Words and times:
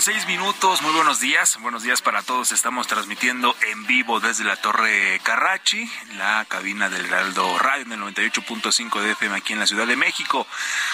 Seis 0.00 0.26
minutos. 0.26 0.80
Muy 0.80 0.92
buenos 0.92 1.20
días. 1.20 1.58
Buenos 1.60 1.82
días 1.82 2.00
para 2.00 2.22
todos. 2.22 2.52
Estamos 2.52 2.86
transmitiendo 2.86 3.54
en 3.70 3.86
vivo 3.86 4.18
desde 4.18 4.44
la 4.44 4.56
Torre 4.56 5.20
Carrachi, 5.22 5.90
la 6.16 6.46
cabina 6.46 6.88
del 6.88 7.04
Heraldo 7.04 7.58
Radio 7.58 7.84
en 7.84 7.92
el 7.92 8.00
98.5 8.00 9.00
de 9.00 9.12
FM 9.12 9.36
aquí 9.36 9.52
en 9.52 9.58
la 9.58 9.66
Ciudad 9.66 9.86
de 9.86 9.96
México. 9.96 10.46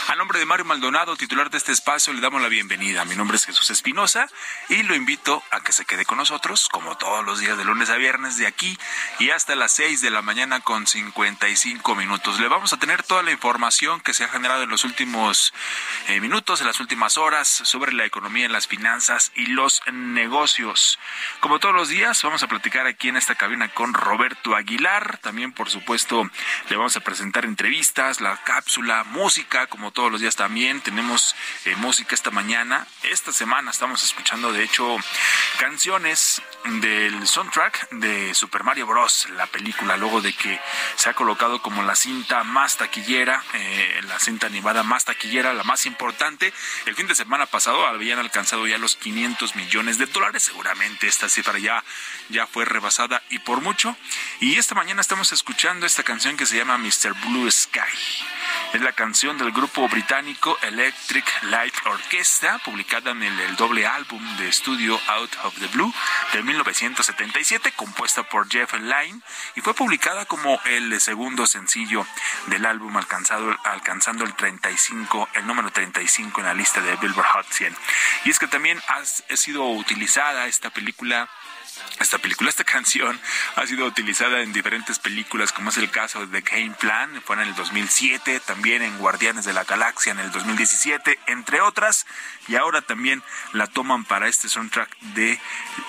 A 0.09 0.15
nombre 0.15 0.39
de 0.39 0.47
Mario 0.47 0.65
Maldonado, 0.65 1.17
titular 1.17 1.51
de 1.51 1.59
este 1.59 1.73
espacio, 1.73 2.13
le 2.13 2.21
damos 2.21 2.41
la 2.41 2.47
bienvenida. 2.47 3.05
Mi 3.05 3.17
nombre 3.17 3.39
es 3.39 3.45
Jesús 3.45 3.71
Espinosa 3.71 4.29
y 4.69 4.85
lo 4.85 4.95
invito 4.95 5.43
a 5.51 5.65
que 5.65 5.73
se 5.73 5.85
quede 5.85 6.05
con 6.05 6.19
nosotros, 6.19 6.69
como 6.71 6.97
todos 6.97 7.25
los 7.25 7.41
días 7.41 7.59
de 7.59 7.65
lunes 7.65 7.91
a 7.91 7.97
viernes, 7.97 8.37
de 8.37 8.47
aquí 8.47 8.79
y 9.19 9.31
hasta 9.31 9.57
las 9.57 9.73
seis 9.73 10.01
de 10.03 10.11
la 10.11 10.23
mañana 10.23 10.61
con 10.61 10.87
55 10.87 11.97
minutos. 11.97 12.39
Le 12.39 12.47
vamos 12.47 12.73
a 12.73 12.79
tener 12.79 13.03
toda 13.03 13.25
la 13.25 13.33
información 13.33 14.01
que 14.01 14.15
se 14.15 14.23
ha 14.23 14.29
generado 14.29 14.63
en 14.63 14.71
los 14.71 14.85
últimos 14.85 15.53
eh, 16.07 16.21
minutos, 16.21 16.61
en 16.61 16.69
las 16.69 16.79
últimas 16.79 17.19
horas, 17.19 17.49
sobre 17.49 17.93
la 17.93 18.05
economía, 18.05 18.49
las 18.49 18.69
finanzas 18.69 19.33
y 19.35 19.47
los 19.47 19.83
negocios. 19.93 21.01
Como 21.41 21.59
todos 21.59 21.75
los 21.75 21.89
días, 21.89 22.23
vamos 22.23 22.45
a 22.45 22.49
platicar 22.49 22.87
aquí 22.87 23.09
en 23.09 23.17
esta 23.17 23.35
cabina 23.35 23.71
con 23.71 23.93
Roberto 23.93 24.55
Aguilar. 24.55 25.19
También, 25.19 25.53
por 25.53 25.69
supuesto, 25.69 26.31
le 26.69 26.77
vamos 26.77 26.97
a 26.97 27.01
presentar 27.01 27.45
entrevistas, 27.45 28.21
la 28.21 28.37
cápsula, 28.45 29.03
música, 29.03 29.67
como 29.67 29.96
todos 29.97 30.13
los 30.13 30.21
días 30.21 30.37
también. 30.37 30.83
Tenemos 30.83 31.35
eh, 31.65 31.75
música 31.77 32.15
esta 32.15 32.31
mañana. 32.31 32.87
Esta 33.03 33.33
semana 33.33 33.71
estamos 33.71 34.05
escuchando, 34.05 34.53
de 34.53 34.63
hecho, 34.63 34.95
canciones 35.59 36.43
del 36.65 37.27
soundtrack 37.27 37.89
de 37.93 38.35
Super 38.35 38.63
Mario 38.63 38.87
Bros., 38.87 39.27
la 39.31 39.47
película, 39.47 39.97
luego 39.97 40.21
de 40.21 40.35
que 40.35 40.61
se 40.97 41.09
ha 41.09 41.15
colocado 41.15 41.63
como 41.63 41.83
la 41.83 41.97
cinta 41.97 42.45
más 42.45 42.77
taquillera, 42.77 43.43
eh, 43.55 44.03
la 44.07 44.21
cinta 44.21 44.47
animada 44.47 44.83
más 44.83 45.07
taquillera, 45.07 45.55
la 45.55 45.65
más 45.65 45.87
importante. 45.87 46.53
El 46.85 46.95
fin 46.95 47.07
de 47.07 47.15
semana 47.15 47.47
pasado 47.47 47.87
habían 47.87 48.19
alcanzado 48.19 48.67
ya 48.67 48.77
los 48.77 48.97
500 48.97 49.57
millones 49.57 49.97
de 49.97 50.05
dólares. 50.05 50.43
Seguramente 50.43 51.09
esta 51.09 51.31
cifra 51.31 51.59
ya, 51.59 51.83
ya 52.29 52.47
fue 52.47 52.67
rebasada 52.67 53.23
y 53.31 53.39
por 53.39 53.63
mucho. 53.63 53.97
Y 54.41 54.59
esta 54.59 54.75
mañana 54.75 55.01
estamos 55.01 55.33
escuchando 55.33 55.87
esta 55.87 56.03
canción 56.03 56.37
que 56.37 56.45
se 56.45 56.59
llama 56.59 56.77
Mr. 56.77 57.15
Blue 57.25 57.51
Sky. 57.51 57.81
Es 58.73 58.83
la 58.83 58.93
canción 58.93 59.39
del 59.39 59.53
grupo 59.53 59.89
británico 59.89 60.59
Electric 60.63 61.25
Light 61.45 61.75
Orchestra, 61.87 62.59
publicada 62.59 63.13
en 63.13 63.23
el, 63.23 63.57
doble 63.57 63.87
álbum 63.87 64.21
de 64.37 64.49
estudio 64.49 65.01
Out 65.07 65.31
of 65.45 65.59
the 65.59 65.67
Blue 65.69 65.93
de 66.33 66.43
1977, 66.43 67.73
compuesta 67.73 68.25
por 68.25 68.49
Jeff 68.51 68.75
Lynne, 68.75 69.21
y 69.55 69.61
fue 69.61 69.73
publicada 69.73 70.27
como 70.27 70.61
el 70.65 71.01
segundo 71.01 71.47
sencillo 71.47 72.07
del 72.47 72.67
álbum, 72.67 72.97
alcanzado, 72.97 73.57
alcanzando 73.65 74.25
el 74.25 74.35
35, 74.35 75.31
el 75.35 75.47
número 75.47 75.71
35 75.71 76.41
en 76.41 76.47
la 76.47 76.55
lista 76.55 76.81
de 76.81 76.97
Billboard 76.97 77.29
Hot 77.29 77.47
100. 77.49 77.75
Y 78.25 78.31
es 78.31 78.39
que 78.39 78.49
también 78.49 78.83
ha 78.89 79.37
sido 79.37 79.65
utilizada 79.71 80.47
esta 80.47 80.71
película 80.71 81.29
esta 82.01 82.19
película, 82.19 82.51
esta 82.51 82.65
canción 82.65 83.19
ha 83.57 83.67
sido 83.67 83.87
utilizada 83.87 84.41
en 84.41 84.53
diferentes 84.53 84.99
películas, 84.99 85.53
como 85.53 85.71
es 85.71 85.77
el 85.79 85.91
caso 85.91 86.27
de 86.27 86.41
The 86.41 86.51
Game 86.51 86.75
Plan, 86.75 87.23
fue 87.25 87.37
en 87.37 87.43
el 87.43 87.55
2007, 87.55 88.41
también 88.41 88.83
en 88.83 88.99
Guardianes 88.99 89.45
de 89.45 89.53
la 89.53 89.65
Galaxia 89.65 90.13
en 90.13 90.19
el 90.21 90.31
2017, 90.31 91.19
entre 91.27 91.61
otras, 91.61 92.07
y 92.49 92.57
ahora 92.57 92.83
también 92.83 93.23
la 93.53 93.67
toman 93.67 94.05
para 94.05 94.29
este 94.29 94.49
soundtrack 94.49 94.97
de 95.01 95.41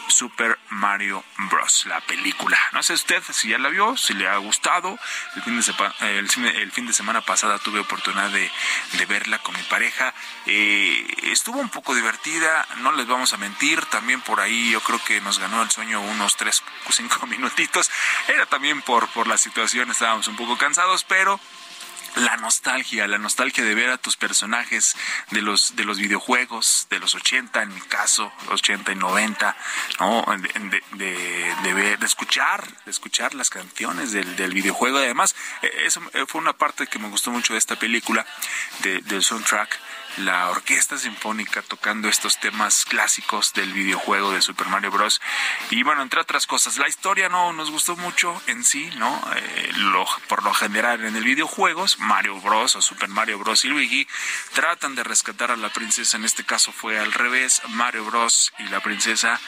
Super 0.07 0.57
Mario 0.69 1.23
Bros., 1.49 1.85
la 1.87 2.01
película. 2.01 2.57
No 2.73 2.81
sé 2.83 2.93
usted 2.93 3.21
si 3.31 3.49
ya 3.49 3.57
la 3.59 3.69
vio, 3.69 3.95
si 3.97 4.13
le 4.13 4.27
ha 4.27 4.37
gustado. 4.37 4.97
El 5.35 5.41
fin 5.43 5.55
de, 5.57 5.63
sepa- 5.63 5.93
el 6.01 6.27
el 6.55 6.71
fin 6.71 6.87
de 6.87 6.93
semana 6.93 7.21
pasada 7.21 7.59
tuve 7.59 7.79
oportunidad 7.79 8.29
de, 8.31 8.49
de 8.93 9.05
verla 9.05 9.37
con 9.40 9.55
mi 9.55 9.63
pareja. 9.63 10.13
Eh, 10.45 11.05
estuvo 11.23 11.59
un 11.59 11.69
poco 11.69 11.93
divertida, 11.93 12.67
no 12.78 12.91
les 12.93 13.05
vamos 13.07 13.33
a 13.33 13.37
mentir, 13.37 13.83
también 13.85 14.22
por 14.22 14.40
ahí 14.40 14.72
yo 14.72 14.81
creo 14.81 15.03
que 15.03 15.19
nos 15.22 15.40
ganó 15.40 15.61
el 15.61 15.69
sueño 15.78 16.02
unos 16.02 16.35
3 16.38 16.64
o 16.90 16.91
5 16.91 17.28
minutitos. 17.28 17.91
Era 18.28 18.47
también 18.47 18.82
por, 18.82 19.08
por 19.09 19.28
la 19.28 19.38
situación, 19.38 19.91
estábamos 19.91 20.28
un 20.28 20.35
poco 20.35 20.58
cansados, 20.58 21.03
pero 21.03 21.40
la 22.16 22.35
nostalgia, 22.38 23.06
la 23.06 23.20
nostalgia 23.20 23.64
de 23.64 23.76
ver 23.76 23.91
a 23.91 24.00
tus 24.00 24.16
personajes 24.18 24.96
de 25.29 25.44
los 25.44 25.76
de 25.76 25.84
los 25.84 26.00
videojuegos 26.00 26.88
de 26.90 26.97
los 26.97 27.14
80 27.14 27.62
en 27.62 27.72
mi 27.76 27.82
caso, 27.82 28.34
80 28.50 28.91
y 28.94 28.96
90, 28.96 29.56
¿no? 30.00 30.26
De, 30.40 30.82
de- 30.94 31.53
de- 31.62 31.74
ver, 31.76 32.00
de 32.00 32.06
escuchar, 32.08 32.66
de 32.85 32.90
escuchar 32.90 33.35
las 33.35 33.52
canciones 33.52 34.14
del, 34.14 34.35
del 34.35 34.52
videojuego. 34.52 34.97
Además, 34.97 35.35
eh, 35.62 35.72
eso 35.85 36.02
fue 36.28 36.41
una 36.41 36.53
parte 36.53 36.88
que 36.88 36.97
me 36.97 37.08
gustó 37.09 37.29
mucho 37.29 37.53
de 37.53 37.59
esta 37.59 37.76
película, 37.76 38.26
de- 38.79 39.00
del 39.02 39.22
soundtrack 39.24 39.79
la 40.17 40.49
orquesta 40.49 40.97
sinfónica 40.97 41.61
tocando 41.61 42.09
estos 42.09 42.40
temas 42.40 42.85
clásicos 42.85 43.53
del 43.53 43.72
videojuego 43.73 44.31
de 44.31 44.41
Super 44.41 44.67
Mario 44.67 44.91
Bros. 44.91 45.22
Y 45.69 45.84
bueno, 45.84 46.02
entre 46.02 46.22
otras 46.22 46.47
cosas, 46.47 46.78
la 46.78 46.87
historia 46.87 47.29
no 47.29 47.53
nos 47.53 47.72
gustó 47.72 47.96
mucho 47.97 48.40
en 48.47 48.64
sí, 48.64 48.90
¿no? 48.97 49.22
Eh, 49.35 49.72
por 50.28 50.43
lo 50.43 50.53
general 50.53 51.03
en 51.05 51.16
el 51.16 51.23
videojuegos, 51.23 51.99
Mario 51.99 52.40
Bros. 52.41 52.75
o 52.75 52.81
Super 52.81 53.09
Mario 53.09 53.40
Bros. 53.40 53.66
y 53.66 53.69
Luigi 53.69 54.08
tratan 54.53 54.96
de 54.96 55.03
rescatar 55.03 55.52
a 55.52 55.58
la 55.58 55.69
princesa, 55.69 56.17
en 56.17 56.25
este 56.25 56.43
caso 56.43 56.72
fue 56.72 56.99
al 56.99 57.11
revés, 57.14 57.61
Mario 57.69 58.05
Bros. 58.05 58.53
y 58.59 58.64
la 58.64 58.79
princesa 58.81 59.40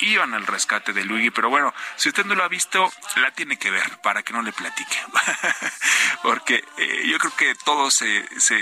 iban 0.00 0.34
al 0.34 0.46
rescate 0.46 0.92
de 0.92 1.04
Luigi, 1.04 1.30
pero 1.30 1.50
bueno, 1.50 1.74
si 1.96 2.08
usted 2.08 2.24
no 2.24 2.34
lo 2.34 2.44
ha 2.44 2.48
visto, 2.48 2.90
la 3.16 3.30
tiene 3.32 3.58
que 3.58 3.70
ver 3.70 4.00
para 4.02 4.22
que 4.22 4.32
no 4.32 4.42
le 4.42 4.52
platique. 4.52 4.96
Porque 6.22 6.64
eh, 6.78 7.02
yo 7.06 7.18
creo 7.18 7.36
que 7.36 7.54
todo 7.54 7.90
se, 7.90 8.26
se, 8.40 8.58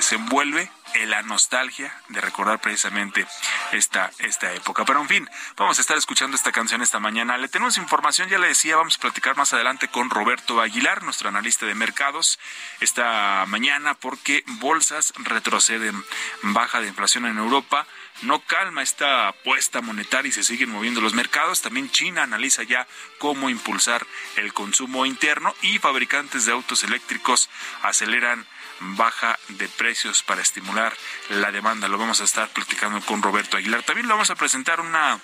se 0.00 0.14
envuelve 0.14 0.70
en 0.85 0.85
la 1.04 1.22
nostalgia 1.22 1.92
de 2.08 2.20
recordar 2.20 2.60
precisamente 2.60 3.26
esta, 3.72 4.10
esta 4.20 4.52
época. 4.54 4.84
Pero 4.84 5.00
en 5.00 5.08
fin, 5.08 5.30
vamos 5.56 5.78
a 5.78 5.80
estar 5.82 5.98
escuchando 5.98 6.36
esta 6.36 6.52
canción 6.52 6.80
esta 6.80 7.00
mañana. 7.00 7.36
Le 7.36 7.48
tenemos 7.48 7.76
información, 7.76 8.28
ya 8.28 8.38
le 8.38 8.48
decía, 8.48 8.76
vamos 8.76 8.96
a 8.96 9.00
platicar 9.00 9.36
más 9.36 9.52
adelante 9.52 9.88
con 9.88 10.08
Roberto 10.08 10.60
Aguilar, 10.60 11.02
nuestro 11.02 11.28
analista 11.28 11.66
de 11.66 11.74
mercados, 11.74 12.38
esta 12.80 13.44
mañana 13.48 13.94
porque 13.94 14.44
bolsas 14.46 15.12
retroceden, 15.16 16.02
baja 16.42 16.80
de 16.80 16.88
inflación 16.88 17.26
en 17.26 17.38
Europa 17.38 17.86
no 18.22 18.40
calma 18.40 18.82
esta 18.82 19.28
apuesta 19.28 19.82
monetaria 19.82 20.28
y 20.30 20.32
se 20.32 20.42
siguen 20.42 20.70
moviendo 20.70 21.00
los 21.00 21.14
mercados. 21.14 21.60
También 21.60 21.90
China 21.90 22.22
analiza 22.22 22.62
ya 22.62 22.86
cómo 23.18 23.50
impulsar 23.50 24.06
el 24.36 24.52
consumo 24.54 25.04
interno 25.04 25.54
y 25.62 25.78
fabricantes 25.78 26.46
de 26.46 26.52
autos 26.52 26.82
eléctricos 26.84 27.50
aceleran 27.82 28.46
baja 28.80 29.38
de 29.48 29.68
precios 29.68 30.22
para 30.22 30.42
estimular 30.42 30.96
la 31.30 31.52
demanda. 31.52 31.88
Lo 31.88 31.98
vamos 31.98 32.20
a 32.20 32.24
estar 32.24 32.48
platicando 32.48 33.00
con 33.02 33.22
Roberto 33.22 33.56
Aguilar. 33.56 33.82
También 33.82 34.08
lo 34.08 34.14
vamos 34.14 34.30
a 34.30 34.34
presentar 34.34 34.80
una 34.80 35.20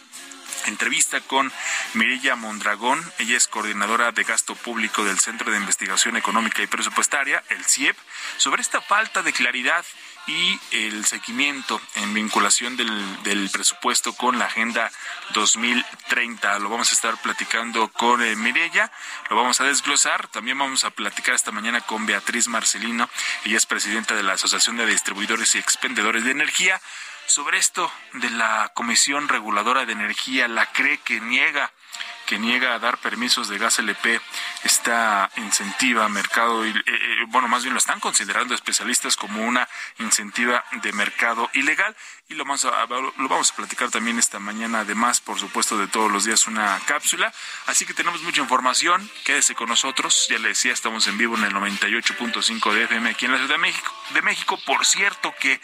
entrevista 0.67 1.21
con 1.21 1.53
Mirilla 1.95 2.37
Mondragón. 2.37 3.03
Ella 3.19 3.37
es 3.37 3.49
coordinadora 3.49 4.13
de 4.13 4.25
gasto 4.25 4.55
público 4.55 5.05
del 5.05 5.19
Centro 5.19 5.51
de 5.51 5.59
Investigación 5.59 6.17
Económica 6.17 6.63
y 6.63 6.67
Presupuestaria, 6.67 7.43
el 7.49 7.65
CIEP, 7.65 7.97
sobre 8.37 8.63
esta 8.63 8.81
falta 8.81 9.23
de 9.23 9.33
claridad 9.33 9.85
y 10.27 10.61
el 10.71 11.05
seguimiento 11.05 11.81
en 11.97 12.15
vinculación 12.15 12.77
del, 12.77 13.23
del 13.23 13.51
presupuesto 13.51 14.13
con 14.13 14.39
la 14.39 14.47
Agenda 14.47 14.91
2030. 15.35 16.59
Lo 16.61 16.69
vamos 16.69 16.93
a 16.93 16.95
estar 16.95 17.21
platicando 17.21 17.89
con 17.89 18.23
eh, 18.23 18.37
Mirella, 18.37 18.91
lo 19.31 19.37
vamos 19.37 19.61
a 19.61 19.65
desglosar. 19.65 20.29
También 20.29 20.59
vamos 20.59 20.85
a 20.85 20.91
platicar 20.91 21.35
esta 21.35 21.51
mañana 21.51 21.81
con 21.81 22.07
Beatriz 22.07 22.49
Marcelino, 22.49 23.09
ella 23.45 23.57
es 23.57 23.67
presidenta 23.67 24.15
de 24.15 24.23
la 24.23 24.35
Asociación 24.35 24.77
de 24.77 24.87
Distribuidores 24.87 25.55
y 25.55 25.59
Expendedores 25.59 26.25
de 26.25 26.31
Energía. 26.31 26.81
Sobre 27.27 27.59
esto 27.59 27.91
de 28.15 28.31
la 28.31 28.73
Comisión 28.75 29.29
Reguladora 29.29 29.87
de 29.87 29.93
Energía, 29.93 30.49
la 30.49 30.67
cree 30.67 30.99
que 30.99 31.21
niega 31.21 31.73
que 32.33 32.39
niega 32.39 32.73
a 32.73 32.79
dar 32.79 32.97
permisos 32.97 33.49
de 33.49 33.59
gas 33.59 33.79
LP, 33.79 34.19
esta 34.65 35.31
incentiva 35.37 36.09
mercado, 36.09 36.65
eh, 36.65 36.73
eh, 36.75 37.25
bueno, 37.29 37.47
más 37.47 37.63
bien 37.63 37.75
lo 37.75 37.79
están 37.79 38.01
considerando 38.01 38.55
especialistas 38.55 39.17
como 39.17 39.45
una 39.45 39.69
incentiva 39.99 40.65
de 40.81 40.95
mercado 40.95 41.51
ilegal 41.53 41.95
y 42.29 42.35
lo 42.35 42.45
vamos 42.45 42.65
a, 42.65 42.87
lo 42.87 43.29
vamos 43.29 43.51
a 43.51 43.57
platicar 43.57 43.91
también 43.91 44.19
esta 44.19 44.39
mañana, 44.39 44.81
además, 44.81 45.21
por 45.21 45.39
supuesto, 45.39 45.77
de 45.77 45.89
todos 45.89 46.11
los 46.11 46.25
días 46.25 46.47
una 46.47 46.81
cápsula. 46.87 47.31
Así 47.67 47.85
que 47.85 47.93
tenemos 47.93 48.23
mucha 48.23 48.41
información, 48.41 49.11
quédese 49.25 49.55
con 49.55 49.69
nosotros, 49.69 50.27
ya 50.31 50.39
le 50.39 50.49
decía, 50.49 50.73
estamos 50.73 51.07
en 51.09 51.19
vivo 51.19 51.37
en 51.37 51.45
el 51.45 51.53
98.5 51.53 52.73
de 52.73 52.85
FM 52.85 53.11
aquí 53.11 53.27
en 53.27 53.33
la 53.33 53.39
Ciudad 53.39 53.57
de 53.57 53.59
México. 53.59 53.93
De 54.15 54.23
México, 54.23 54.59
por 54.65 54.87
cierto 54.87 55.35
que 55.39 55.61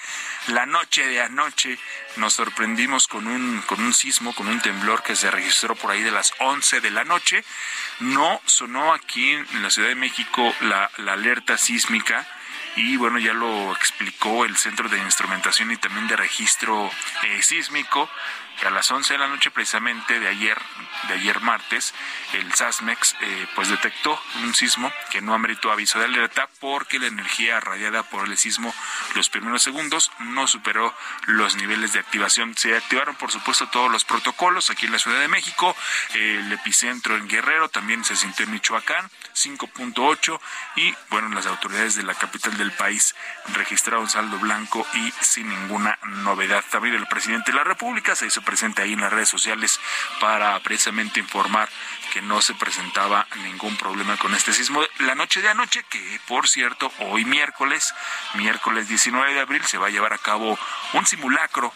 la 0.49 0.67
noche 0.67 1.07
de 1.07 1.23
anoche 1.23 1.79
nos 2.17 2.35
sorprendimos 2.35 3.07
con 3.07 3.27
un, 3.27 3.63
con 3.63 3.81
un 3.81 3.95
sismo, 3.95 4.35
con 4.35 4.49
un 4.49 4.61
temblor 4.61 5.03
que 5.03 5.17
se 5.17 5.31
registró 5.31 5.75
por 5.75 5.93
ahí 5.93 6.03
de 6.03 6.11
las 6.11 6.35
11 6.41 6.58
de 6.59 6.91
la 6.91 7.05
noche. 7.05 7.45
No 8.01 8.41
sonó 8.47 8.93
aquí 8.93 9.31
en 9.33 9.63
la 9.63 9.71
Ciudad 9.71 9.89
de 9.89 9.95
México 9.95 10.55
la, 10.61 10.91
la 10.99 11.13
alerta 11.15 11.57
sísmica 11.57 12.27
y 12.77 12.97
bueno, 12.97 13.19
ya 13.19 13.33
lo 13.33 13.73
explicó 13.73 14.45
el 14.45 14.57
Centro 14.57 14.89
de 14.89 14.99
Instrumentación 14.99 15.73
y 15.73 15.77
también 15.77 16.07
de 16.07 16.17
Registro 16.17 16.91
eh, 17.25 17.43
Sísmico 17.43 18.09
a 18.67 18.71
las 18.71 18.91
11 18.91 19.15
de 19.15 19.19
la 19.19 19.29
noche 19.29 19.51
precisamente 19.51 20.19
de 20.19 20.29
ayer, 20.29 20.59
de 21.09 21.15
ayer 21.15 21.41
martes, 21.41 21.95
el 22.33 22.53
SASMEX 22.53 23.17
eh, 23.21 23.47
pues 23.55 23.69
detectó 23.69 24.21
un 24.43 24.55
sismo 24.55 24.93
que 25.11 25.21
no 25.21 25.35
ameritó 25.35 25.71
aviso 25.71 25.99
de 25.99 26.07
alerta 26.07 26.49
porque 26.61 26.99
la 26.99 27.07
energía 27.07 27.61
radiada 27.61 28.03
por 28.03 28.29
el 28.29 28.37
sismo 28.37 28.75
los 29.15 29.31
primeros 29.31 29.63
segundos 29.63 30.11
no 30.19 30.47
superó 30.47 30.95
los 31.27 31.57
niveles 31.57 31.93
de 31.93 32.01
activación. 32.01 32.57
Se 32.57 32.77
activaron 32.77 33.15
por 33.17 33.31
supuesto 33.31 33.69
todos 33.69 33.91
los 33.91 34.05
protocolos 34.05 34.71
aquí 34.71 34.87
en 34.87 34.93
la 34.93 34.99
Ciudad 34.99 35.21
de 35.21 35.29
México, 35.29 35.75
el 36.15 36.53
epicentro 36.53 37.17
en 37.17 37.29
Guerrero 37.29 37.69
también 37.69 38.05
se 38.05 38.17
sintió 38.17 38.45
en 38.45 38.53
Michoacán, 38.53 39.11
5.8 39.35 40.41
y 40.77 40.95
bueno, 41.11 41.29
las 41.31 41.47
autoridades 41.47 41.95
de 41.95 42.03
la 42.03 42.15
capital 42.15 42.57
del 42.57 42.73
país 42.73 43.15
registraron 43.55 44.09
saldo 44.09 44.39
blanco 44.39 44.87
y 44.95 45.13
sin 45.21 45.49
ninguna 45.49 45.99
novedad. 46.03 46.65
También 46.71 46.95
el 46.95 47.07
presidente 47.07 47.53
de 47.53 47.59
la 47.59 47.65
República 47.65 48.15
se 48.15 48.27
hizo 48.27 48.43
presente 48.49 48.81
ahí 48.81 48.95
en 48.95 49.03
las 49.03 49.13
redes 49.13 49.29
sociales 49.29 49.79
para 50.21 50.59
precisamente 50.61 51.21
informar 51.21 51.69
que 52.15 52.23
no 52.23 52.41
se 52.41 52.55
presentaba 52.55 53.27
ningún 53.43 53.77
problema 53.77 54.17
con 54.17 54.35
este 54.35 54.55
sismo. 54.55 54.81
La 55.01 55.15
noche 55.15 55.43
de 55.43 55.51
anoche, 55.51 55.85
que 55.91 56.19
por 56.27 56.49
cierto, 56.49 56.91
hoy 57.01 57.27
miércoles, 57.27 57.93
miércoles 58.37 58.89
19 58.89 59.35
de 59.35 59.41
abril, 59.41 59.63
se 59.67 59.77
va 59.77 59.89
a 59.89 59.91
llevar 59.91 60.15
a 60.15 60.19
cabo 60.19 60.59
un 60.95 61.05
simulacro 61.05 61.75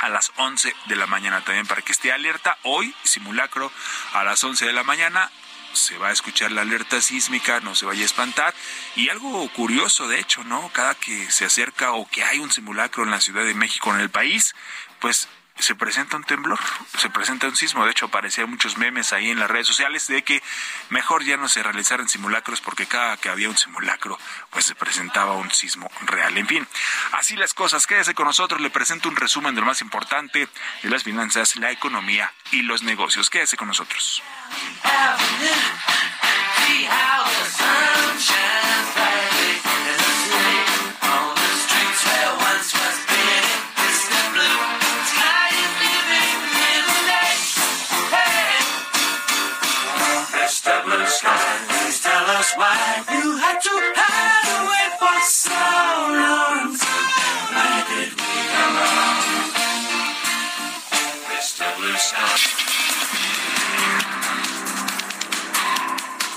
a 0.00 0.10
las 0.10 0.30
11 0.36 0.74
de 0.84 0.96
la 0.96 1.06
mañana 1.06 1.42
también 1.42 1.66
para 1.66 1.80
que 1.80 1.92
esté 1.92 2.12
alerta. 2.12 2.58
Hoy, 2.64 2.94
simulacro 3.02 3.72
a 4.12 4.24
las 4.24 4.44
11 4.44 4.66
de 4.66 4.74
la 4.74 4.84
mañana. 4.84 5.30
Se 5.72 5.96
va 5.96 6.08
a 6.08 6.12
escuchar 6.12 6.52
la 6.52 6.60
alerta 6.60 7.00
sísmica, 7.00 7.60
no 7.60 7.74
se 7.74 7.86
vaya 7.86 8.02
a 8.02 8.04
espantar. 8.04 8.54
Y 8.94 9.08
algo 9.08 9.48
curioso, 9.54 10.06
de 10.06 10.20
hecho, 10.20 10.44
¿no? 10.44 10.68
Cada 10.74 10.94
que 10.94 11.30
se 11.32 11.46
acerca 11.46 11.92
o 11.92 12.06
que 12.06 12.22
hay 12.22 12.38
un 12.38 12.52
simulacro 12.52 13.02
en 13.02 13.10
la 13.10 13.20
Ciudad 13.20 13.44
de 13.44 13.54
México, 13.54 13.92
en 13.92 14.00
el 14.00 14.10
país, 14.10 14.54
pues 15.00 15.28
se 15.58 15.74
presenta 15.74 16.16
un 16.16 16.24
temblor, 16.24 16.58
se 16.98 17.08
presenta 17.10 17.46
un 17.46 17.56
sismo. 17.56 17.84
De 17.84 17.92
hecho, 17.92 18.06
aparecían 18.06 18.50
muchos 18.50 18.76
memes 18.76 19.12
ahí 19.12 19.30
en 19.30 19.38
las 19.38 19.50
redes 19.50 19.66
sociales 19.66 20.06
de 20.08 20.22
que 20.22 20.42
mejor 20.90 21.24
ya 21.24 21.36
no 21.36 21.48
se 21.48 21.62
realizaran 21.62 22.08
simulacros 22.08 22.60
porque 22.60 22.86
cada 22.86 23.16
que 23.16 23.28
había 23.28 23.48
un 23.48 23.56
simulacro, 23.56 24.18
pues 24.50 24.64
se 24.66 24.74
presentaba 24.74 25.32
un 25.34 25.50
sismo 25.50 25.90
real. 26.02 26.36
En 26.36 26.46
fin, 26.46 26.66
así 27.12 27.36
las 27.36 27.54
cosas. 27.54 27.86
Quédese 27.86 28.14
con 28.14 28.26
nosotros, 28.26 28.60
le 28.60 28.70
presento 28.70 29.08
un 29.08 29.16
resumen 29.16 29.54
de 29.54 29.60
lo 29.60 29.66
más 29.66 29.80
importante 29.80 30.48
de 30.82 30.90
las 30.90 31.04
finanzas, 31.04 31.56
la 31.56 31.70
economía 31.70 32.32
y 32.50 32.62
los 32.62 32.82
negocios. 32.82 33.30
Quédese 33.30 33.56
con 33.56 33.68
nosotros. 33.68 34.22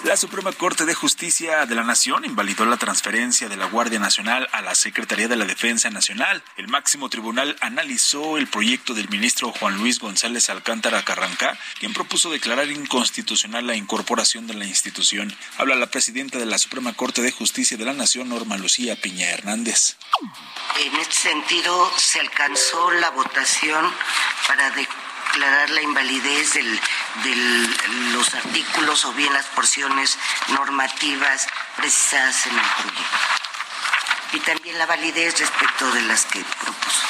La 0.08 0.16
Suprema 0.16 0.54
Corte 0.54 0.86
de 0.86 0.94
Justicia 0.94 1.66
de 1.66 1.76
la 1.76 1.84
Nación 1.84 2.24
invalidó 2.24 2.66
la 2.66 2.78
transferencia 2.78 3.50
de 3.50 3.58
la 3.58 3.66
Guardia 3.66 4.00
Nacional 4.00 4.48
a 4.54 4.62
la 4.62 4.74
Secretaría 4.74 5.28
de 5.28 5.36
la 5.36 5.44
Defensa 5.44 5.90
Nacional. 5.90 6.42
El 6.56 6.70
máximo 6.70 7.10
tribunal 7.10 7.58
analizó 7.60 8.38
el 8.38 8.48
proyecto 8.48 8.94
del 8.94 9.10
ministro 9.10 9.52
Juan 9.52 9.76
Luis 9.78 10.00
González 10.00 10.50
Alcántara 10.50 11.04
Carrancá, 11.04 11.60
quien 11.78 11.92
propuso 11.92 12.30
declarar 12.30 12.72
inconstitucional 12.72 13.68
la 13.68 13.76
incorporación 13.76 14.48
de 14.48 14.54
la 14.54 14.64
institución. 14.64 15.36
Habla 15.58 15.76
la 15.76 15.88
presidenta 15.88 16.40
de 16.40 16.46
la 16.46 16.58
Suprema 16.58 16.94
Corte 16.94 17.22
de 17.22 17.34
Justicia 17.34 17.76
de 17.76 17.84
la 17.84 17.94
Nación, 17.94 18.30
Norma 18.30 18.56
Lucía 18.56 18.96
Piña 18.96 19.28
Hernández. 19.30 19.98
En 20.86 20.96
este 21.02 21.16
sentido, 21.16 21.92
se 21.98 22.22
alcanzó 22.22 22.92
la 22.92 23.10
votación 23.10 23.92
para 24.48 24.70
declarar 24.70 25.17
la 25.38 25.82
invalidez 25.82 26.54
de 26.54 26.66
los 28.12 28.34
artículos 28.34 29.06
o 29.06 29.14
bien 29.14 29.34
las 29.34 29.46
porciones 29.48 30.18
normativas 30.50 31.48
precisadas 31.76 32.48
en 32.48 32.54
el 32.54 32.66
proyecto. 32.82 33.18
Y 34.34 34.40
también 34.42 34.78
la 34.78 34.86
validez 34.86 35.40
respecto 35.40 35.92
de 35.92 36.02
las 36.02 36.26
que 36.26 36.44
propuso. 36.44 37.02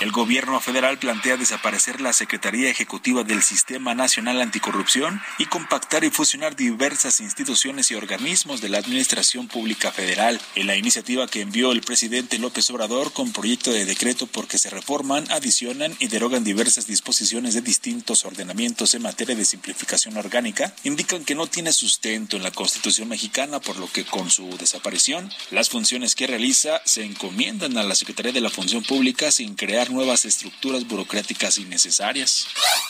El 0.00 0.12
gobierno 0.12 0.60
federal 0.60 0.98
plantea 0.98 1.36
desaparecer 1.36 2.00
la 2.00 2.12
Secretaría 2.12 2.70
Ejecutiva 2.70 3.24
del 3.24 3.42
Sistema 3.42 3.96
Nacional 3.96 4.40
Anticorrupción 4.40 5.20
y 5.38 5.46
compactar 5.46 6.04
y 6.04 6.10
fusionar 6.10 6.54
diversas 6.54 7.18
instituciones 7.18 7.90
y 7.90 7.96
organismos 7.96 8.60
de 8.60 8.68
la 8.68 8.78
Administración 8.78 9.48
Pública 9.48 9.90
Federal. 9.90 10.40
En 10.54 10.68
la 10.68 10.76
iniciativa 10.76 11.26
que 11.26 11.40
envió 11.40 11.72
el 11.72 11.80
presidente 11.80 12.38
López 12.38 12.70
Obrador 12.70 13.12
con 13.12 13.32
proyecto 13.32 13.72
de 13.72 13.84
decreto 13.86 14.28
porque 14.28 14.58
se 14.58 14.70
reforman, 14.70 15.28
adicionan 15.32 15.96
y 15.98 16.06
derogan 16.06 16.44
diversas 16.44 16.86
disposiciones 16.86 17.54
de 17.54 17.62
distintos 17.62 18.24
ordenamientos 18.24 18.94
en 18.94 19.02
materia 19.02 19.34
de 19.34 19.44
simplificación 19.44 20.16
orgánica, 20.16 20.72
indican 20.84 21.24
que 21.24 21.34
no 21.34 21.48
tiene 21.48 21.72
sustento 21.72 22.36
en 22.36 22.44
la 22.44 22.52
Constitución 22.52 23.08
mexicana, 23.08 23.60
por 23.60 23.76
lo 23.76 23.90
que 23.90 24.04
con 24.04 24.30
su 24.30 24.56
desaparición, 24.58 25.30
las 25.50 25.70
funciones 25.70 26.14
que 26.14 26.28
realiza 26.28 26.80
se 26.84 27.02
encomiendan 27.02 27.76
a 27.76 27.82
la 27.82 27.96
Secretaría 27.96 28.32
de 28.32 28.40
la 28.40 28.50
Función 28.50 28.84
Pública 28.84 29.32
sin 29.32 29.56
crear 29.58 29.90
nuevas 29.90 30.24
estructuras 30.24 30.86
burocráticas 30.86 31.58
innecesarias. 31.58 32.46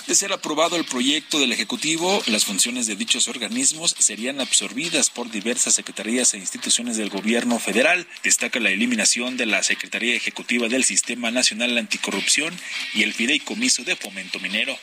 De 0.06 0.14
ser 0.14 0.32
aprobado 0.32 0.76
el 0.76 0.84
proyecto 0.84 1.40
del 1.40 1.50
Ejecutivo, 1.50 2.22
las 2.26 2.44
funciones 2.44 2.86
de 2.86 2.94
dichos 2.94 3.26
organismos 3.26 3.96
serían 3.98 4.40
absorbidas 4.40 5.10
por 5.10 5.30
diversas 5.30 5.74
secretarías 5.74 6.34
e 6.34 6.38
instituciones 6.38 6.96
del 6.96 7.10
gobierno 7.10 7.58
federal. 7.58 8.06
Destaca 8.22 8.60
la 8.60 8.70
eliminación 8.70 9.36
de 9.36 9.46
la 9.46 9.64
Secretaría 9.64 10.14
Ejecutiva 10.14 10.68
del 10.68 10.84
Sistema 10.84 11.32
Nacional 11.32 11.76
Anticorrupción 11.76 12.56
y 12.94 13.02
el 13.02 13.14
Fideicomiso 13.14 13.82
de 13.82 13.96
Fomento 13.96 14.38
Minero. 14.38 14.78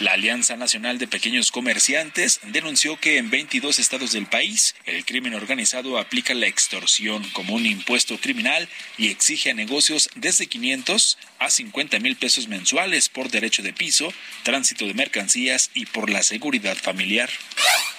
La 0.00 0.14
Alianza 0.14 0.56
Nacional 0.56 0.98
de 0.98 1.06
Pequeños 1.06 1.52
Comerciantes 1.52 2.40
denunció 2.48 2.98
que 2.98 3.16
en 3.16 3.30
22 3.30 3.78
estados 3.78 4.10
del 4.10 4.26
país 4.26 4.74
el 4.86 5.04
crimen 5.04 5.34
organizado 5.34 5.98
aplica 5.98 6.34
la 6.34 6.48
extorsión 6.48 7.22
como 7.30 7.54
un 7.54 7.64
impuesto 7.64 8.18
criminal 8.18 8.68
y 8.98 9.08
exige 9.08 9.52
a 9.52 9.54
negocios 9.54 10.10
desde 10.16 10.48
500 10.48 11.13
a 11.38 11.50
50 11.50 11.98
mil 12.00 12.16
pesos 12.16 12.48
mensuales 12.48 13.08
por 13.08 13.30
derecho 13.30 13.62
de 13.62 13.72
piso, 13.72 14.12
tránsito 14.42 14.86
de 14.86 14.94
mercancías 14.94 15.70
y 15.74 15.86
por 15.86 16.10
la 16.10 16.22
seguridad 16.22 16.76
familiar. 16.76 17.30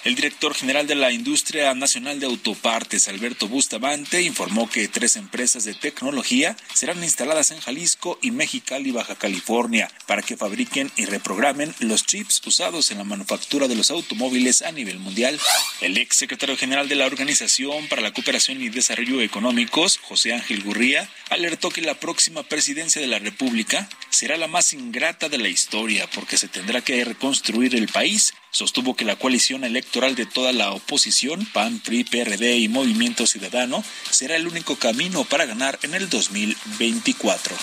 El 0.06 0.14
director 0.14 0.54
general 0.54 0.86
de 0.86 0.94
la 0.94 1.10
Industria 1.10 1.74
Nacional 1.74 2.20
de 2.20 2.26
Autopartes, 2.26 3.08
Alberto 3.08 3.48
Bustamante, 3.48 4.22
informó 4.22 4.70
que 4.70 4.86
tres 4.86 5.16
empresas 5.16 5.64
de 5.64 5.74
tecnología 5.74 6.56
serán 6.72 7.02
instaladas 7.02 7.50
en 7.50 7.58
Jalisco 7.58 8.16
y 8.22 8.30
Mexicali, 8.30 8.92
Baja 8.92 9.16
California, 9.16 9.90
para 10.06 10.22
que 10.22 10.36
fabriquen 10.36 10.92
y 10.94 11.06
reprogramen 11.06 11.74
los 11.80 12.06
chips 12.06 12.40
usados 12.46 12.92
en 12.92 12.98
la 12.98 13.04
manufactura 13.04 13.66
de 13.66 13.74
los 13.74 13.90
automóviles 13.90 14.62
a 14.62 14.70
nivel 14.70 15.00
mundial. 15.00 15.40
El 15.80 15.98
ex 15.98 16.14
secretario 16.14 16.56
general 16.56 16.88
de 16.88 16.94
la 16.94 17.06
Organización 17.06 17.88
para 17.88 18.00
la 18.00 18.12
Cooperación 18.12 18.62
y 18.62 18.68
Desarrollo 18.68 19.20
Económicos, 19.20 19.98
José 19.98 20.32
Ángel 20.34 20.62
Gurría, 20.62 21.10
alertó 21.30 21.70
que 21.70 21.82
la 21.82 21.98
próxima 21.98 22.44
presidencia 22.44 23.00
de 23.00 23.08
la 23.08 23.18
República 23.18 23.88
será 24.10 24.36
la 24.36 24.46
más 24.46 24.72
ingrata 24.72 25.28
de 25.28 25.38
la 25.38 25.48
historia 25.48 26.08
porque 26.14 26.38
se 26.38 26.46
tendrá 26.46 26.80
que 26.80 27.04
reconstruir 27.04 27.74
el 27.74 27.88
país 27.88 28.34
sostuvo 28.56 28.96
que 28.96 29.04
la 29.04 29.16
coalición 29.16 29.64
electoral 29.64 29.95
de 29.96 30.26
toda 30.26 30.52
la 30.52 30.72
oposición, 30.72 31.46
PAN, 31.54 31.78
PRI, 31.78 32.04
PRD 32.04 32.58
y 32.58 32.68
Movimiento 32.68 33.26
Ciudadano, 33.26 33.82
será 34.10 34.36
el 34.36 34.46
único 34.46 34.76
camino 34.76 35.24
para 35.24 35.46
ganar 35.46 35.78
en 35.82 35.94
el 35.94 36.10
2024. 36.10 37.56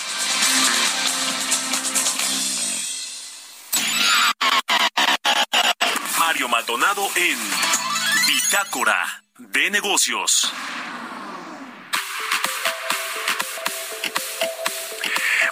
Mario 6.18 6.48
Maldonado 6.48 7.08
en 7.14 7.38
Bitácora 8.26 9.22
de 9.38 9.70
Negocios. 9.70 10.52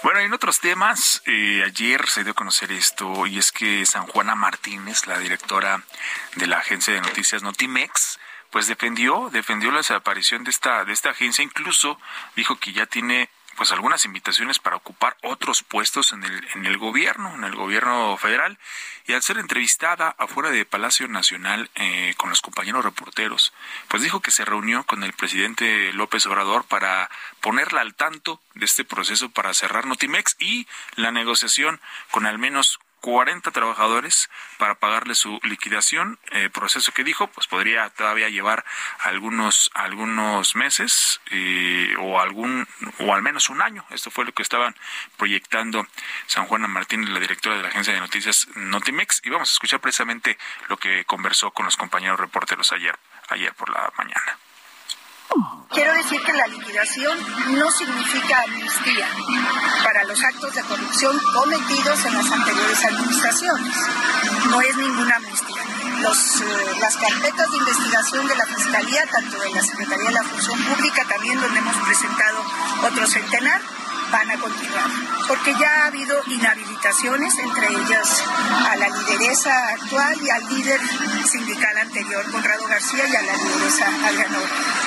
Bueno, 0.03 0.19
en 0.19 0.33
otros 0.33 0.59
temas, 0.59 1.23
eh, 1.27 1.63
ayer 1.65 2.09
se 2.09 2.23
dio 2.25 2.33
a 2.33 2.35
conocer 2.35 2.73
esto 2.73 3.25
y 3.25 3.37
es 3.39 3.53
que 3.53 3.85
San 3.85 4.05
Juana 4.05 4.35
Martínez, 4.35 5.07
la 5.07 5.17
directora 5.17 5.81
de 6.35 6.45
la 6.45 6.57
agencia 6.57 6.93
de 6.93 6.99
noticias 6.99 7.41
Notimex, 7.41 8.19
pues 8.51 8.67
defendió, 8.67 9.29
defendió 9.31 9.71
la 9.71 9.77
desaparición 9.77 10.43
de 10.43 10.51
esta, 10.51 10.83
de 10.83 10.91
esta 10.91 11.11
agencia, 11.11 11.41
incluso 11.41 11.97
dijo 12.35 12.57
que 12.57 12.73
ya 12.73 12.85
tiene 12.85 13.29
pues 13.55 13.71
algunas 13.71 14.05
invitaciones 14.05 14.59
para 14.59 14.75
ocupar 14.75 15.17
otros 15.21 15.63
puestos 15.63 16.11
en 16.11 16.23
el, 16.23 16.47
en 16.55 16.65
el 16.65 16.77
gobierno, 16.77 17.33
en 17.35 17.43
el 17.43 17.55
gobierno 17.55 18.17
federal, 18.17 18.57
y 19.05 19.13
al 19.13 19.21
ser 19.21 19.37
entrevistada 19.37 20.15
afuera 20.17 20.49
de 20.49 20.65
Palacio 20.65 21.07
Nacional 21.07 21.69
eh, 21.75 22.13
con 22.17 22.29
los 22.29 22.41
compañeros 22.41 22.85
reporteros, 22.85 23.53
pues 23.87 24.01
dijo 24.01 24.21
que 24.21 24.31
se 24.31 24.45
reunió 24.45 24.83
con 24.85 25.03
el 25.03 25.13
presidente 25.13 25.91
López 25.93 26.25
Obrador 26.25 26.65
para 26.65 27.09
ponerla 27.41 27.81
al 27.81 27.93
tanto 27.95 28.41
de 28.55 28.65
este 28.65 28.85
proceso 28.85 29.29
para 29.29 29.53
cerrar 29.53 29.85
Notimex 29.85 30.35
y 30.39 30.67
la 30.95 31.11
negociación 31.11 31.81
con 32.11 32.25
al 32.25 32.39
menos 32.39 32.79
40 33.03 33.51
trabajadores 33.51 34.29
para 34.57 34.75
pagarle 34.75 35.13
su 35.13 35.37
liquidación, 35.43 36.19
eh, 36.31 36.49
proceso 36.49 36.93
que 36.93 37.03
dijo, 37.03 37.27
pues 37.27 37.47
podría 37.47 37.89
todavía 37.89 38.29
llevar 38.29 38.63
algunos 38.99 39.71
algunos 39.73 40.55
meses 40.55 41.19
eh, 41.29 41.95
o 41.99 42.21
algún 42.21 42.65
o 42.99 43.13
al 43.13 43.21
menos 43.21 43.49
un 43.49 43.61
año. 43.61 43.85
Esto 43.89 44.09
fue 44.09 44.23
lo 44.23 44.31
que 44.31 44.41
estaban 44.41 44.73
proyectando 45.17 45.85
San 46.27 46.45
Juana 46.45 46.69
Martínez, 46.69 47.09
la 47.09 47.19
directora 47.19 47.57
de 47.57 47.63
la 47.63 47.67
agencia 47.67 47.93
de 47.93 47.99
noticias 47.99 48.47
Notimex, 48.55 49.21
y 49.25 49.29
vamos 49.31 49.49
a 49.49 49.51
escuchar 49.51 49.81
precisamente 49.81 50.37
lo 50.69 50.77
que 50.77 51.03
conversó 51.03 51.51
con 51.51 51.65
los 51.65 51.75
compañeros 51.75 52.17
reporteros 52.17 52.71
ayer 52.71 52.97
ayer 53.27 53.53
por 53.53 53.69
la 53.69 53.91
mañana. 53.97 54.37
Quiero 55.73 55.93
decir 55.95 56.21
que 56.21 56.33
la 56.33 56.45
liquidación 56.47 57.17
no 57.57 57.71
significa 57.71 58.43
amnistía 58.43 59.07
para 59.83 60.03
los 60.03 60.23
actos 60.23 60.53
de 60.53 60.61
corrupción 60.63 61.17
cometidos 61.33 62.05
en 62.05 62.13
las 62.13 62.31
anteriores 62.31 62.85
administraciones. 62.85 63.75
No 64.49 64.61
es 64.61 64.77
ninguna 64.77 65.15
amnistía. 65.15 65.63
Los, 66.01 66.41
eh, 66.41 66.45
las 66.79 66.95
carpetas 66.97 67.51
de 67.51 67.57
investigación 67.57 68.27
de 68.27 68.35
la 68.35 68.45
Fiscalía, 68.45 69.05
tanto 69.11 69.39
de 69.39 69.49
la 69.51 69.61
Secretaría 69.63 70.09
de 70.09 70.13
la 70.13 70.23
Función 70.23 70.63
Pública, 70.63 71.05
también 71.09 71.41
donde 71.41 71.59
hemos 71.59 71.75
presentado 71.77 72.43
otro 72.83 73.07
centenar, 73.07 73.61
van 74.13 74.29
a 74.29 74.37
continuar, 74.37 74.89
porque 75.27 75.55
ya 75.59 75.69
ha 75.69 75.87
habido 75.87 76.21
inhabilitaciones, 76.27 77.33
entre 77.39 77.67
ellas 77.67 78.23
a 78.69 78.75
la 78.75 78.87
lideresa 78.89 79.69
actual 79.69 80.15
y 80.21 80.29
al 80.29 80.49
líder 80.49 80.79
sindical 81.25 81.75
anterior, 81.79 82.23
Conrado 82.31 82.67
García, 82.67 83.07
y 83.07 83.15
a 83.15 83.21
la 83.23 83.33
lideresa 83.35 83.87
Adriana 83.87 84.37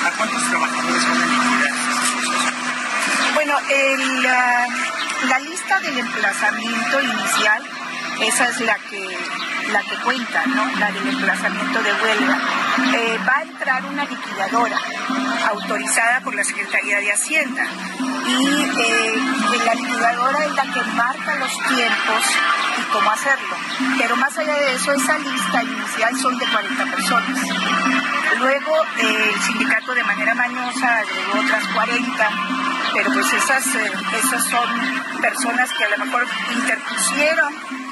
¿A 0.05 0.11
cuántos 0.11 0.41
trabajadores 0.49 1.09
van 1.09 1.21
a 1.21 1.25
liquidar? 1.25 1.73
Bueno, 3.33 3.59
el, 3.69 4.23
la, 4.23 4.67
la 5.27 5.39
lista 5.39 5.79
del 5.81 5.97
emplazamiento 5.99 7.01
inicial, 7.01 7.63
esa 8.21 8.49
es 8.49 8.61
la 8.61 8.75
que 8.75 9.17
la 9.71 9.81
que 9.81 9.95
cuenta, 9.97 10.45
¿no? 10.45 10.65
La 10.79 10.91
del 10.91 11.07
emplazamiento 11.07 11.83
de 11.83 11.93
huelga. 11.93 12.39
Eh, 12.93 13.19
va 13.27 13.37
a 13.37 13.41
entrar 13.41 13.85
una 13.85 14.05
liquidadora 14.05 14.77
autorizada 15.49 16.21
por 16.21 16.35
la 16.35 16.43
Secretaría 16.43 16.99
de 16.99 17.11
Hacienda 17.11 17.65
y 18.27 18.61
eh, 18.79 19.13
la 19.65 19.73
liquidadora 19.73 20.45
es 20.45 20.55
la 20.55 20.63
que 20.63 20.81
marca 20.91 21.35
los 21.35 21.51
tiempos 21.51 22.23
y 22.79 22.81
cómo 22.93 23.11
hacerlo. 23.11 23.55
Pero 23.97 24.15
más 24.15 24.37
allá 24.37 24.53
de 24.53 24.75
eso, 24.75 24.93
esa 24.93 25.17
lista 25.17 25.63
inicial 25.63 26.17
son 26.17 26.37
de 26.37 26.45
40 26.45 26.85
personas. 26.85 27.41
Luego 28.39 28.83
eh, 28.99 29.31
el 29.33 29.41
sindicato 29.41 29.93
de 29.93 30.03
manera 30.03 30.35
mañosa 30.35 30.99
agregó 30.99 31.39
otras 31.39 31.63
40, 31.73 32.29
pero 32.93 33.11
pues 33.11 33.33
esas, 33.33 33.65
esas 33.65 34.43
son 34.45 35.21
personas 35.21 35.69
que 35.73 35.83
a 35.83 35.89
lo 35.89 36.05
mejor 36.05 36.25
interpusieron 36.55 37.86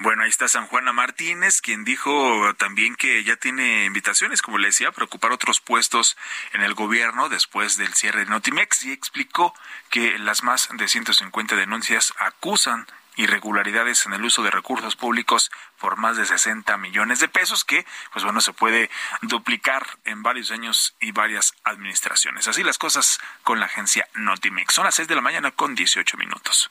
bueno, 0.00 0.22
ahí 0.22 0.30
está 0.30 0.48
San 0.48 0.66
Juana 0.66 0.94
Martínez, 0.94 1.60
quien 1.60 1.84
dijo 1.84 2.54
también 2.54 2.96
que 2.96 3.22
ya 3.22 3.36
tiene 3.36 3.84
invitaciones, 3.84 4.40
como 4.40 4.56
le 4.56 4.68
decía, 4.68 4.92
para 4.92 5.04
ocupar 5.04 5.30
otros 5.30 5.60
puestos 5.60 6.16
en 6.54 6.62
el 6.62 6.72
gobierno 6.72 7.28
después 7.28 7.76
del 7.76 7.92
cierre 7.92 8.20
de 8.20 8.30
Notimex 8.30 8.84
y 8.84 8.92
explicó 8.92 9.54
que 9.90 10.18
las 10.18 10.42
más 10.42 10.70
de 10.72 10.88
150 10.88 11.54
denuncias 11.54 12.14
acusan 12.18 12.86
irregularidades 13.16 14.06
en 14.06 14.14
el 14.14 14.24
uso 14.24 14.42
de 14.42 14.50
recursos 14.50 14.96
públicos 14.96 15.50
por 15.78 15.98
más 15.98 16.16
de 16.16 16.24
60 16.24 16.78
millones 16.78 17.20
de 17.20 17.28
pesos 17.28 17.66
que, 17.66 17.84
pues 18.10 18.24
bueno, 18.24 18.40
se 18.40 18.54
puede 18.54 18.88
duplicar 19.20 19.86
en 20.06 20.22
varios 20.22 20.50
años 20.50 20.94
y 21.00 21.12
varias 21.12 21.54
administraciones. 21.64 22.48
Así 22.48 22.62
las 22.62 22.78
cosas 22.78 23.20
con 23.42 23.60
la 23.60 23.66
agencia 23.66 24.08
Notimex. 24.14 24.72
Son 24.72 24.84
las 24.84 24.94
6 24.94 25.08
de 25.08 25.14
la 25.14 25.20
mañana 25.20 25.50
con 25.50 25.74
18 25.74 26.16
minutos. 26.16 26.70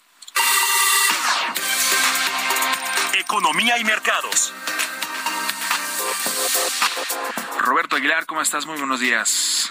Economía 3.19 3.77
y 3.77 3.83
mercados. 3.83 4.53
Roberto 7.59 7.97
Aguilar, 7.97 8.25
¿cómo 8.25 8.41
estás? 8.41 8.65
Muy 8.65 8.77
buenos 8.77 9.01
días. 9.01 9.69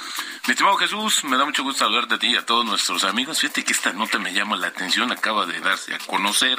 Mi 0.49 0.53
estimado 0.53 0.79
Jesús, 0.79 1.25
me 1.25 1.37
da 1.37 1.45
mucho 1.45 1.63
gusto 1.63 1.85
hablarte 1.85 2.15
a 2.15 2.19
ti 2.19 2.29
y 2.29 2.37
a 2.37 2.47
todos 2.47 2.65
nuestros 2.65 3.05
amigos. 3.05 3.41
Fíjate 3.41 3.65
que 3.65 3.75
esta 3.75 3.93
nota 3.93 4.19
me 4.19 4.33
llama 4.33 4.57
la 4.57 4.69
atención, 4.69 5.13
acaba 5.13 5.45
de 5.45 5.61
darse 5.61 5.95
a 5.95 5.99
conocer. 5.99 6.59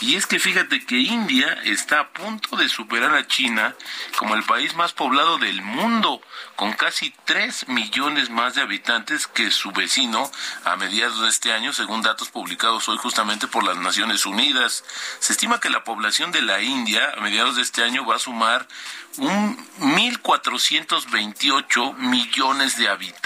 Y 0.00 0.14
es 0.14 0.28
que 0.28 0.38
fíjate 0.38 0.86
que 0.86 0.98
India 0.98 1.52
está 1.64 1.98
a 1.98 2.10
punto 2.10 2.56
de 2.56 2.68
superar 2.68 3.12
a 3.12 3.26
China 3.26 3.74
como 4.18 4.36
el 4.36 4.44
país 4.44 4.76
más 4.76 4.92
poblado 4.92 5.38
del 5.38 5.62
mundo, 5.62 6.22
con 6.54 6.74
casi 6.74 7.12
3 7.24 7.70
millones 7.70 8.30
más 8.30 8.54
de 8.54 8.62
habitantes 8.62 9.26
que 9.26 9.50
su 9.50 9.72
vecino 9.72 10.30
a 10.64 10.76
mediados 10.76 11.20
de 11.20 11.28
este 11.28 11.52
año, 11.52 11.72
según 11.72 12.02
datos 12.02 12.28
publicados 12.28 12.88
hoy 12.88 12.98
justamente 12.98 13.48
por 13.48 13.64
las 13.64 13.78
Naciones 13.78 14.26
Unidas. 14.26 14.84
Se 15.18 15.32
estima 15.32 15.58
que 15.58 15.70
la 15.70 15.82
población 15.82 16.30
de 16.30 16.42
la 16.42 16.62
India 16.62 17.12
a 17.16 17.20
mediados 17.20 17.56
de 17.56 17.62
este 17.62 17.82
año 17.82 18.06
va 18.06 18.14
a 18.14 18.20
sumar 18.20 18.68
un 19.16 19.56
1.428 19.80 21.96
millones 21.96 22.78
de 22.78 22.88
habitantes 22.88 23.23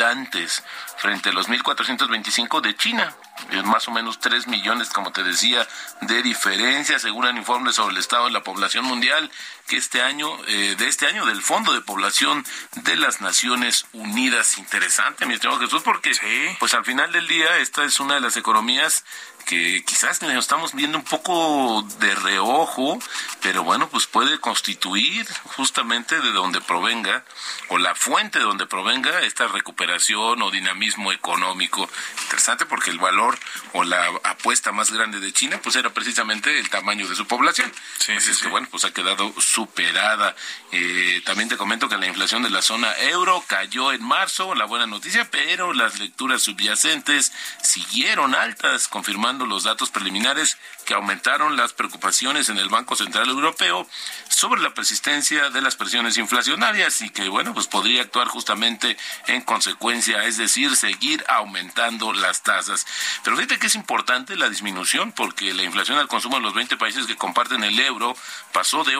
frente 0.96 1.30
a 1.30 1.32
los 1.32 1.48
1.425 1.48 2.60
de 2.60 2.76
China. 2.76 3.14
Es 3.50 3.64
más 3.64 3.88
o 3.88 3.90
menos 3.90 4.18
3 4.20 4.46
millones, 4.46 4.90
como 4.90 5.12
te 5.12 5.22
decía, 5.22 5.66
de 6.02 6.22
diferencia, 6.22 6.98
según 6.98 7.26
el 7.26 7.36
informe 7.36 7.72
sobre 7.72 7.92
el 7.92 7.98
estado 7.98 8.26
de 8.26 8.32
la 8.32 8.42
población 8.42 8.84
mundial, 8.84 9.30
que 9.68 9.76
este 9.76 10.02
año, 10.02 10.28
eh, 10.46 10.74
de 10.76 10.88
este 10.88 11.06
año, 11.06 11.26
del 11.26 11.42
Fondo 11.42 11.72
de 11.72 11.80
Población 11.80 12.44
de 12.76 12.96
las 12.96 13.20
Naciones 13.20 13.86
Unidas. 13.92 14.58
Interesante, 14.58 15.26
mi 15.26 15.34
estimado 15.34 15.60
Jesús, 15.60 15.82
porque 15.82 16.10
pues 16.58 16.74
al 16.74 16.84
final 16.84 17.12
del 17.12 17.28
día 17.28 17.58
esta 17.58 17.84
es 17.84 18.00
una 18.00 18.14
de 18.14 18.20
las 18.20 18.36
economías 18.36 19.04
que 19.48 19.82
quizás 19.86 20.20
nos 20.20 20.34
estamos 20.34 20.74
viendo 20.74 20.98
un 20.98 21.04
poco 21.04 21.82
de 22.00 22.14
reojo, 22.14 22.98
pero 23.40 23.64
bueno, 23.64 23.88
pues 23.88 24.06
puede 24.06 24.38
constituir 24.38 25.26
justamente 25.56 26.20
de 26.20 26.32
donde 26.32 26.60
provenga, 26.60 27.24
o 27.68 27.78
la 27.78 27.94
fuente 27.94 28.40
de 28.40 28.44
donde 28.44 28.66
provenga 28.66 29.22
esta 29.22 29.48
recuperación 29.48 30.42
o 30.42 30.50
dinamismo 30.50 31.12
económico. 31.12 31.88
Interesante 32.24 32.66
porque 32.66 32.90
el 32.90 32.98
valor 32.98 33.38
o 33.72 33.84
la 33.84 34.04
apuesta 34.24 34.70
más 34.72 34.92
grande 34.92 35.18
de 35.18 35.32
China, 35.32 35.58
pues 35.62 35.76
era 35.76 35.94
precisamente 35.94 36.58
el 36.58 36.68
tamaño 36.68 37.08
de 37.08 37.16
su 37.16 37.26
población. 37.26 37.72
Así 38.00 38.30
es 38.30 38.42
que 38.42 38.48
bueno, 38.48 38.68
pues 38.70 38.84
ha 38.84 38.92
quedado 38.92 39.32
superada. 39.58 40.36
Eh, 40.70 41.20
también 41.24 41.48
te 41.48 41.56
comento 41.56 41.88
que 41.88 41.96
la 41.96 42.06
inflación 42.06 42.44
de 42.44 42.50
la 42.50 42.62
zona 42.62 42.96
euro 42.98 43.42
cayó 43.48 43.90
en 43.90 44.04
marzo, 44.04 44.54
la 44.54 44.66
buena 44.66 44.86
noticia, 44.86 45.28
pero 45.32 45.72
las 45.72 45.98
lecturas 45.98 46.42
subyacentes 46.42 47.32
siguieron 47.60 48.36
altas, 48.36 48.86
confirmando 48.86 49.46
los 49.46 49.64
datos 49.64 49.90
preliminares 49.90 50.58
que 50.84 50.94
aumentaron 50.94 51.56
las 51.56 51.72
preocupaciones 51.72 52.50
en 52.50 52.58
el 52.58 52.68
Banco 52.68 52.94
Central 52.94 53.28
Europeo 53.28 53.88
sobre 54.28 54.60
la 54.60 54.74
persistencia 54.74 55.50
de 55.50 55.60
las 55.60 55.74
presiones 55.74 56.16
inflacionarias 56.18 57.02
y 57.02 57.10
que, 57.10 57.28
bueno, 57.28 57.52
pues 57.52 57.66
podría 57.66 58.02
actuar 58.02 58.28
justamente 58.28 58.96
en 59.26 59.42
consecuencia, 59.42 60.24
es 60.24 60.36
decir, 60.36 60.76
seguir 60.76 61.24
aumentando 61.28 62.12
las 62.12 62.42
tasas. 62.42 62.86
Pero 63.24 63.36
fíjate 63.36 63.58
que 63.58 63.66
es 63.66 63.74
importante 63.74 64.36
la 64.36 64.48
disminución 64.48 65.10
porque 65.12 65.52
la 65.52 65.64
inflación 65.64 65.98
al 65.98 66.08
consumo 66.08 66.36
en 66.36 66.44
los 66.44 66.54
20 66.54 66.76
países 66.76 67.06
que 67.06 67.16
comparten 67.16 67.64
el 67.64 67.80
euro 67.80 68.16
pasó 68.52 68.84
de 68.84 68.96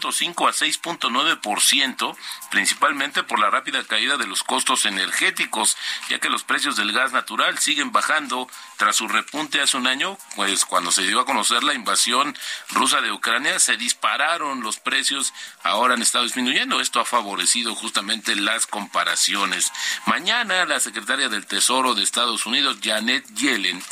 8.5 0.00 0.48
a 0.48 0.52
6.9%, 0.52 2.16
principalmente 2.50 3.22
por 3.22 3.38
la 3.38 3.50
rápida 3.50 3.84
caída 3.84 4.16
de 4.16 4.26
los 4.26 4.42
costos 4.42 4.86
energéticos, 4.86 5.76
ya 6.08 6.18
que 6.18 6.30
los 6.30 6.44
precios 6.44 6.76
del 6.76 6.92
gas 6.92 7.12
natural 7.12 7.58
siguen 7.58 7.92
bajando 7.92 8.48
tras 8.76 8.96
su 8.96 9.08
repunte 9.08 9.60
hace 9.60 9.76
un 9.76 9.86
año, 9.86 10.16
pues 10.36 10.64
cuando 10.64 10.90
se 10.90 11.02
dio 11.02 11.20
a 11.20 11.26
conocer 11.26 11.62
la 11.62 11.74
invasión 11.74 12.36
rusa 12.70 13.00
de 13.00 13.12
Ucrania, 13.12 13.58
se 13.58 13.76
dispararon 13.76 14.62
los 14.62 14.78
precios, 14.78 15.32
ahora 15.62 15.94
han 15.94 16.02
estado 16.02 16.24
disminuyendo. 16.24 16.80
Esto 16.80 17.00
ha 17.00 17.04
favorecido 17.04 17.74
justamente 17.74 18.34
las 18.36 18.66
comparaciones. 18.66 19.72
Mañana 20.06 20.64
la 20.64 20.80
secretaria 20.80 21.28
del 21.28 21.46
Tesoro 21.46 21.94
de 21.94 22.02
Estados 22.02 22.46
Unidos, 22.46 22.78
Janet 22.82 23.26
Yellen, 23.34 23.82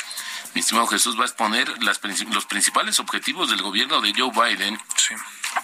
mi 0.53 0.61
estimado 0.61 0.87
Jesús, 0.87 1.17
va 1.17 1.23
a 1.23 1.27
exponer 1.27 1.83
las, 1.83 1.99
los 2.31 2.45
principales 2.45 2.99
objetivos 2.99 3.49
del 3.49 3.61
gobierno 3.61 4.01
de 4.01 4.13
Joe 4.15 4.31
Biden. 4.31 4.79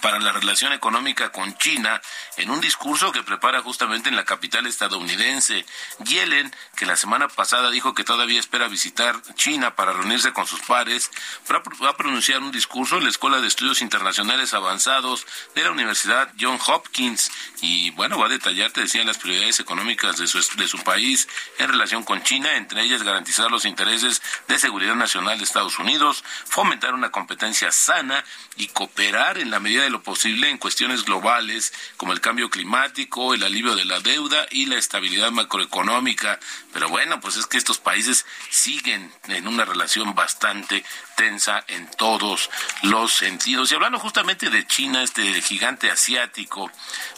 Para 0.02 0.18
la 0.18 0.32
relación 0.32 0.72
económica 0.72 1.30
con 1.30 1.56
China 1.58 2.00
en 2.36 2.50
un 2.50 2.60
discurso 2.60 3.12
que 3.12 3.22
prepara 3.22 3.62
justamente 3.62 4.08
en 4.08 4.16
la 4.16 4.24
capital 4.24 4.66
estadounidense. 4.66 5.64
Yellen, 6.04 6.54
que 6.76 6.86
la 6.86 6.96
semana 6.96 7.28
pasada 7.28 7.70
dijo 7.70 7.94
que 7.94 8.04
todavía 8.04 8.40
espera 8.40 8.68
visitar 8.68 9.20
China 9.34 9.74
para 9.76 9.92
reunirse 9.92 10.32
con 10.32 10.46
sus 10.46 10.60
pares, 10.60 11.10
va 11.50 11.90
a 11.90 11.96
pronunciar 11.96 12.40
un 12.42 12.52
discurso 12.52 12.98
en 12.98 13.04
la 13.04 13.10
Escuela 13.10 13.40
de 13.40 13.48
Estudios 13.48 13.82
Internacionales 13.82 14.54
Avanzados 14.54 15.26
de 15.54 15.64
la 15.64 15.70
Universidad 15.70 16.32
John 16.38 16.58
Hopkins 16.66 17.30
y 17.60 17.90
bueno, 17.90 18.18
va 18.18 18.26
a 18.26 18.30
detallar, 18.30 18.70
te 18.72 18.82
decía, 18.82 19.04
las 19.04 19.18
prioridades 19.18 19.60
económicas 19.60 20.18
de 20.18 20.26
su, 20.26 20.38
de 20.56 20.68
su 20.68 20.78
país 20.82 21.28
en 21.58 21.68
relación 21.68 22.02
con 22.02 22.22
China, 22.22 22.56
entre 22.56 22.82
ellas 22.82 23.02
garantizar 23.02 23.50
los 23.50 23.64
intereses 23.64 24.22
de 24.48 24.58
seguridad 24.58 24.94
nacional 24.94 25.38
de 25.38 25.44
Estados 25.44 25.78
Unidos, 25.78 26.24
fomentar 26.46 26.94
una 26.94 27.10
competencia 27.10 27.70
sana 27.72 28.24
y 28.56 28.68
cooperar 28.68 29.38
en 29.38 29.50
la 29.50 29.60
medida 29.60 29.75
de 29.82 29.90
lo 29.90 30.02
posible 30.02 30.50
en 30.50 30.58
cuestiones 30.58 31.04
globales 31.04 31.72
como 31.96 32.12
el 32.12 32.20
cambio 32.20 32.50
climático, 32.50 33.34
el 33.34 33.42
alivio 33.42 33.74
de 33.74 33.84
la 33.84 34.00
deuda 34.00 34.46
y 34.50 34.66
la 34.66 34.76
estabilidad 34.76 35.30
macroeconómica. 35.30 36.38
Pero 36.72 36.88
bueno, 36.88 37.20
pues 37.20 37.36
es 37.36 37.46
que 37.46 37.58
estos 37.58 37.78
países 37.78 38.26
siguen 38.50 39.12
en 39.28 39.48
una 39.48 39.64
relación 39.64 40.14
bastante 40.14 40.84
tensa 41.16 41.64
en 41.66 41.90
todos 41.92 42.50
los 42.82 43.12
sentidos. 43.12 43.72
Y 43.72 43.74
hablando 43.74 43.98
justamente 43.98 44.50
de 44.50 44.66
China, 44.66 45.02
este 45.02 45.42
gigante 45.42 45.90
asiático, 45.90 46.70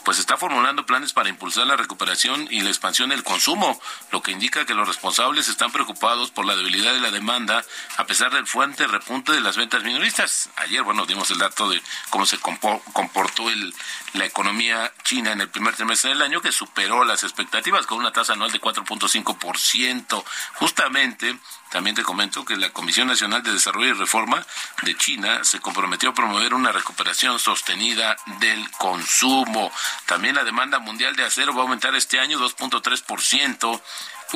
pues 0.03 0.17
está 0.17 0.37
formulando 0.37 0.85
planes 0.85 1.13
para 1.13 1.29
impulsar 1.29 1.67
la 1.67 1.75
recuperación 1.75 2.47
y 2.49 2.61
la 2.61 2.69
expansión 2.69 3.09
del 3.09 3.23
consumo, 3.23 3.79
lo 4.11 4.23
que 4.23 4.31
indica 4.31 4.65
que 4.65 4.73
los 4.73 4.87
responsables 4.87 5.47
están 5.47 5.71
preocupados 5.71 6.31
por 6.31 6.45
la 6.45 6.55
debilidad 6.55 6.93
de 6.93 6.99
la 6.99 7.11
demanda 7.11 7.63
a 7.97 8.05
pesar 8.05 8.33
del 8.33 8.47
fuerte 8.47 8.87
repunte 8.87 9.31
de 9.31 9.41
las 9.41 9.57
ventas 9.57 9.83
minoristas. 9.83 10.49
Ayer, 10.55 10.81
bueno, 10.83 11.05
dimos 11.05 11.29
el 11.31 11.37
dato 11.37 11.69
de 11.69 11.81
cómo 12.09 12.25
se 12.25 12.37
comportó 12.39 13.49
el, 13.49 13.73
la 14.13 14.25
economía 14.25 14.91
china 15.03 15.31
en 15.31 15.41
el 15.41 15.49
primer 15.49 15.75
trimestre 15.75 16.11
del 16.11 16.21
año, 16.21 16.41
que 16.41 16.51
superó 16.51 17.03
las 17.03 17.23
expectativas 17.23 17.85
con 17.85 17.99
una 17.99 18.11
tasa 18.11 18.33
anual 18.33 18.51
de 18.51 18.61
4.5%. 18.61 20.23
Justamente, 20.55 21.37
también 21.69 21.95
te 21.95 22.03
comento 22.03 22.43
que 22.43 22.57
la 22.57 22.71
Comisión 22.71 23.07
Nacional 23.07 23.43
de 23.43 23.53
Desarrollo 23.53 23.89
y 23.89 23.93
Reforma 23.93 24.45
de 24.83 24.95
China 24.97 25.43
se 25.43 25.59
comprometió 25.59 26.09
a 26.09 26.13
promover 26.13 26.53
una 26.53 26.71
recuperación 26.71 27.39
sostenida 27.39 28.17
del 28.39 28.69
consumo. 28.71 29.71
También 30.05 30.35
la 30.35 30.43
demanda 30.43 30.79
mundial 30.79 31.15
de 31.15 31.25
acero 31.25 31.53
va 31.53 31.59
a 31.59 31.63
aumentar 31.63 31.93
este 31.95 32.19
año 32.19 32.39
2.3% 32.39 33.81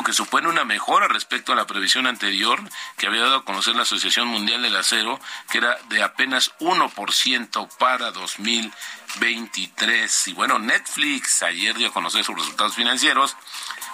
que 0.02 0.14
supone 0.14 0.48
una 0.48 0.66
mejora 0.66 1.08
respecto 1.08 1.54
a 1.54 1.56
la 1.56 1.68
previsión 1.68 2.08
anterior 2.08 2.60
que 2.98 3.06
había 3.08 3.22
dado 3.22 3.36
a 3.36 3.46
conocer 3.46 3.76
la 3.76 3.84
Asociación 3.84 4.28
Mundial 4.28 4.64
del 4.64 4.76
Acero, 4.76 5.20
que 5.52 5.60
era 5.60 5.78
de 5.90 6.02
apenas 6.02 6.52
1% 6.60 7.70
para 7.78 8.10
2023. 8.12 10.28
Y 10.30 10.34
bueno, 10.34 10.58
Netflix 10.58 11.44
ayer 11.44 11.78
dio 11.78 11.90
a 11.90 11.94
conocer 11.94 12.24
sus 12.24 12.36
resultados 12.36 12.74
financieros 12.76 13.38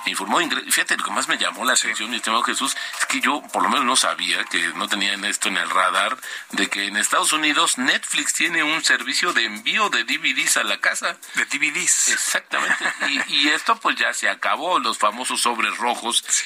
informó, 0.06 0.40
fíjate, 0.40 0.98
lo 0.98 1.04
que 1.04 1.12
más 1.12 1.28
me 1.28 1.38
llamó 1.38 1.66
la 1.66 1.74
atención, 1.74 2.10
mi 2.10 2.18
estimado 2.18 2.44
Jesús, 2.44 2.76
es 3.00 3.06
que 3.06 3.22
yo 3.22 3.42
por 3.54 3.64
lo 3.64 3.70
menos 3.70 3.86
no 3.86 3.96
sabía, 3.96 4.44
que 4.46 4.60
no 4.76 4.88
tenía 4.88 5.14
esto 5.14 5.50
en 5.50 5.58
el 5.58 5.70
radar, 5.70 6.18
de 6.52 6.70
que 6.70 6.88
en 6.88 6.98
Estados 6.98 7.34
Unidos 7.34 7.78
Netflix 7.78 8.34
tiene 8.34 8.64
un 8.64 8.84
servicio 8.84 9.34
de 9.34 9.46
envío 9.46 9.90
de 9.90 10.04
DVDs 10.04 10.58
a 10.58 10.64
la 10.64 10.80
casa. 10.80 11.18
De 11.36 11.46
DVDs. 11.46 12.10
Exactamente. 12.10 12.86
y, 13.28 13.50
esto 13.50 13.80
pues 13.80 13.96
ya 13.96 14.14
se 14.14 14.30
acabó, 14.30 14.80
los 14.80 14.98
famosos 14.98 15.42
sobres 15.42 15.76
rojos, 15.78 15.89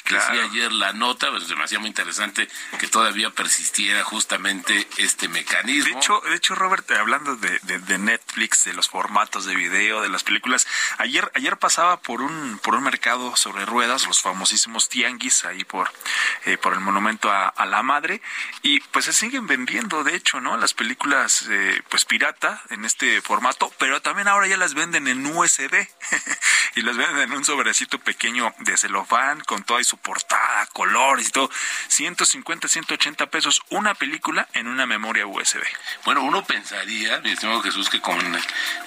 que 0.04 0.14
decía 0.14 0.44
ayer 0.44 0.72
la 0.72 0.92
nota, 0.92 1.30
pues 1.30 1.48
me 1.56 1.64
hacía 1.64 1.78
muy 1.78 1.88
interesante 1.88 2.48
que 2.78 2.88
todavía 2.88 3.30
persistiera 3.30 4.02
justamente 4.04 4.86
este 4.98 5.28
mecanismo. 5.28 5.90
De 5.92 5.98
hecho, 5.98 6.20
de 6.20 6.34
hecho 6.34 6.54
Robert, 6.54 6.90
hablando 6.92 7.36
de, 7.36 7.58
de, 7.60 7.98
Netflix, 7.98 8.64
de 8.64 8.72
los 8.72 8.88
formatos 8.88 9.44
de 9.44 9.54
video, 9.54 10.00
de 10.00 10.08
las 10.08 10.24
películas, 10.24 10.66
ayer, 10.98 11.30
ayer 11.34 11.56
pasaba 11.58 12.00
por 12.00 12.22
un, 12.22 12.58
por 12.62 12.74
un 12.74 12.84
mercado 12.84 13.36
sobre 13.36 13.64
ruedas, 13.64 14.06
los 14.06 14.22
famosísimos 14.22 14.88
tianguis 14.88 15.44
ahí 15.44 15.64
por, 15.64 15.92
eh, 16.44 16.56
por 16.56 16.72
el 16.72 16.80
monumento 16.80 17.30
a, 17.30 17.52
la 17.64 17.82
madre, 17.82 18.20
y 18.62 18.80
pues 18.80 19.06
se 19.06 19.12
siguen 19.14 19.46
vendiendo, 19.46 20.04
de 20.04 20.14
hecho, 20.14 20.40
¿no? 20.40 20.56
Las 20.58 20.74
películas, 20.74 21.46
eh, 21.48 21.82
pues 21.88 22.04
pirata 22.04 22.62
en 22.68 22.84
este 22.84 23.22
formato, 23.22 23.72
pero 23.78 24.02
también 24.02 24.28
ahora 24.28 24.46
ya 24.46 24.58
las 24.58 24.74
venden 24.74 25.08
en 25.08 25.24
USB 25.24 25.88
y 26.76 26.82
las 26.82 26.96
venden 26.96 27.20
en 27.20 27.32
un 27.32 27.44
sobrecito 27.44 27.98
pequeño 27.98 28.54
de 28.58 28.76
celofán 28.76 29.33
con 29.40 29.64
toda 29.64 29.82
su 29.84 29.96
portada, 29.98 30.66
colores 30.72 31.28
y 31.28 31.30
todo, 31.30 31.50
150, 31.88 32.68
180 32.68 33.26
pesos 33.26 33.62
una 33.70 33.94
película 33.94 34.48
en 34.54 34.68
una 34.68 34.86
memoria 34.86 35.26
USB. 35.26 35.62
Bueno, 36.04 36.22
uno 36.22 36.44
pensaría, 36.44 37.20
mi 37.20 37.30
estimado 37.30 37.62
Jesús, 37.62 37.88
que 37.90 38.00
con 38.00 38.18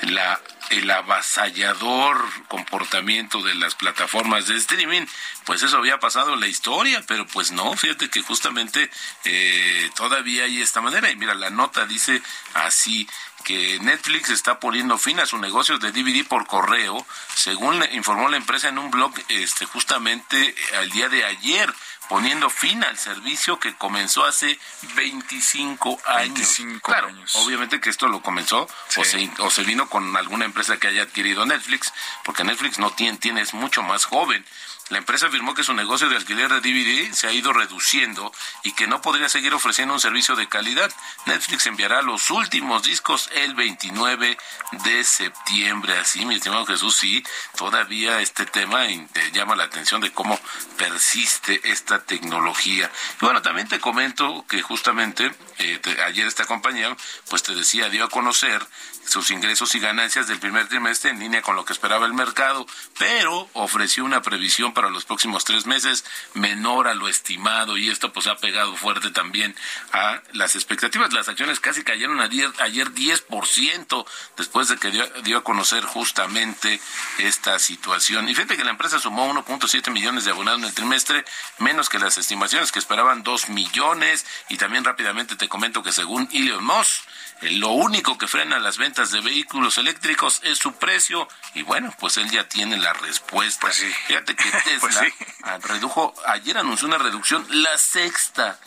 la 0.01 0.39
el 0.69 0.89
avasallador 0.89 2.23
comportamiento 2.47 3.41
de 3.41 3.55
las 3.55 3.75
plataformas 3.75 4.47
de 4.47 4.57
streaming, 4.57 5.05
pues 5.45 5.63
eso 5.63 5.77
había 5.77 5.99
pasado 5.99 6.33
en 6.33 6.39
la 6.39 6.47
historia, 6.47 7.03
pero 7.07 7.25
pues 7.27 7.51
no, 7.51 7.75
fíjate 7.75 8.09
que 8.09 8.21
justamente 8.21 8.89
eh, 9.23 9.89
todavía 9.95 10.43
hay 10.43 10.61
esta 10.61 10.81
manera. 10.81 11.09
Y 11.09 11.15
mira, 11.15 11.35
la 11.35 11.49
nota 11.49 11.85
dice 11.85 12.21
así, 12.53 13.07
que 13.47 13.79
Netflix 13.79 14.29
está 14.29 14.59
poniendo 14.59 14.97
fin 14.97 15.21
a 15.21 15.25
su 15.25 15.37
negocio 15.37 15.77
de 15.77 15.93
DVD 15.93 16.27
por 16.27 16.47
correo, 16.47 17.05
según 17.33 17.81
informó 17.93 18.27
la 18.27 18.35
empresa 18.35 18.67
en 18.67 18.77
un 18.77 18.91
blog 18.91 19.13
este, 19.29 19.65
justamente 19.65 20.53
al 20.77 20.89
día 20.89 21.07
de 21.07 21.23
ayer 21.23 21.73
poniendo 22.09 22.49
fin 22.49 22.83
al 22.83 22.97
servicio 22.97 23.59
que 23.59 23.75
comenzó 23.75 24.25
hace 24.25 24.59
25 24.95 25.99
años. 26.05 26.33
25 26.35 26.79
claro, 26.81 27.07
años. 27.07 27.35
obviamente 27.35 27.79
que 27.79 27.89
esto 27.89 28.07
lo 28.07 28.21
comenzó 28.21 28.67
o, 28.97 29.03
se, 29.03 29.29
o 29.39 29.49
se 29.49 29.63
vino 29.63 29.89
con 29.89 30.15
alguna 30.15 30.45
empresa 30.45 30.77
que 30.77 30.87
haya 30.87 31.03
adquirido 31.03 31.45
Netflix, 31.45 31.93
porque 32.23 32.43
Netflix 32.43 32.79
no 32.79 32.91
tiene, 32.91 33.17
tiene 33.17 33.41
es 33.41 33.53
mucho 33.53 33.83
más 33.83 34.05
joven. 34.05 34.45
La 34.89 34.99
empresa 34.99 35.27
afirmó 35.27 35.53
que 35.53 35.63
su 35.63 35.73
negocio 35.73 36.07
de 36.09 36.15
alquiler 36.15 36.49
de 36.49 36.61
DVD 36.61 37.11
se 37.13 37.27
ha 37.27 37.31
ido 37.33 37.51
reduciendo 37.51 38.31
y 38.63 38.71
que 38.71 38.87
no 38.87 39.01
podría 39.01 39.27
seguir 39.27 39.53
ofreciendo 39.53 39.93
un 39.93 39.99
servicio 39.99 40.35
de 40.35 40.47
calidad. 40.47 40.91
Netflix 41.25 41.65
enviará 41.65 42.01
los 42.01 42.29
últimos 42.29 42.83
discos 42.83 43.29
el 43.33 43.53
29 43.53 44.37
de 44.85 45.03
septiembre. 45.03 45.97
Así, 45.97 46.25
mi 46.25 46.35
estimado 46.35 46.65
Jesús, 46.65 46.95
sí, 46.95 47.23
todavía 47.57 48.21
este 48.21 48.45
tema 48.45 48.85
te 49.11 49.31
llama 49.31 49.55
la 49.57 49.65
atención 49.65 49.99
de 49.99 50.11
cómo 50.11 50.39
persiste 50.77 51.59
esta 51.69 52.03
tecnología. 52.03 52.89
Y 53.21 53.25
bueno, 53.25 53.41
también 53.41 53.67
te 53.67 53.79
comento 53.79 54.45
que 54.47 54.61
justamente 54.61 55.31
eh, 55.57 55.79
te- 55.81 56.01
ayer 56.03 56.25
esta 56.27 56.45
compañía, 56.45 56.95
pues 57.29 57.43
te 57.43 57.53
decía, 57.53 57.89
dio 57.89 58.05
a 58.05 58.09
conocer 58.09 58.65
sus 59.07 59.31
ingresos 59.31 59.73
y 59.75 59.79
ganancias 59.79 60.27
del 60.27 60.39
primer 60.39 60.67
trimestre 60.67 61.11
en 61.11 61.19
línea 61.19 61.41
con 61.41 61.55
lo 61.55 61.65
que 61.65 61.73
esperaba 61.73 62.05
el 62.05 62.13
mercado, 62.13 62.67
pero 62.99 63.49
ofreció 63.53 64.03
una 64.03 64.21
previsión 64.21 64.73
para 64.73 64.89
los 64.89 65.05
próximos 65.05 65.45
tres 65.45 65.65
meses 65.65 66.03
menor 66.33 66.87
a 66.87 66.93
lo 66.93 67.07
estimado 67.07 67.77
y 67.77 67.89
esto 67.89 68.11
pues 68.11 68.27
ha 68.27 68.37
pegado 68.37 68.75
fuerte 68.75 69.09
también 69.11 69.55
a 69.93 70.21
las 70.33 70.55
expectativas. 70.55 71.13
Las 71.13 71.29
acciones 71.29 71.59
casi 71.59 71.83
cayeron 71.83 72.19
ayer, 72.19 72.51
ayer 72.59 72.91
10% 72.91 74.05
después 74.37 74.67
de 74.67 74.77
que 74.77 74.91
dio, 74.91 75.07
dio 75.23 75.37
a 75.37 75.43
conocer 75.43 75.83
justamente 75.85 76.79
esta 77.19 77.57
situación. 77.59 78.27
Y 78.27 78.35
fíjate 78.35 78.57
que 78.57 78.63
la 78.63 78.71
empresa 78.71 78.99
sumó 78.99 79.33
1.7 79.33 79.89
millones 79.91 80.25
de 80.25 80.31
abonados 80.31 80.59
en 80.59 80.67
el 80.67 80.73
trimestre, 80.73 81.23
menos 81.59 81.89
que 81.89 81.99
las 81.99 82.17
estimaciones 82.17 82.71
que 82.71 82.79
esperaban 82.79 83.23
2 83.23 83.49
millones 83.49 84.25
y 84.49 84.57
también 84.57 84.83
rápidamente 84.83 85.35
te 85.35 85.47
comento 85.47 85.81
que 85.83 85.91
según 85.91 86.27
Elon 86.31 86.63
Musk, 86.63 87.03
lo 87.41 87.69
único 87.69 88.17
que 88.17 88.27
frena 88.27 88.59
las 88.59 88.77
ventas 88.77 89.11
de 89.11 89.21
vehículos 89.21 89.77
eléctricos 89.77 90.41
es 90.43 90.57
su 90.57 90.73
precio 90.73 91.27
y 91.53 91.63
bueno, 91.63 91.93
pues 91.99 92.17
él 92.17 92.29
ya 92.31 92.47
tiene 92.47 92.77
la 92.77 92.93
respuesta. 92.93 93.61
Pues 93.61 93.75
sí. 93.75 93.91
Fíjate 94.07 94.35
que 94.35 94.43
Tesla 94.63 94.79
Pues 94.79 94.95
sí. 94.95 95.25
ah, 95.43 95.57
redujo, 95.61 96.13
ayer 96.27 96.57
anunció 96.57 96.87
una 96.87 96.97
reducción, 96.97 97.45
la 97.49 97.77
sexta 97.77 98.59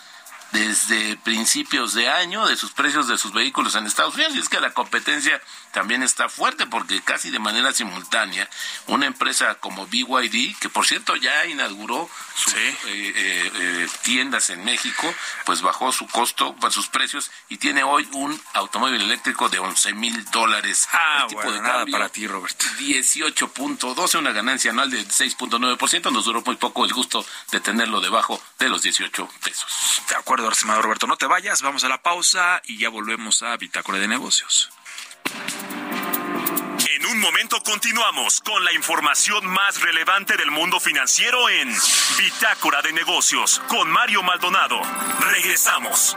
desde 0.53 1.17
principios 1.19 1.95
de 1.95 2.09
año 2.09 2.47
de 2.47 2.57
sus 2.57 2.73
precios 2.73 3.09
de 3.09 3.19
sus 3.19 3.33
vehículos 3.33 3.75
en 3.75 3.87
Estados 3.87 4.15
Unidos. 4.15 4.35
Y 4.35 4.41
es 4.41 4.49
que 4.49 4.61
la 4.61 4.73
competencia 4.73 5.41
también 5.73 6.03
está 6.03 6.29
fuerte 6.29 6.67
porque 6.67 7.01
casi 7.03 7.31
de 7.31 7.39
manera 7.39 7.73
simultánea 7.73 8.49
una 8.87 9.07
empresa 9.07 9.55
como 9.57 9.87
BYD, 9.87 10.57
que 10.59 10.69
por 10.69 10.87
cierto 10.87 11.17
ya 11.17 11.47
inauguró 11.47 12.09
sus 12.35 12.51
Sí. 12.53 12.59
eh, 12.59 12.77
eh, 12.87 13.53
eh, 13.55 13.89
tiendas 14.03 14.51
en 14.51 14.65
México, 14.65 15.15
pues 15.45 15.63
bajó 15.63 15.93
su 15.93 16.07
costo, 16.09 16.57
pues, 16.61 16.75
sus 16.75 16.89
precios 16.89 17.31
y 17.49 17.59
tiene 17.59 17.85
hoy 17.85 18.09
un 18.13 18.41
automóvil 18.55 19.01
eléctrico 19.01 19.49
de 19.49 19.59
11 19.59 19.93
mil 19.95 20.25
dólares. 20.31 20.89
Ah, 20.93 21.27
tipo 21.29 21.43
bueno, 21.43 21.57
de 21.57 21.61
nada 21.63 21.75
cambio, 21.79 21.93
para 21.93 22.09
ti, 22.09 22.27
Roberto. 22.27 22.65
18.12, 22.79 24.19
una 24.19 24.33
ganancia 24.33 24.71
anual 24.71 24.91
de 24.91 25.07
6.9%. 25.07 26.11
Nos 26.11 26.25
duró 26.25 26.43
muy 26.43 26.57
poco 26.57 26.85
el 26.85 26.93
gusto 26.93 27.25
de 27.51 27.61
tenerlo 27.61 28.01
debajo 28.01 28.43
de 28.61 28.69
los 28.69 28.83
18 28.83 29.29
pesos. 29.43 30.03
De 30.09 30.17
acuerdo, 30.17 30.51
estimado 30.51 30.83
Roberto, 30.83 31.07
no 31.07 31.17
te 31.17 31.27
vayas, 31.27 31.63
vamos 31.63 31.83
a 31.83 31.89
la 31.89 32.03
pausa 32.03 32.61
y 32.65 32.79
ya 32.79 32.91
volvemos 32.91 33.43
a 33.43 33.57
Bitácora 33.57 33.99
de 33.99 34.07
Negocios. 34.07 34.71
En 36.95 37.07
un 37.07 37.19
momento 37.19 37.61
continuamos 37.63 38.41
con 38.43 38.63
la 38.65 38.73
información 38.73 39.47
más 39.47 39.81
relevante 39.81 40.37
del 40.37 40.51
mundo 40.51 40.79
financiero 40.79 41.49
en 41.49 41.75
Bitácora 42.19 42.83
de 42.83 42.93
Negocios 42.93 43.61
con 43.69 43.91
Mario 43.91 44.23
Maldonado. 44.23 44.81
Regresamos. 45.21 46.17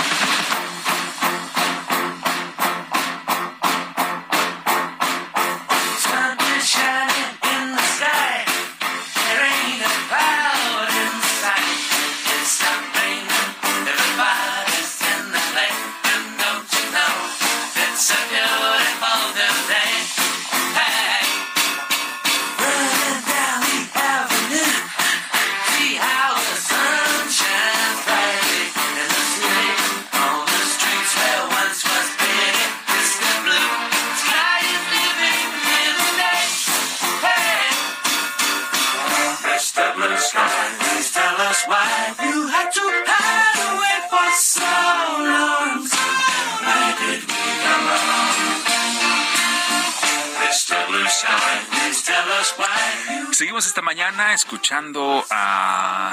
Seguimos 53.41 53.65
esta 53.65 53.81
mañana 53.81 54.35
escuchando 54.35 55.25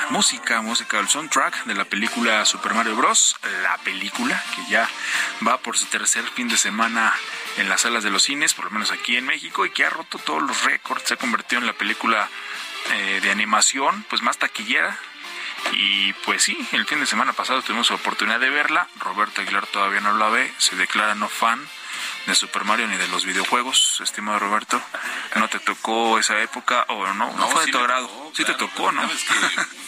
música, 0.09 0.63
música 0.63 0.97
del 0.97 1.11
soundtrack 1.11 1.67
de 1.67 1.75
la 1.75 1.85
película 1.85 2.47
Super 2.47 2.73
Mario 2.73 2.97
Bros. 2.97 3.37
La 3.63 3.77
película 3.77 4.43
que 4.57 4.63
ya 4.71 4.89
va 5.47 5.59
por 5.59 5.77
su 5.77 5.85
tercer 5.85 6.25
fin 6.31 6.49
de 6.49 6.57
semana 6.57 7.13
en 7.59 7.69
las 7.69 7.83
salas 7.83 8.03
de 8.03 8.09
los 8.09 8.23
cines, 8.23 8.55
por 8.55 8.65
lo 8.65 8.71
menos 8.71 8.93
aquí 8.93 9.19
en 9.19 9.27
México, 9.27 9.67
y 9.67 9.71
que 9.71 9.85
ha 9.85 9.91
roto 9.91 10.17
todos 10.17 10.43
los 10.43 10.65
récords. 10.65 11.03
Se 11.05 11.15
ha 11.15 11.17
convertido 11.19 11.61
en 11.61 11.67
la 11.67 11.75
película 11.75 12.31
eh, 12.95 13.21
de 13.21 13.31
animación 13.31 14.07
pues 14.09 14.23
más 14.23 14.39
taquillera. 14.39 14.99
Y 15.73 16.15
pues 16.25 16.43
sí, 16.43 16.57
el 16.73 16.87
fin 16.87 16.99
de 16.99 17.05
semana 17.05 17.35
pasado 17.35 17.61
tuvimos 17.61 17.91
la 17.91 17.97
oportunidad 17.97 18.41
de 18.41 18.49
verla. 18.49 18.89
Roberto 19.01 19.43
Aguilar 19.43 19.67
todavía 19.67 20.01
no 20.01 20.17
la 20.17 20.31
ve, 20.31 20.51
se 20.57 20.77
declara 20.77 21.15
no 21.15 21.29
fan 21.29 21.61
de 22.29 22.35
Super 22.35 22.65
Mario 22.65 22.87
ni 22.87 22.97
de 22.97 23.09
los 23.09 23.25
videojuegos, 23.25 24.01
estimado 24.03 24.39
Roberto. 24.39 24.79
¿No 25.37 25.49
te 25.49 25.59
tocó 25.61 26.19
esa 26.19 26.39
época 26.43 26.85
o 26.89 27.07
no? 27.15 27.33
No, 27.33 27.49
fue 27.49 27.65
de 27.65 27.73
tu 27.73 27.79
agrado. 27.79 28.09
Sí 28.35 28.45
te 28.45 28.55
tocó, 28.55 28.91
¿no? 28.93 29.03
sabes 29.03 29.25
que, 29.25 29.35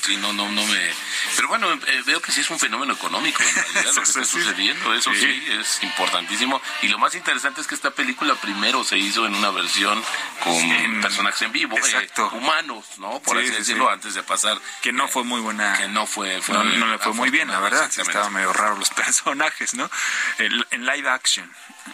sí, 0.06 0.16
no, 0.16 0.32
no, 0.32 0.48
no 0.50 0.66
me... 0.66 0.90
Pero 1.36 1.48
bueno, 1.48 1.72
eh, 1.72 2.02
veo 2.06 2.20
que 2.20 2.32
sí 2.32 2.40
es 2.40 2.50
un 2.50 2.58
fenómeno 2.58 2.92
económico 2.94 3.42
en 3.42 3.54
realidad 3.54 3.94
lo 3.94 4.00
que 4.02 4.06
Sí, 4.06 4.18
está 4.20 4.24
sí. 4.24 4.30
sucediendo, 4.42 4.94
eso 4.94 5.12
sí. 5.12 5.20
Sí. 5.20 5.44
es 5.60 5.82
importantísimo. 5.82 6.60
Y 6.82 6.88
lo 6.88 6.98
más 6.98 7.14
interesante 7.14 7.60
es 7.60 7.66
que 7.66 7.74
esta 7.74 7.90
película 7.90 8.34
primero 8.36 8.82
se 8.84 8.98
hizo 8.98 9.26
en 9.26 9.34
una 9.34 9.50
versión 9.50 10.02
con 10.44 10.52
En- 10.54 11.00
personajes 11.00 11.42
en 11.42 11.52
vivo, 11.52 11.76
eh, 11.78 12.08
humanos, 12.32 12.84
¿no? 12.98 13.20
Por 13.20 13.36
Sí, 13.36 13.42
así 13.44 13.52
sí, 13.52 13.58
decirlo, 13.58 13.86
sí. 13.86 13.92
antes 13.92 14.14
de 14.14 14.22
pasar... 14.22 14.58
que 14.82 14.92
no 14.92 15.08
fue 15.08 15.24
muy 15.24 15.40
buena. 15.40 15.76
Que 15.78 15.88
no 15.88 16.06
fue... 16.06 16.40
fue 16.42 16.54
no, 16.54 16.64
no 16.64 16.86
le 16.88 16.98
fue 16.98 17.12
muy 17.12 17.30
bien, 17.30 17.48
la 17.48 17.60
verdad. 17.60 17.88
sí. 17.90 18.00
Estaban 18.00 18.32
medio 18.32 18.52
raros 18.52 18.78
los 18.78 18.90
personajes, 19.04 19.74
¿no? 19.74 19.90
El- 20.38 20.66
en 20.70 20.86
live 20.86 21.08
action, 21.08 21.50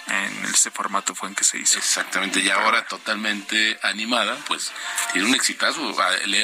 en 0.08 0.44
ese 0.46 0.70
formato 0.70 1.14
fue 1.14 1.28
en 1.28 1.34
que 1.34 1.44
se 1.44 1.58
hizo. 1.58 1.78
Exactamente, 1.78 2.40
y 2.40 2.50
ahora 2.50 2.86
totalmente 2.86 3.78
animada, 3.82 4.36
pues 4.46 4.72
tiene 5.12 5.28
un 5.28 5.34
exitazo. 5.34 5.94
Ah, 6.00 6.10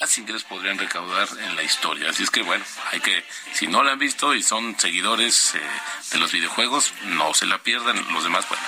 Más 0.00 0.16
ingresos 0.16 0.44
podrían 0.44 0.78
recaudar 0.78 1.28
en 1.40 1.56
la 1.56 1.62
historia. 1.64 2.10
Así 2.10 2.22
es 2.22 2.30
que 2.30 2.42
bueno, 2.42 2.64
hay 2.92 3.00
que, 3.00 3.24
si 3.52 3.66
no 3.66 3.82
la 3.82 3.92
han 3.92 3.98
visto 3.98 4.32
y 4.32 4.44
son 4.44 4.78
seguidores 4.78 5.56
eh, 5.56 5.60
de 6.12 6.18
los 6.18 6.30
videojuegos, 6.30 6.94
no 7.06 7.34
se 7.34 7.46
la 7.46 7.58
pierdan. 7.58 7.96
Los 8.12 8.22
demás, 8.22 8.48
bueno, 8.48 8.62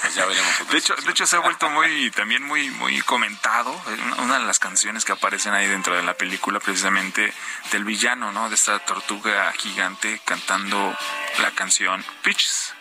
pues 0.00 0.14
ya 0.16 0.26
veremos. 0.26 0.52
De 0.68 0.78
hecho, 0.78 1.26
se 1.26 1.36
ha 1.36 1.38
vuelto 1.38 1.70
muy, 1.70 2.10
también 2.10 2.42
muy, 2.42 2.68
muy 2.70 3.00
comentado. 3.02 3.80
Una 4.18 4.40
de 4.40 4.44
las 4.44 4.58
canciones 4.58 5.04
que 5.04 5.12
aparecen 5.12 5.54
ahí 5.54 5.68
dentro 5.68 5.94
de 5.94 6.02
la 6.02 6.14
película, 6.14 6.58
precisamente 6.58 7.32
del 7.70 7.84
villano, 7.84 8.32
¿no? 8.32 8.48
De 8.48 8.56
esta 8.56 8.80
tortuga 8.80 9.52
gigante 9.52 10.20
cantando 10.24 10.96
la 11.38 11.52
canción 11.52 12.04
Peaches. 12.22 12.74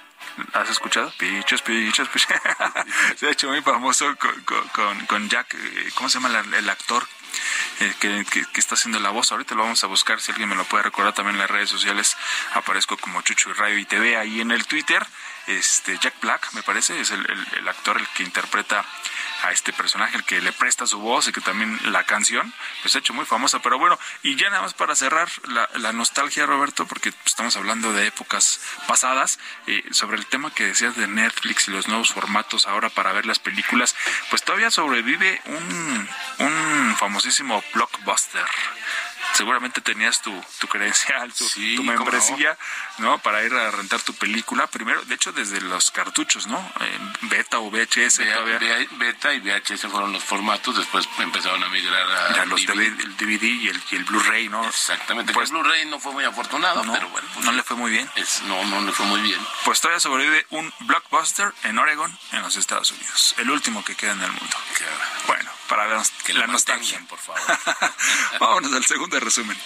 ¿Has 0.54 0.72
escuchado? 0.72 1.14
Pichos, 1.20 1.62
pichos, 1.62 2.10
pichos. 2.10 2.36
Se 3.16 3.28
ha 3.28 3.32
hecho 3.32 3.50
muy 3.50 3.62
famoso 3.62 4.16
con, 4.18 5.06
con, 5.06 5.30
Jack, 5.30 5.54
eh, 5.54 5.92
¿cómo 5.94 6.10
se 6.10 6.20
llama 6.20 6.44
el 6.58 6.70
actor? 6.70 7.06
Eh, 7.80 7.94
que, 8.00 8.60
está 8.60 8.76
haciendo 8.76 9.00
la 9.00 9.10
voz. 9.10 9.32
Ahorita 9.32 9.56
lo 9.56 9.63
vamos 9.63 9.84
a 9.84 9.88
buscar, 9.88 10.20
si 10.20 10.32
alguien 10.32 10.50
me 10.50 10.56
lo 10.56 10.65
puede 10.65 10.84
recordar 10.84 11.13
también 11.13 11.36
en 11.36 11.41
las 11.41 11.50
redes 11.50 11.70
sociales. 11.70 12.17
Aparezco 12.54 12.98
como 12.98 13.22
Chucho 13.22 13.50
y 13.50 13.54
Radio 13.54 13.78
y 13.78 13.86
TV 13.86 14.17
ahí 14.17 14.41
en 14.41 14.52
el 14.52 14.65
Twitter. 14.65 15.06
Este 15.58 15.98
Jack 15.98 16.20
Black, 16.22 16.54
me 16.54 16.64
parece, 16.64 17.00
es 17.00 17.12
el, 17.12 17.68
actor 17.68 17.98
el 17.98 18.08
que 18.10 18.24
interpreta 18.24 18.86
a 19.44 19.52
este 19.52 19.74
personaje, 19.74 20.16
el 20.16 20.24
que 20.24 20.40
le 20.40 20.52
presta 20.54 20.86
su 20.86 21.00
voz 21.00 21.28
y 21.28 21.32
que 21.32 21.42
también 21.42 21.78
la 21.92 22.04
canción, 22.04 22.54
pues 22.82 22.96
ha 22.96 23.00
hecho 23.00 23.14
muy 23.14 23.26
famosa. 23.26 23.60
Pero 23.60 23.78
bueno, 23.78 24.00
y 24.24 24.36
ya 24.36 24.50
nada 24.50 24.62
más 24.62 24.74
para 24.74 24.96
cerrar 24.96 25.28
la, 25.48 25.68
la 25.76 25.92
nostalgia, 25.92 26.46
Roberto, 26.46 26.88
porque 26.88 27.12
estamos 27.26 27.56
hablando 27.58 27.92
de 27.92 28.08
épocas 28.08 28.62
pasadas, 28.88 29.40
eh, 29.68 29.84
sobre 29.92 30.18
el 30.18 30.26
tema 30.28 30.54
que 30.54 30.68
decías 30.68 30.96
de 30.96 31.08
Netflix 31.08 31.68
y 31.68 31.72
los 31.72 31.88
nuevos 31.88 32.14
formatos 32.14 32.68
ahora 32.68 32.90
para 32.90 33.12
ver 33.12 33.26
las 33.26 33.40
películas, 33.40 33.96
pues 34.30 34.44
todavía 34.44 34.72
sobrevive 34.72 35.42
un, 35.46 36.10
un 36.40 36.96
famosísimo 36.98 37.64
blockbuster 37.74 38.46
seguramente 39.34 39.82
tenías 39.82 40.22
tu, 40.22 40.34
tu 40.60 40.67
credencial, 40.67 41.34
tu, 41.34 41.48
Sí, 41.48 41.76
tu 41.76 41.82
cómo 41.86 41.94
membresía, 41.94 42.58
¿no? 43.00 43.17
Para 43.20 43.44
ir 43.44 43.54
a 43.54 43.72
rentar 43.72 44.02
tu 44.02 44.13
película. 44.13 44.67
Primero, 44.67 45.02
de 45.04 45.15
hecho, 45.15 45.32
desde 45.32 45.62
los 45.62 45.91
cartuchos, 45.91 46.48
¿no? 46.48 46.72
Beta 47.22 47.60
o 47.60 47.70
VHS 47.72 48.17
todavía. 48.17 48.58
Be- 48.60 48.88
Beta 48.94 49.34
y 49.34 49.39
VHS 49.39 49.88
fueron 49.89 50.12
los 50.13 50.24
formatos, 50.24 50.78
después 50.78 51.08
empezaron 51.20 51.63
a 51.63 51.70
migrar 51.70 52.10
a 52.12 52.36
Ya 52.36 52.46
los 52.46 52.65
DVD. 52.65 52.82
El 53.02 53.17
DVD 53.17 53.44
y 53.44 53.67
el, 53.70 53.82
y 53.91 53.96
el 53.96 54.04
Blu-ray, 54.06 54.50
¿no? 54.50 54.65
Exactamente. 54.67 55.34
Pues- 55.34 55.50
el 55.50 55.58
Blu-ray 55.58 55.86
no 55.88 56.00
fue 56.00 56.12
muy 56.13 56.24
afortunado, 56.26 56.84
No, 56.84 56.94
pero 56.94 57.08
bueno. 57.10 57.28
pues 57.34 57.46
no 57.46 57.52
le 57.52 57.63
fue 57.63 57.76
muy 57.78 57.91
bien. 57.91 58.10
Es- 58.15 58.41
no, 58.44 58.63
no 58.65 58.82
le 58.82 58.91
fue 58.91 59.06
muy 59.06 59.22
bien. 59.22 59.39
Pues 59.65 59.82
todavía 59.82 60.00
sobrevive 60.00 60.46
un 60.50 60.72
blockbuster 60.82 61.54
en 61.63 61.78
Oregon, 61.80 62.17
en 62.32 62.41
los 62.41 62.56
Estados 62.56 62.91
Unidos. 62.91 63.36
El 63.38 63.50
último 63.52 63.84
que 63.84 63.96
queda 63.96 64.12
en 64.13 64.22
el 64.22 64.32
mundo. 64.32 64.58
Que, 64.78 64.86
Bueno, 65.28 65.51
para 65.72 65.88
ver 65.88 65.98
que 66.26 66.34
la 66.34 66.48
nostalgia. 66.48 67.00
mantengan, 67.00 67.08
por 67.08 67.18
favor. 67.18 67.42
Vámonos 68.42 68.74
al 68.74 68.84
segundo 68.84 69.18
resumen. 69.22 69.58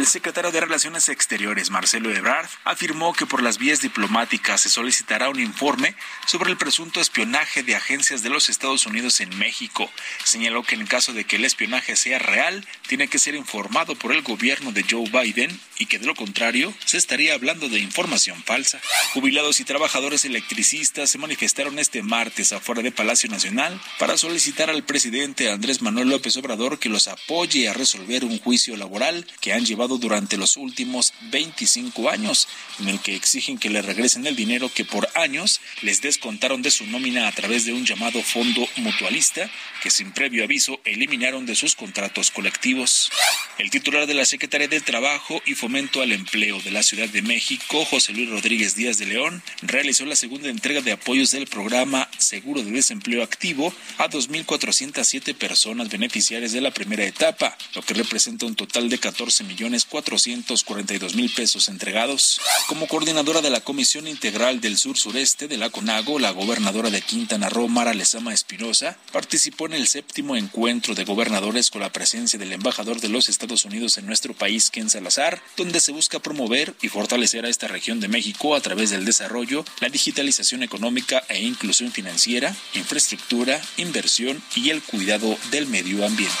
El 0.00 0.06
secretario 0.06 0.50
de 0.50 0.62
Relaciones 0.62 1.10
Exteriores, 1.10 1.68
Marcelo 1.68 2.10
Ebrard, 2.10 2.48
afirmó 2.64 3.12
que 3.12 3.26
por 3.26 3.42
las 3.42 3.58
vías 3.58 3.82
diplomáticas 3.82 4.62
se 4.62 4.70
solicitará 4.70 5.28
un 5.28 5.38
informe 5.38 5.94
sobre 6.26 6.50
el 6.50 6.56
presunto 6.56 7.02
espionaje 7.02 7.62
de 7.62 7.76
agencias 7.76 8.22
de 8.22 8.30
los 8.30 8.48
Estados 8.48 8.86
Unidos 8.86 9.20
en 9.20 9.36
México. 9.36 9.90
Señaló 10.24 10.62
que 10.62 10.74
en 10.74 10.86
caso 10.86 11.12
de 11.12 11.24
que 11.24 11.36
el 11.36 11.44
espionaje 11.44 11.96
sea 11.96 12.18
real, 12.18 12.66
tiene 12.88 13.08
que 13.08 13.18
ser 13.18 13.34
informado 13.34 13.94
por 13.94 14.12
el 14.12 14.22
gobierno 14.22 14.72
de 14.72 14.86
Joe 14.88 15.10
Biden 15.10 15.60
y 15.78 15.84
que 15.84 15.98
de 15.98 16.06
lo 16.06 16.14
contrario 16.14 16.72
se 16.86 16.96
estaría 16.96 17.34
hablando 17.34 17.68
de 17.68 17.80
información 17.80 18.42
falsa. 18.42 18.80
Jubilados 19.12 19.60
y 19.60 19.64
trabajadores 19.64 20.24
electricistas 20.24 21.10
se 21.10 21.18
manifestaron 21.18 21.78
este 21.78 22.02
martes 22.02 22.54
afuera 22.54 22.80
de 22.80 22.90
Palacio 22.90 23.28
Nacional 23.28 23.78
para 23.98 24.16
solicitar 24.16 24.70
al 24.70 24.82
presidente 24.82 25.50
Andrés 25.50 25.82
Manuel 25.82 26.08
López 26.08 26.38
Obrador 26.38 26.78
que 26.78 26.88
los 26.88 27.06
apoye 27.06 27.68
a 27.68 27.74
resolver 27.74 28.24
un 28.24 28.38
juicio 28.38 28.78
laboral 28.78 29.26
que 29.42 29.52
han 29.52 29.66
llevado 29.66 29.89
durante 29.98 30.36
los 30.36 30.56
últimos 30.56 31.12
25 31.30 32.10
años, 32.10 32.48
en 32.78 32.88
el 32.88 33.00
que 33.00 33.14
exigen 33.14 33.58
que 33.58 33.70
le 33.70 33.82
regresen 33.82 34.26
el 34.26 34.36
dinero 34.36 34.70
que 34.72 34.84
por 34.84 35.08
años 35.14 35.60
les 35.82 36.00
descontaron 36.02 36.62
de 36.62 36.70
su 36.70 36.86
nómina 36.86 37.28
a 37.28 37.32
través 37.32 37.64
de 37.64 37.72
un 37.72 37.84
llamado 37.84 38.22
fondo 38.22 38.66
mutualista 38.76 39.50
que 39.82 39.90
sin 39.90 40.12
previo 40.12 40.44
aviso 40.44 40.80
eliminaron 40.84 41.46
de 41.46 41.54
sus 41.54 41.74
contratos 41.74 42.30
colectivos. 42.30 43.10
El 43.58 43.70
titular 43.70 44.06
de 44.06 44.14
la 44.14 44.24
Secretaría 44.24 44.68
del 44.68 44.82
Trabajo 44.82 45.42
y 45.46 45.54
Fomento 45.54 46.02
al 46.02 46.12
Empleo 46.12 46.60
de 46.60 46.70
la 46.70 46.82
Ciudad 46.82 47.08
de 47.08 47.22
México, 47.22 47.84
José 47.84 48.12
Luis 48.12 48.28
Rodríguez 48.28 48.74
Díaz 48.74 48.98
de 48.98 49.06
León, 49.06 49.42
realizó 49.62 50.06
la 50.06 50.16
segunda 50.16 50.48
entrega 50.48 50.80
de 50.80 50.92
apoyos 50.92 51.30
del 51.30 51.46
programa 51.46 52.08
Seguro 52.18 52.62
de 52.62 52.70
Desempleo 52.70 53.22
Activo 53.22 53.74
a 53.98 54.08
2.407 54.08 55.34
personas 55.34 55.88
beneficiarias 55.88 56.52
de 56.52 56.60
la 56.60 56.70
primera 56.70 57.04
etapa, 57.04 57.56
lo 57.74 57.82
que 57.82 57.94
representa 57.94 58.46
un 58.46 58.54
total 58.54 58.88
de 58.88 58.98
14 58.98 59.44
millones 59.44 59.79
442 59.84 61.14
mil 61.14 61.32
pesos 61.32 61.68
entregados. 61.68 62.40
Como 62.68 62.86
coordinadora 62.86 63.40
de 63.40 63.50
la 63.50 63.60
Comisión 63.60 64.06
Integral 64.06 64.60
del 64.60 64.76
Sur 64.76 64.96
Sureste 64.96 65.48
de 65.48 65.56
la 65.56 65.70
CONAGO, 65.70 66.18
la 66.18 66.30
gobernadora 66.30 66.90
de 66.90 67.02
Quintana 67.02 67.48
Roo, 67.48 67.68
Mara 67.68 67.94
Lezama 67.94 68.32
Espinosa, 68.32 68.96
participó 69.12 69.66
en 69.66 69.74
el 69.74 69.88
séptimo 69.88 70.36
encuentro 70.36 70.94
de 70.94 71.04
gobernadores 71.04 71.70
con 71.70 71.80
la 71.80 71.92
presencia 71.92 72.38
del 72.38 72.52
embajador 72.52 73.00
de 73.00 73.08
los 73.08 73.28
Estados 73.28 73.64
Unidos 73.64 73.98
en 73.98 74.06
nuestro 74.06 74.34
país, 74.34 74.70
Ken 74.70 74.90
Salazar, 74.90 75.42
donde 75.56 75.80
se 75.80 75.92
busca 75.92 76.18
promover 76.18 76.74
y 76.82 76.88
fortalecer 76.88 77.44
a 77.44 77.48
esta 77.48 77.68
región 77.68 78.00
de 78.00 78.08
México 78.08 78.54
a 78.54 78.60
través 78.60 78.90
del 78.90 79.04
desarrollo, 79.04 79.64
la 79.80 79.88
digitalización 79.88 80.62
económica 80.62 81.24
e 81.28 81.42
inclusión 81.42 81.92
financiera, 81.92 82.54
infraestructura, 82.74 83.60
inversión 83.76 84.42
y 84.54 84.70
el 84.70 84.82
cuidado 84.82 85.36
del 85.50 85.66
medio 85.66 86.04
ambiente. 86.04 86.36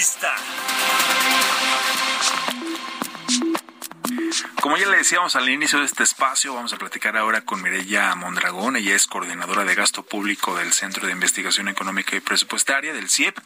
Entrevista. 0.00 0.99
Como 4.70 4.78
ya 4.80 4.88
le 4.88 4.98
decíamos 4.98 5.34
al 5.34 5.48
inicio 5.48 5.80
de 5.80 5.84
este 5.84 6.04
espacio, 6.04 6.54
vamos 6.54 6.72
a 6.72 6.76
platicar 6.76 7.16
ahora 7.16 7.40
con 7.40 7.60
Mireya 7.60 8.14
Mondragón. 8.14 8.76
Ella 8.76 8.94
es 8.94 9.08
coordinadora 9.08 9.64
de 9.64 9.74
gasto 9.74 10.04
público 10.04 10.54
del 10.54 10.72
Centro 10.72 11.08
de 11.08 11.12
Investigación 11.12 11.66
Económica 11.66 12.14
y 12.14 12.20
Presupuestaria, 12.20 12.92
del 12.92 13.10
CIEP. 13.10 13.36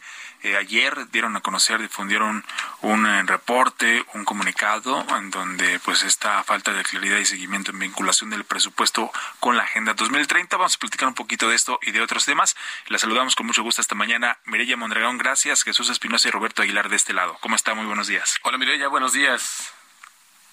Eh, 0.43 0.55
ayer 0.55 1.09
dieron 1.09 1.35
a 1.35 1.41
conocer, 1.41 1.81
difundieron 1.81 2.45
un 2.81 3.07
eh, 3.07 3.23
reporte, 3.23 4.05
un 4.13 4.23
comunicado 4.23 5.03
en 5.17 5.31
donde 5.31 5.79
pues 5.79 6.03
esta 6.03 6.43
falta 6.43 6.73
de 6.73 6.83
claridad 6.83 7.17
y 7.17 7.25
seguimiento 7.25 7.71
en 7.71 7.79
vinculación 7.79 8.29
del 8.29 8.43
presupuesto 8.43 9.11
con 9.39 9.57
la 9.57 9.63
Agenda 9.63 9.95
2030. 9.95 10.57
Vamos 10.57 10.75
a 10.75 10.77
platicar 10.77 11.07
un 11.07 11.15
poquito 11.15 11.49
de 11.49 11.55
esto 11.55 11.79
y 11.81 11.89
de 11.89 12.01
otros 12.01 12.25
temas. 12.25 12.55
La 12.85 12.99
saludamos 12.99 13.35
con 13.35 13.47
mucho 13.47 13.63
gusto 13.63 13.81
esta 13.81 13.95
mañana. 13.95 14.37
Mireya 14.45 14.77
Mondragón, 14.77 15.17
gracias. 15.17 15.63
Jesús 15.63 15.89
Espinosa 15.89 16.27
y 16.27 16.31
Roberto 16.31 16.61
Aguilar 16.61 16.87
de 16.89 16.97
este 16.97 17.13
lado. 17.13 17.35
¿Cómo 17.41 17.55
está? 17.55 17.73
Muy 17.73 17.87
buenos 17.87 18.05
días. 18.05 18.37
Hola 18.43 18.59
Mireya, 18.59 18.89
buenos 18.89 19.13
días. 19.13 19.74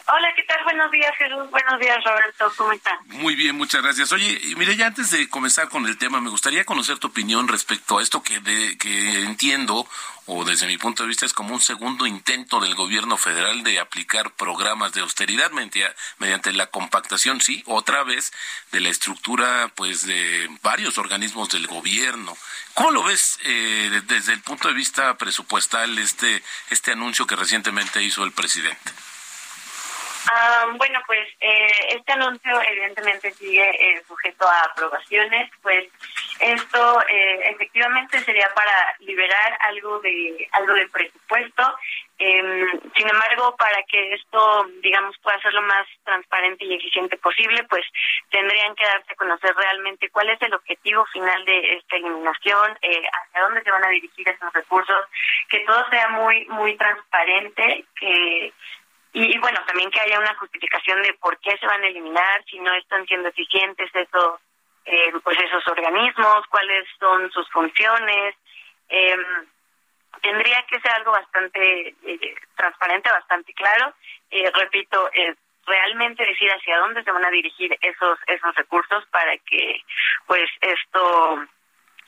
Hola, 0.07 0.33
¿qué 0.35 0.43
tal? 0.43 0.65
Buenos 0.65 0.91
días, 0.91 1.17
Jesús. 1.17 1.49
Buenos 1.51 1.79
días, 1.79 2.03
Roberto. 2.03 2.53
¿Cómo 2.57 2.73
están? 2.73 2.99
Muy 3.07 3.37
bien, 3.37 3.57
muchas 3.57 3.83
gracias. 3.83 4.11
Oye, 4.13 4.41
mire, 4.57 4.77
ya 4.77 4.87
antes 4.87 5.11
de 5.11 5.29
comenzar 5.29 5.69
con 5.69 5.87
el 5.87 5.97
tema, 5.97 6.21
me 6.21 6.29
gustaría 6.29 6.65
conocer 6.65 6.99
tu 6.99 7.07
opinión 7.09 7.47
respecto 7.47 7.99
a 7.99 8.03
esto 8.03 8.21
que, 8.23 8.41
de, 8.41 8.77
que 8.79 9.23
entiendo, 9.23 9.87
o 10.27 10.45
desde 10.45 10.67
mi 10.67 10.77
punto 10.77 11.05
de 11.05 11.09
vista, 11.09 11.25
es 11.25 11.33
como 11.33 11.55
un 11.55 11.61
segundo 11.61 12.07
intento 12.07 12.59
del 12.59 12.75
gobierno 12.75 13.17
federal 13.17 13.63
de 13.63 13.79
aplicar 13.79 14.33
programas 14.33 14.93
de 14.93 15.03
austeridad 15.03 15.53
mediante, 15.53 15.87
mediante 16.19 16.53
la 16.53 16.67
compactación, 16.67 17.41
sí, 17.41 17.63
otra 17.67 18.03
vez, 18.03 18.33
de 18.73 18.81
la 18.81 18.89
estructura, 18.89 19.71
pues, 19.77 20.05
de 20.05 20.49
varios 20.63 20.99
organismos 20.99 21.49
del 21.51 21.69
gobierno. 21.69 22.37
¿Cómo 22.75 22.91
lo 22.91 23.05
ves 23.05 23.39
eh, 23.45 24.03
desde 24.07 24.33
el 24.33 24.41
punto 24.43 24.67
de 24.67 24.75
vista 24.75 25.17
presupuestal 25.17 25.97
este, 25.99 26.43
este 26.71 26.91
anuncio 26.91 27.27
que 27.27 27.37
recientemente 27.37 28.03
hizo 28.03 28.25
el 28.25 28.33
presidente? 28.33 28.93
Ah, 30.31 30.67
bueno, 30.77 31.01
pues 31.07 31.29
eh, 31.41 31.97
este 31.97 32.13
anuncio 32.13 32.61
evidentemente 32.71 33.33
sigue 33.33 33.69
eh, 33.71 34.03
sujeto 34.07 34.49
a 34.49 34.63
aprobaciones, 34.63 35.51
pues 35.63 35.89
esto 36.39 37.03
eh, 37.09 37.51
efectivamente 37.51 38.21
sería 38.21 38.49
para 38.55 38.95
liberar 39.01 39.59
algo 39.61 39.99
de 40.01 40.49
algo 40.53 40.75
del 40.75 40.91
presupuesto. 40.91 41.77
Eh, 42.19 42.67
sin 42.95 43.09
embargo, 43.09 43.57
para 43.57 43.83
que 43.83 44.15
esto, 44.15 44.67
digamos, 44.81 45.17
pueda 45.19 45.41
ser 45.41 45.53
lo 45.55 45.63
más 45.63 45.87
transparente 46.05 46.65
y 46.65 46.75
eficiente 46.75 47.17
posible, 47.17 47.65
pues 47.65 47.85
tendrían 48.31 48.77
que 48.77 48.85
darse 48.85 49.13
a 49.13 49.17
conocer 49.17 49.53
realmente 49.57 50.09
cuál 50.11 50.31
es 50.31 50.41
el 50.43 50.55
objetivo 50.55 51.05
final 51.07 51.45
de 51.45 51.75
esta 51.75 51.97
eliminación, 51.97 52.79
eh, 52.83 53.03
hacia 53.11 53.43
dónde 53.43 53.63
se 53.63 53.71
van 53.73 53.85
a 53.85 53.89
dirigir 53.89 54.29
esos 54.29 54.53
recursos, 54.53 55.05
que 55.49 55.61
todo 55.61 55.85
sea 55.91 56.09
muy 56.11 56.45
muy 56.47 56.77
transparente, 56.77 57.85
que 57.99 58.53
y, 59.15 59.39
bueno, 59.39 59.61
también 59.67 59.91
que 59.91 60.01
haya 60.01 60.19
una 60.19 60.35
justificación 60.37 61.03
de 61.03 61.13
por 61.15 61.39
qué 61.41 61.57
se 61.59 61.67
van 61.67 61.83
a 61.83 61.87
eliminar, 61.87 62.45
si 62.51 62.59
no 62.59 62.73
están 62.75 63.07
siendo 63.07 63.29
eficientes 63.29 63.91
esos, 63.95 64.41
eh, 64.87 65.13
pues 65.23 65.39
esos 65.39 65.67
organismos, 65.69 66.47
cuáles 66.49 66.87
son 66.99 67.31
sus 67.31 67.49
funciones. 67.51 68.35
Eh, 68.89 69.17
tendría 70.23 70.65
que 70.67 70.81
ser 70.81 70.93
algo 70.93 71.13
bastante 71.13 71.95
eh, 72.05 72.35
transparente, 72.57 73.11
bastante 73.11 73.53
claro. 73.53 73.93
Eh, 74.31 74.51
repito, 74.55 75.11
realmente 75.67 76.25
decir 76.25 76.51
hacia 76.51 76.79
dónde 76.79 77.05
se 77.05 77.13
van 77.13 77.25
a 77.25 77.31
dirigir 77.31 77.77
esos 77.83 78.19
esos 78.27 78.55
recursos 78.57 79.05
para 79.11 79.37
que 79.39 79.81
pues 80.27 80.51
esto 80.61 81.47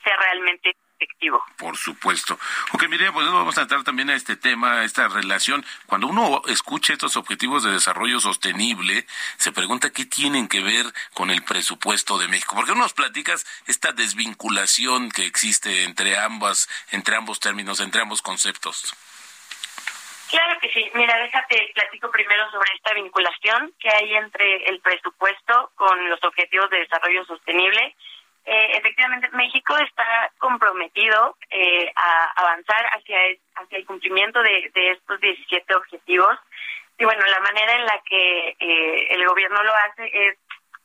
sea 0.03 0.17
realmente 0.17 0.75
efectivo. 0.99 1.43
Por 1.57 1.77
supuesto. 1.77 2.37
Ok, 2.73 2.87
mire, 2.89 3.11
pues 3.11 3.27
vamos 3.27 3.57
a 3.57 3.61
entrar 3.61 3.83
también 3.83 4.09
a 4.09 4.15
este 4.15 4.35
tema, 4.35 4.79
a 4.79 4.83
esta 4.83 5.07
relación. 5.07 5.65
Cuando 5.85 6.07
uno 6.07 6.41
escucha 6.47 6.93
estos 6.93 7.17
objetivos 7.17 7.63
de 7.63 7.71
desarrollo 7.71 8.19
sostenible, 8.19 9.05
se 9.37 9.51
pregunta 9.51 9.91
qué 9.91 10.05
tienen 10.05 10.47
que 10.47 10.61
ver 10.61 10.85
con 11.13 11.31
el 11.31 11.43
presupuesto 11.43 12.17
de 12.17 12.27
México. 12.27 12.55
¿Por 12.55 12.65
qué 12.65 12.73
no 12.73 12.79
nos 12.79 12.93
platicas 12.93 13.45
esta 13.67 13.91
desvinculación 13.91 15.11
que 15.11 15.25
existe 15.25 15.83
entre 15.83 16.17
ambas, 16.17 16.69
entre 16.91 17.15
ambos 17.15 17.39
términos, 17.39 17.79
entre 17.79 18.01
ambos 18.01 18.21
conceptos? 18.21 18.95
Claro 20.29 20.59
que 20.59 20.69
sí. 20.69 20.89
Mira, 20.95 21.17
déjate, 21.17 21.71
platico 21.73 22.09
primero 22.11 22.49
sobre 22.51 22.73
esta 22.73 22.93
vinculación 22.93 23.73
que 23.79 23.89
hay 23.89 24.15
entre 24.15 24.65
el 24.69 24.81
presupuesto 24.81 25.71
con 25.75 26.09
los 26.09 26.21
objetivos 26.23 26.69
de 26.71 26.79
desarrollo 26.79 27.23
sostenible. 27.25 27.95
Eh, 28.45 28.77
efectivamente, 28.77 29.29
México 29.33 29.75
está 29.77 30.31
comprometido 30.37 31.35
eh, 31.49 31.91
a 31.95 32.31
avanzar 32.35 32.85
hacia 32.93 33.17
hacia 33.55 33.77
el 33.77 33.85
cumplimiento 33.85 34.41
de, 34.43 34.71
de 34.73 34.91
estos 34.91 35.19
17 35.19 35.75
objetivos. 35.75 36.37
Y 36.97 37.05
bueno, 37.05 37.25
la 37.25 37.39
manera 37.39 37.73
en 37.73 37.85
la 37.85 38.01
que 38.07 38.55
eh, 38.59 39.07
el 39.15 39.27
gobierno 39.27 39.63
lo 39.63 39.73
hace 39.73 40.09
es 40.13 40.37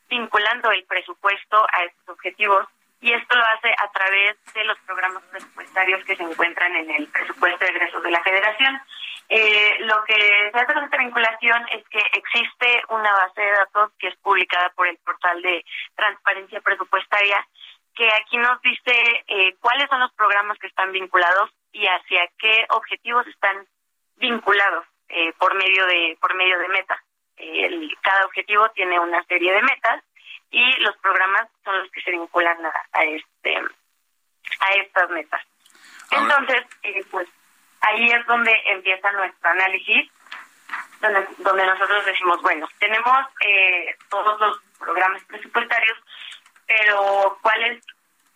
vinculando 0.09 0.70
el 0.73 0.85
presupuesto 0.85 1.66
a 1.73 1.85
estos 1.85 2.09
objetivos 2.09 2.66
y 3.00 3.12
esto 3.12 3.36
lo 3.36 3.44
hace 3.46 3.74
a 3.78 3.90
través 3.92 4.36
de 4.52 4.64
los 4.64 4.78
programas 4.80 5.22
presupuestarios 5.24 6.04
que 6.04 6.16
se 6.16 6.22
encuentran 6.22 6.74
en 6.76 6.90
el 6.90 7.08
presupuesto 7.08 7.64
de 7.64 7.70
egresos 7.70 8.02
de 8.02 8.10
la 8.10 8.22
Federación. 8.22 8.80
Eh, 9.28 9.76
lo 9.80 10.02
que 10.04 10.50
se 10.52 10.58
hace 10.58 10.74
con 10.74 10.84
esta 10.84 10.98
vinculación 10.98 11.66
es 11.70 11.88
que 11.88 12.02
existe 12.12 12.82
una 12.88 13.12
base 13.12 13.40
de 13.40 13.52
datos 13.52 13.92
que 13.98 14.08
es 14.08 14.16
publicada 14.16 14.70
por 14.70 14.88
el 14.88 14.98
portal 14.98 15.40
de 15.40 15.64
transparencia 15.94 16.60
presupuestaria 16.60 17.46
que 17.94 18.08
aquí 18.12 18.38
nos 18.38 18.60
dice 18.62 19.24
eh, 19.26 19.56
cuáles 19.60 19.88
son 19.88 20.00
los 20.00 20.12
programas 20.14 20.58
que 20.58 20.68
están 20.68 20.92
vinculados 20.92 21.50
y 21.72 21.86
hacia 21.86 22.28
qué 22.38 22.66
objetivos 22.70 23.26
están 23.26 23.66
vinculados 24.16 24.86
eh, 25.08 25.32
por 25.38 25.54
medio 25.54 25.86
de 25.86 26.16
por 26.20 26.34
medio 26.34 26.58
de 26.58 26.68
metas. 26.68 26.98
El, 27.36 27.94
cada 28.00 28.26
objetivo 28.26 28.68
tiene 28.70 28.98
una 28.98 29.22
serie 29.24 29.52
de 29.52 29.62
metas 29.62 30.02
y 30.50 30.76
los 30.80 30.96
programas 30.98 31.48
son 31.64 31.78
los 31.78 31.90
que 31.90 32.02
se 32.02 32.10
vinculan 32.10 32.64
a, 32.64 32.72
a 32.92 33.04
este 33.04 33.58
a 34.60 34.72
estas 34.74 35.10
metas. 35.10 35.42
Entonces, 36.10 36.62
eh, 36.82 37.04
pues 37.10 37.28
ahí 37.82 38.10
es 38.10 38.26
donde 38.26 38.52
empieza 38.66 39.12
nuestro 39.12 39.50
análisis, 39.50 40.10
donde, 41.00 41.26
donde 41.38 41.66
nosotros 41.66 42.04
decimos, 42.04 42.42
bueno, 42.42 42.68
tenemos 42.78 43.26
eh, 43.46 43.96
todos 44.08 44.40
los 44.40 44.60
programas 44.78 45.22
presupuestarios, 45.24 45.98
pero 46.66 47.38
¿cuál 47.42 47.62
es 47.64 47.84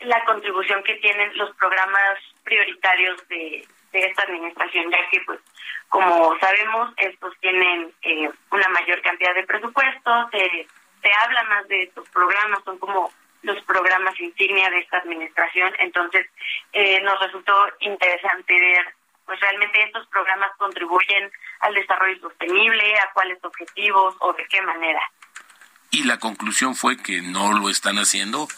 la 0.01 0.25
contribución 0.25 0.83
que 0.83 0.95
tienen 0.97 1.37
los 1.37 1.55
programas 1.57 2.19
prioritarios 2.45 3.27
de, 3.29 3.67
de 3.93 3.99
esta 4.07 4.23
administración? 4.23 4.91
Ya 4.91 5.09
que, 5.11 5.21
pues, 5.23 5.41
como 5.89 6.39
sabemos, 6.39 6.93
estos 6.97 7.37
tienen 7.41 7.93
eh, 8.03 8.31
una 8.51 8.69
mayor 8.69 9.01
cantidad 9.03 9.35
de 9.35 9.47
presupuesto, 9.47 10.29
se, 10.33 10.67
se 11.05 11.13
habla 11.13 11.43
más 11.45 11.69
de 11.69 11.83
estos 11.83 12.09
programas, 12.09 12.65
son 12.65 12.79
como 12.79 13.13
los 13.43 13.63
programas 13.65 14.19
insignia 14.19 14.71
de 14.71 14.79
esta 14.79 14.99
administración, 14.99 15.71
entonces 15.79 16.27
eh, 16.73 17.01
nos 17.03 17.21
resultó 17.21 17.55
interesante 17.81 18.59
ver 18.59 18.95
pues 19.27 19.41
realmente 19.41 19.83
estos 19.83 20.07
programas 20.09 20.51
contribuyen 20.59 21.31
al 21.61 21.75
desarrollo 21.75 22.21
sostenible, 22.21 22.99
a 22.99 23.11
cuáles 23.13 23.43
objetivos 23.43 24.15
o 24.21 24.33
de 24.35 24.47
qué 24.49 24.61
manera. 24.63 25.01
Y 25.91 26.05
la 26.05 26.19
conclusión 26.19 26.75
fue 26.75 26.97
que 26.97 27.23
no 27.23 27.53
lo 27.53 27.71
están 27.71 27.97
haciendo. 27.97 28.49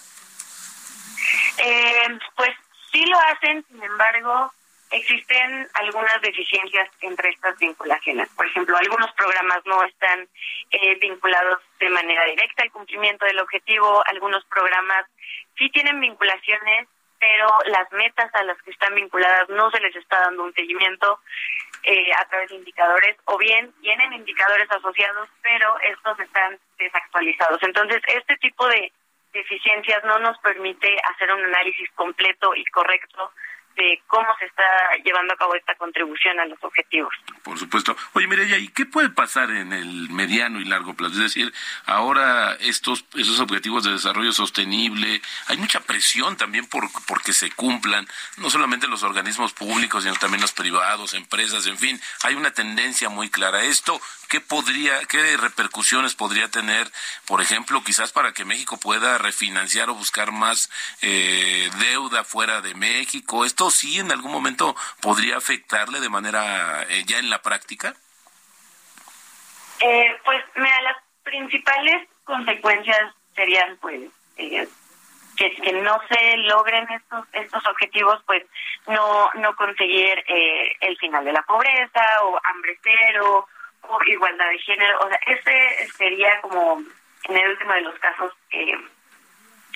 Eh, 1.58 2.18
pues 2.34 2.50
sí 2.90 3.04
lo 3.06 3.18
hacen, 3.20 3.64
sin 3.68 3.82
embargo, 3.82 4.52
existen 4.90 5.68
algunas 5.74 6.20
deficiencias 6.20 6.88
entre 7.00 7.30
estas 7.30 7.58
vinculaciones. 7.58 8.28
Por 8.30 8.46
ejemplo, 8.46 8.76
algunos 8.76 9.12
programas 9.12 9.64
no 9.64 9.82
están 9.84 10.28
eh, 10.70 10.94
vinculados 11.00 11.60
de 11.80 11.90
manera 11.90 12.24
directa 12.24 12.62
al 12.62 12.70
cumplimiento 12.70 13.26
del 13.26 13.40
objetivo, 13.40 14.02
algunos 14.06 14.44
programas 14.46 15.06
sí 15.58 15.68
tienen 15.70 16.00
vinculaciones, 16.00 16.88
pero 17.18 17.48
las 17.66 17.90
metas 17.92 18.32
a 18.34 18.42
las 18.44 18.60
que 18.62 18.70
están 18.70 18.94
vinculadas 18.94 19.48
no 19.48 19.70
se 19.70 19.80
les 19.80 19.96
está 19.96 20.20
dando 20.20 20.44
un 20.44 20.54
seguimiento 20.54 21.20
eh, 21.82 22.12
a 22.12 22.24
través 22.28 22.50
de 22.50 22.56
indicadores, 22.56 23.16
o 23.24 23.38
bien 23.38 23.72
tienen 23.80 24.12
indicadores 24.12 24.70
asociados, 24.70 25.28
pero 25.42 25.78
estos 25.80 26.20
están 26.20 26.58
desactualizados. 26.78 27.62
Entonces, 27.62 28.02
este 28.06 28.36
tipo 28.36 28.68
de 28.68 28.92
deficiencias 29.32 30.02
no 30.04 30.18
nos 30.18 30.38
permite 30.38 30.94
hacer 31.12 31.32
un 31.32 31.44
análisis 31.44 31.90
completo 31.92 32.54
y 32.54 32.64
correcto 32.66 33.32
de 33.76 34.02
cómo 34.06 34.26
se 34.38 34.46
está 34.46 34.64
llevando 35.04 35.34
a 35.34 35.36
cabo 35.36 35.54
esta 35.54 35.74
contribución 35.74 36.40
a 36.40 36.46
los 36.46 36.58
objetivos. 36.62 37.14
Por 37.42 37.58
supuesto. 37.58 37.96
Oye, 38.14 38.26
Mireya, 38.26 38.58
¿y 38.58 38.68
qué 38.68 38.86
puede 38.86 39.10
pasar 39.10 39.50
en 39.50 39.72
el 39.72 40.08
mediano 40.10 40.60
y 40.60 40.64
largo 40.64 40.94
plazo? 40.94 41.14
Es 41.14 41.20
decir, 41.20 41.52
ahora 41.84 42.56
estos 42.60 43.04
esos 43.14 43.40
objetivos 43.40 43.84
de 43.84 43.92
desarrollo 43.92 44.32
sostenible, 44.32 45.20
hay 45.46 45.56
mucha 45.56 45.80
presión 45.80 46.36
también 46.36 46.66
por 46.66 46.86
porque 47.06 47.32
se 47.32 47.50
cumplan, 47.50 48.06
no 48.38 48.50
solamente 48.50 48.86
los 48.88 49.02
organismos 49.02 49.52
públicos, 49.52 50.04
sino 50.04 50.14
también 50.16 50.40
los 50.40 50.52
privados, 50.52 51.14
empresas, 51.14 51.66
en 51.66 51.78
fin, 51.78 52.00
hay 52.22 52.34
una 52.34 52.52
tendencia 52.52 53.08
muy 53.08 53.30
clara. 53.30 53.64
Esto, 53.64 54.00
¿qué 54.28 54.40
podría, 54.40 55.04
qué 55.04 55.36
repercusiones 55.36 56.14
podría 56.14 56.48
tener, 56.50 56.90
por 57.26 57.40
ejemplo, 57.42 57.82
quizás 57.84 58.12
para 58.12 58.32
que 58.32 58.44
México 58.44 58.78
pueda 58.78 59.18
refinanciar 59.18 59.90
o 59.90 59.94
buscar 59.94 60.32
más 60.32 60.70
eh, 61.02 61.70
deuda 61.80 62.24
fuera 62.24 62.60
de 62.60 62.74
México? 62.74 63.44
¿Esto 63.44 63.65
sí 63.70 63.98
en 63.98 64.10
algún 64.12 64.32
momento 64.32 64.74
podría 65.00 65.36
afectarle 65.36 66.00
de 66.00 66.08
manera 66.08 66.84
eh, 66.88 67.04
ya 67.06 67.18
en 67.18 67.30
la 67.30 67.42
práctica? 67.42 67.94
Eh, 69.80 70.16
pues 70.24 70.42
mira, 70.56 70.82
las 70.82 70.96
principales 71.22 72.08
consecuencias 72.24 73.14
serían 73.34 73.76
pues 73.78 74.00
eh, 74.36 74.68
que, 75.36 75.54
que 75.56 75.72
no 75.72 76.00
se 76.08 76.36
logren 76.38 76.88
estos 76.90 77.26
estos 77.32 77.66
objetivos, 77.66 78.22
pues 78.26 78.44
no 78.86 79.30
no 79.34 79.54
conseguir 79.56 80.24
eh, 80.28 80.76
el 80.80 80.96
final 80.96 81.24
de 81.24 81.32
la 81.32 81.42
pobreza 81.42 82.04
o 82.22 82.40
hambre 82.44 82.78
cero 82.82 83.46
o 83.82 83.98
igualdad 84.04 84.48
de 84.48 84.58
género. 84.58 84.98
O 85.00 85.08
sea, 85.08 85.20
ese 85.26 85.88
sería 85.96 86.40
como 86.40 86.82
en 87.24 87.36
el 87.36 87.50
último 87.50 87.72
de 87.74 87.82
los 87.82 87.98
casos 87.98 88.32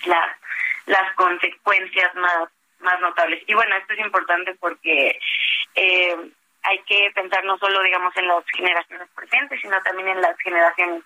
la, 0.05 0.39
las 0.87 1.15
consecuencias 1.15 2.15
más 2.15 2.49
más 2.81 3.01
notables. 3.01 3.43
Y 3.47 3.55
bueno, 3.55 3.77
esto 3.77 3.93
es 3.95 4.01
importante 4.01 4.55
porque 4.55 5.19
eh, 5.75 6.17
hay 6.63 6.79
que 6.83 7.11
pensar 7.15 7.45
no 7.45 7.59
solo, 7.59 7.83
digamos, 7.83 8.17
en 8.17 8.27
las 8.27 8.45
generaciones 8.55 9.09
presentes, 9.15 9.61
sino 9.61 9.81
también 9.83 10.09
en 10.09 10.21
las 10.21 10.37
generaciones 10.39 11.03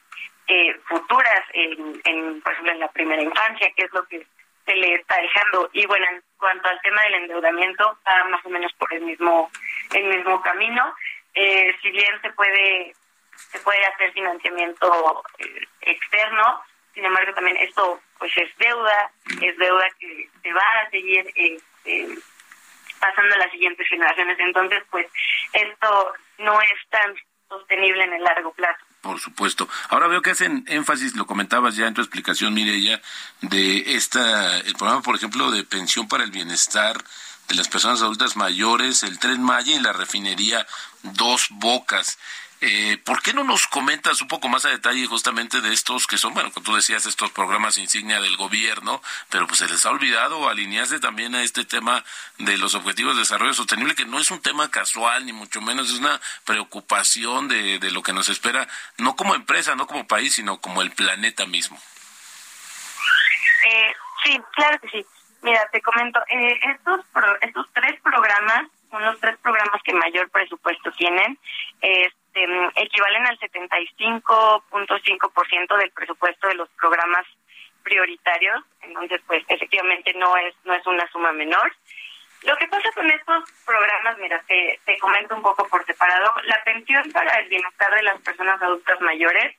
eh, 0.47 0.75
futuras, 0.87 1.43
en, 1.53 2.41
por 2.43 2.53
ejemplo, 2.53 2.73
en 2.73 2.81
la 2.81 2.89
primera 2.89 3.23
infancia, 3.23 3.73
que 3.77 3.85
es 3.85 3.93
lo 3.93 4.05
que 4.07 4.27
se 4.67 4.75
le 4.75 4.95
está 4.95 5.21
dejando. 5.21 5.71
Y 5.73 5.87
bueno, 5.87 6.07
en 6.11 6.23
cuanto 6.39 6.69
al 6.69 6.81
tema 6.83 7.03
del 7.03 7.15
endeudamiento, 7.15 7.93
está 7.99 8.25
más 8.25 8.45
o 8.45 8.51
menos 8.51 8.73
por 8.75 8.93
el 8.93 9.03
mismo, 9.03 9.51
el 9.93 10.05
mismo 10.05 10.41
camino. 10.43 10.95
Eh, 11.35 11.75
si 11.83 11.91
bien 11.91 12.21
se 12.23 12.31
puede, 12.31 12.95
se 13.37 13.59
puede 13.61 13.85
hacer 13.87 14.13
financiamiento 14.13 15.23
eh, 15.39 15.67
externo, 15.83 16.63
sin 16.95 17.05
embargo 17.05 17.35
también 17.35 17.57
esto 17.59 18.01
pues 18.19 18.33
es 18.37 18.57
deuda, 18.59 19.11
es 19.43 19.57
deuda 19.59 19.87
que 19.99 20.29
se 20.43 20.53
va 20.53 20.63
a 20.83 20.91
seguir 20.91 21.27
este, 21.35 22.19
pasando 22.99 23.35
a 23.35 23.39
las 23.39 23.51
siguientes 23.51 23.87
generaciones. 23.89 24.39
Entonces, 24.39 24.83
pues 24.91 25.07
esto 25.53 26.13
no 26.39 26.61
es 26.61 26.89
tan 26.91 27.15
sostenible 27.49 28.05
en 28.05 28.15
el 28.15 28.23
largo 28.23 28.53
plazo. 28.53 28.85
Por 29.03 29.21
supuesto. 29.21 29.69
Ahora 29.91 30.09
veo 30.09 30.23
que 30.23 30.31
hacen 30.31 30.65
énfasis, 30.67 31.15
lo 31.15 31.27
comentabas 31.27 31.77
ya 31.77 31.87
en 31.87 31.95
tu 31.95 32.01
explicación, 32.01 32.55
Mireya, 32.55 33.03
de 33.43 33.97
esta, 33.97 34.59
el 34.61 34.75
programa, 34.75 35.03
por 35.03 35.15
ejemplo, 35.15 35.51
de 35.51 35.63
pensión 35.63 36.09
para 36.09 36.25
el 36.25 36.31
bienestar 36.31 36.97
de 37.49 37.55
las 37.55 37.69
personas 37.69 38.01
adultas 38.01 38.37
mayores, 38.37 39.03
el 39.03 39.19
Tren 39.19 39.43
Maya 39.43 39.77
y 39.77 39.81
la 39.81 39.93
refinería 39.93 40.67
Dos 41.03 41.49
Bocas. 41.51 42.19
Eh, 42.67 42.97
¿Por 43.05 43.21
qué 43.21 43.35
no 43.35 43.45
nos 43.45 43.67
comentas 43.67 44.23
un 44.23 44.29
poco 44.29 44.49
más 44.49 44.65
a 44.65 44.71
detalle 44.71 45.07
justamente 45.07 45.61
de 45.61 45.75
estos 45.75 46.07
que 46.07 46.17
son, 46.17 46.33
bueno, 46.33 46.51
como 46.51 46.65
tú 46.65 46.75
decías, 46.75 47.05
estos 47.05 47.31
programas 47.31 47.77
insignia 47.77 48.23
del 48.23 48.39
gobierno, 48.39 49.03
pero 49.29 49.47
pues 49.47 49.59
se 49.59 49.69
les 49.69 49.85
ha 49.85 49.91
olvidado 49.91 50.49
alinearse 50.49 50.99
también 50.99 51.35
a 51.35 51.43
este 51.43 51.67
tema 51.67 52.03
de 52.39 52.57
los 52.57 52.75
objetivos 52.75 53.17
de 53.17 53.21
desarrollo 53.21 53.53
sostenible, 53.53 53.95
que 53.95 54.07
no 54.07 54.19
es 54.19 54.31
un 54.31 54.41
tema 54.41 54.71
casual, 54.71 55.27
ni 55.27 55.35
mucho 55.35 55.61
menos, 55.61 55.91
es 55.91 55.99
una 55.99 56.19
preocupación 56.47 57.49
de, 57.49 57.79
de 57.81 57.91
lo 57.91 58.03
que 58.03 58.15
nos 58.15 58.31
espera, 58.31 58.67
no 58.97 59.15
como 59.15 59.35
empresa, 59.35 59.75
no 59.75 59.87
como 59.87 60.07
país, 60.07 60.35
sino 60.35 60.59
como 60.59 60.81
el 60.81 60.91
planeta 60.91 61.45
mismo. 61.45 61.79
Eh, 63.69 63.93
sí, 64.25 64.41
claro 64.55 64.79
que 64.81 64.89
sí. 64.89 65.07
Mira, 65.43 65.69
te 65.71 65.83
comento, 65.83 66.19
eh, 66.31 66.59
estos 66.75 67.05
pro- 67.13 67.41
estos 67.43 67.67
tres 67.75 68.01
programas 68.01 68.69
son 68.91 69.05
los 69.05 69.21
tres 69.21 69.37
programas 69.43 69.83
que 69.85 69.93
mayor 69.93 70.31
presupuesto 70.31 70.91
tienen. 70.93 71.39
Este, 72.35 72.83
equivalen 72.83 73.27
al 73.27 73.39
75.5% 73.39 75.77
del 75.77 75.93
presupuesto 75.93 76.49
de 76.49 76.55
los 76.55 76.69
programas 76.71 77.25
prioritarios, 77.85 78.65
entonces 78.83 79.21
pues 79.27 79.45
efectivamente 79.49 80.13
no 80.15 80.37
es 80.37 80.53
no 80.65 80.75
es 80.75 80.85
una 80.87 81.07
suma 81.13 81.31
menor. 81.33 81.73
Lo 82.43 82.57
que 82.57 82.67
pasa 82.67 82.91
con 82.93 83.09
estos 83.11 83.45
programas, 83.65 84.19
mira, 84.19 84.43
te, 84.49 84.81
te 84.85 84.99
comento 84.99 85.37
un 85.37 85.43
poco 85.43 85.69
por 85.69 85.87
separado, 85.87 86.35
la 86.45 86.61
pensión 86.65 87.05
para 87.13 87.39
el 87.41 87.49
bienestar 87.49 87.95
de 87.95 88.03
las 88.03 88.21
personas 88.21 88.61
adultas 88.61 89.01
mayores 89.01 89.55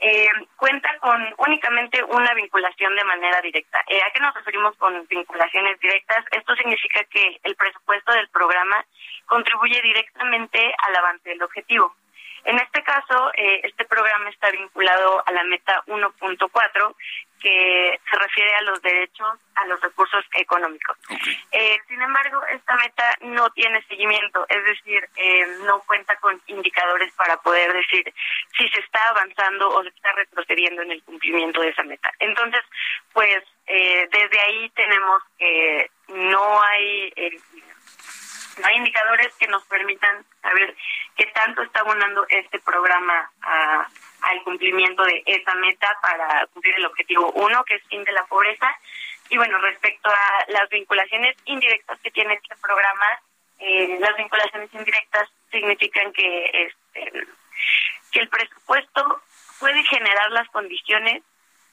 eh, 0.00 0.28
cuenta 0.56 0.88
con 0.98 1.20
únicamente 1.38 2.02
una 2.04 2.34
vinculación 2.34 2.94
de 2.96 3.04
manera 3.04 3.40
directa. 3.42 3.82
Eh, 3.86 4.00
¿A 4.02 4.10
qué 4.12 4.20
nos 4.20 4.34
referimos 4.34 4.74
con 4.76 5.06
vinculaciones 5.08 5.78
directas? 5.80 6.24
Esto 6.30 6.54
significa 6.56 7.04
que 7.04 7.38
el 7.42 7.54
presupuesto 7.54 8.12
del 8.12 8.28
programa 8.28 8.84
contribuye 9.26 9.80
directamente 9.82 10.74
al 10.86 10.96
avance 10.96 11.28
del 11.28 11.42
objetivo. 11.42 11.94
En 12.44 12.58
este 12.58 12.82
caso, 12.82 13.30
eh, 13.36 13.60
este 13.64 13.84
programa 13.84 14.30
está 14.30 14.50
vinculado 14.50 15.22
a 15.26 15.32
la 15.32 15.44
meta 15.44 15.82
1.4, 15.86 16.96
que 17.40 17.98
se 18.10 18.18
refiere 18.18 18.54
a 18.54 18.62
los 18.62 18.82
derechos, 18.82 19.38
a 19.54 19.66
los 19.66 19.80
recursos 19.80 20.24
económicos. 20.34 20.96
Eh, 21.52 21.78
sin 21.88 22.00
embargo, 22.00 22.38
esta 22.52 22.76
meta 22.76 23.16
no 23.22 23.48
tiene 23.50 23.82
seguimiento, 23.86 24.44
es 24.48 24.62
decir, 24.62 25.08
eh, 25.16 25.46
no 25.64 25.80
cuenta 25.80 26.16
con 26.16 26.40
indicadores 26.48 27.10
para 27.14 27.38
poder 27.38 27.72
decir 27.72 28.12
si 28.58 28.68
se 28.68 28.80
está 28.80 29.08
avanzando 29.08 29.70
o 29.70 29.82
se 29.82 29.88
está 29.88 30.12
retrocediendo 30.12 30.82
en 30.82 30.92
el 30.92 31.02
cumplimiento 31.02 31.62
de 31.62 31.70
esa 31.70 31.82
meta. 31.82 32.12
Entonces, 32.18 32.60
pues 33.14 33.42
desde 33.66 34.40
ahí 34.40 34.68
tenemos 34.70 35.22
que 35.38 35.90
no 36.08 36.60
hay 36.62 37.12
no 38.58 38.66
hay 38.66 38.76
indicadores 38.76 39.34
que 39.36 39.46
nos 39.46 39.64
permitan 39.64 40.24
saber 40.42 40.74
qué 41.16 41.26
tanto 41.26 41.62
está 41.62 41.80
abonando 41.80 42.26
este 42.28 42.58
programa 42.60 43.30
al 44.22 44.42
cumplimiento 44.42 45.02
de 45.04 45.22
esa 45.26 45.54
meta 45.54 45.88
para 46.02 46.46
cumplir 46.48 46.74
el 46.76 46.86
objetivo 46.86 47.30
uno, 47.32 47.64
que 47.64 47.76
es 47.76 47.82
fin 47.88 48.04
de 48.04 48.12
la 48.12 48.24
pobreza. 48.26 48.74
Y 49.28 49.36
bueno, 49.36 49.58
respecto 49.58 50.10
a 50.10 50.44
las 50.48 50.68
vinculaciones 50.68 51.36
indirectas 51.44 51.98
que 52.00 52.10
tiene 52.10 52.34
este 52.34 52.56
programa, 52.56 53.06
eh, 53.58 53.96
las 54.00 54.16
vinculaciones 54.16 54.72
indirectas 54.74 55.28
significan 55.50 56.12
que 56.12 56.44
este, 56.52 57.26
que 58.10 58.20
el 58.20 58.28
presupuesto 58.28 59.22
puede 59.58 59.82
generar 59.84 60.30
las 60.32 60.48
condiciones 60.48 61.22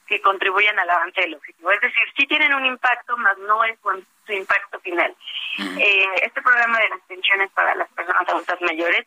que 0.08 0.22
contribuyan 0.22 0.80
al 0.80 0.89
avance 0.89 1.22
del 1.22 1.36
objetivo. 1.36 1.72
Es 1.72 1.82
decir, 1.82 2.03
sí 2.16 2.26
tienen 2.26 2.53
un 2.53 2.66
impacto, 2.66 3.18
más 3.18 3.38
no 3.39 3.64
es 3.64 3.78
su 4.26 4.32
impacto 4.32 4.80
final. 4.80 5.16
Eh, 5.60 6.05
este 6.24 6.41
programa 6.41 6.80
de 6.80 6.89
las 6.89 7.01
pensiones 7.01 7.51
para 7.51 7.76
las 7.76 7.89
personas 7.89 8.28
adultas 8.28 8.62
mayores 8.62 9.05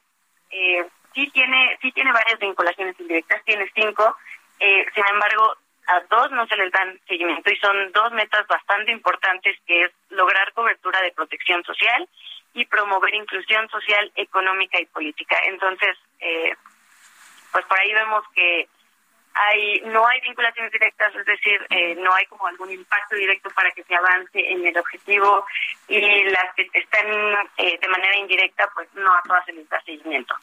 eh, 0.51 0.87
sí 1.15 1.31
tiene 1.31 1.79
sí 1.81 1.93
tiene 1.93 2.13
varias 2.13 2.39
vinculaciones 2.39 2.99
indirectas, 2.99 3.45
tiene 3.45 3.71
cinco, 3.75 4.17
eh, 4.59 4.87
sin 4.95 5.05
embargo 5.07 5.57
a 5.87 6.01
dos 6.09 6.31
no 6.33 6.47
se 6.47 6.57
les 6.57 6.71
dan 6.73 7.01
seguimiento 7.09 7.51
y 7.51 7.57
son 7.57 7.93
dos 7.93 8.13
metas 8.13 8.47
bastante 8.47 8.93
importantes 8.93 9.57
que 9.67 9.85
es 9.85 9.93
lograr 10.11 10.53
cobertura 10.53 11.01
de 11.03 11.13
protección 11.13 11.65
social 11.65 12.09
y 12.53 12.65
promover 12.67 13.15
inclusión 13.15 13.69
social, 13.69 14.11
económica 14.17 14.81
y 14.81 14.87
política. 14.87 15.37
Entonces, 15.47 15.97
eh, 16.21 16.55
pues 17.53 17.65
por 17.67 17.79
ahí 17.79 17.93
vemos 17.93 18.25
que 18.35 18.69
hay 19.35 19.81
no 19.87 20.07
hay 20.07 20.20
vinculaciones 20.20 20.72
directas, 20.72 21.14
es 21.14 21.24
decir, 21.24 21.66
eh, 21.70 21.95
no 21.97 22.12
hay 22.14 22.26
como 22.26 22.47
algún 22.47 22.70
impacto 22.70 23.16
directo 23.16 23.51
para 23.51 23.70
que 23.70 23.85
se 23.85 23.95
avance 23.95 24.39
en 24.39 24.66
el 24.66 24.76
objetivo 24.76 25.47
y 25.89 26.24
las 26.24 26.55
que 26.55 26.68
están 26.74 27.07
eh, 27.57 27.78
de 27.81 27.89
manera 27.89 28.16
indirecta, 28.16 28.68
pues 28.74 28.89
no 28.95 29.12
a 29.12 29.22
todas 29.22 29.45
se 29.47 29.53
les 29.53 29.68
da 29.68 29.81
seguimiento. 29.83 30.35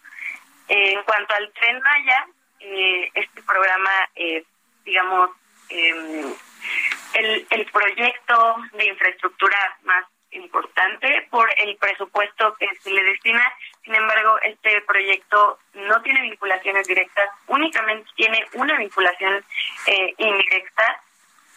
en 0.70 1.02
cuanto 1.04 1.34
al 1.36 1.52
Tren 1.54 1.80
Maya, 1.82 2.28
eh, 2.60 3.12
este 3.14 3.42
programa, 3.44 3.92
digamos, 4.84 5.32
em, 5.70 6.34
el, 7.14 7.48
el 7.50 7.66
proyecto 7.72 8.56
de 8.74 8.86
infraestructura 8.86 9.78
más 9.84 10.06
importante 10.32 11.28
por 11.30 11.50
el 11.58 11.76
presupuesto 11.78 12.56
que 12.60 12.68
se 12.82 12.92
le 12.92 13.04
destina. 13.04 13.44
Sin 13.84 13.96
embargo, 13.96 14.38
este 14.44 14.82
proyecto 14.82 15.60
no 15.74 16.02
tiene 16.02 16.22
vinculaciones 16.22 16.88
directas, 16.88 17.30
únicamente 17.48 18.10
tiene 18.16 18.46
una 18.54 18.78
vinculación 18.78 19.44
eh, 19.88 20.14
indirecta, 20.18 21.02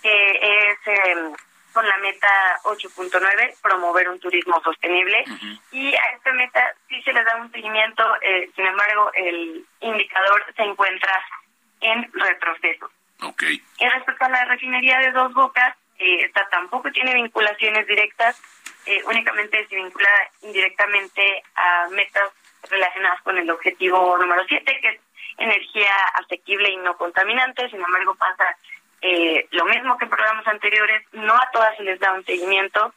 que 0.02 0.70
es 0.70 0.78
em, 0.86 1.34
con 1.72 1.86
la 1.86 1.96
meta 1.98 2.28
8.9, 2.64 3.60
promover 3.62 4.08
un 4.08 4.18
turismo 4.18 4.60
sostenible. 4.62 5.24
Y 5.70 5.94
a 5.94 6.02
esta 6.16 6.32
meta 6.32 6.74
sí 6.88 7.00
se 7.02 7.12
le 7.12 7.22
da 7.24 7.36
un 7.36 7.50
seguimiento, 7.52 8.04
eh, 8.22 8.50
sin 8.56 8.66
embargo, 8.66 9.10
el 9.14 9.64
indicador 9.80 10.44
se 10.56 10.62
encuentra 10.62 11.12
en 11.80 12.10
retroceso. 12.12 12.90
Okay. 13.22 13.62
Y 13.78 13.88
respecto 13.88 14.24
a 14.24 14.30
la 14.30 14.44
refinería 14.46 14.98
de 15.00 15.12
Dos 15.12 15.32
Bocas, 15.34 15.76
eh, 16.00 16.24
esta 16.24 16.48
tampoco 16.48 16.90
tiene 16.90 17.14
vinculaciones 17.14 17.86
directas, 17.86 18.40
eh, 18.86 19.02
únicamente 19.04 19.66
se 19.68 19.76
vincula 19.76 20.08
indirectamente 20.42 21.42
a 21.54 21.88
metas 21.90 22.30
relacionadas 22.70 23.20
con 23.22 23.36
el 23.36 23.50
objetivo 23.50 24.16
número 24.16 24.42
7, 24.48 24.78
que 24.80 24.88
es 24.88 25.00
energía 25.36 25.92
asequible 26.14 26.70
y 26.70 26.76
no 26.78 26.96
contaminante. 26.96 27.68
Sin 27.68 27.80
embargo, 27.80 28.14
pasa 28.14 28.56
eh, 29.02 29.46
lo 29.50 29.66
mismo 29.66 29.98
que 29.98 30.04
en 30.04 30.10
programas 30.10 30.46
anteriores, 30.46 31.06
no 31.12 31.34
a 31.34 31.50
todas 31.52 31.76
se 31.76 31.82
les 31.82 32.00
da 32.00 32.12
un 32.12 32.24
seguimiento. 32.24 32.94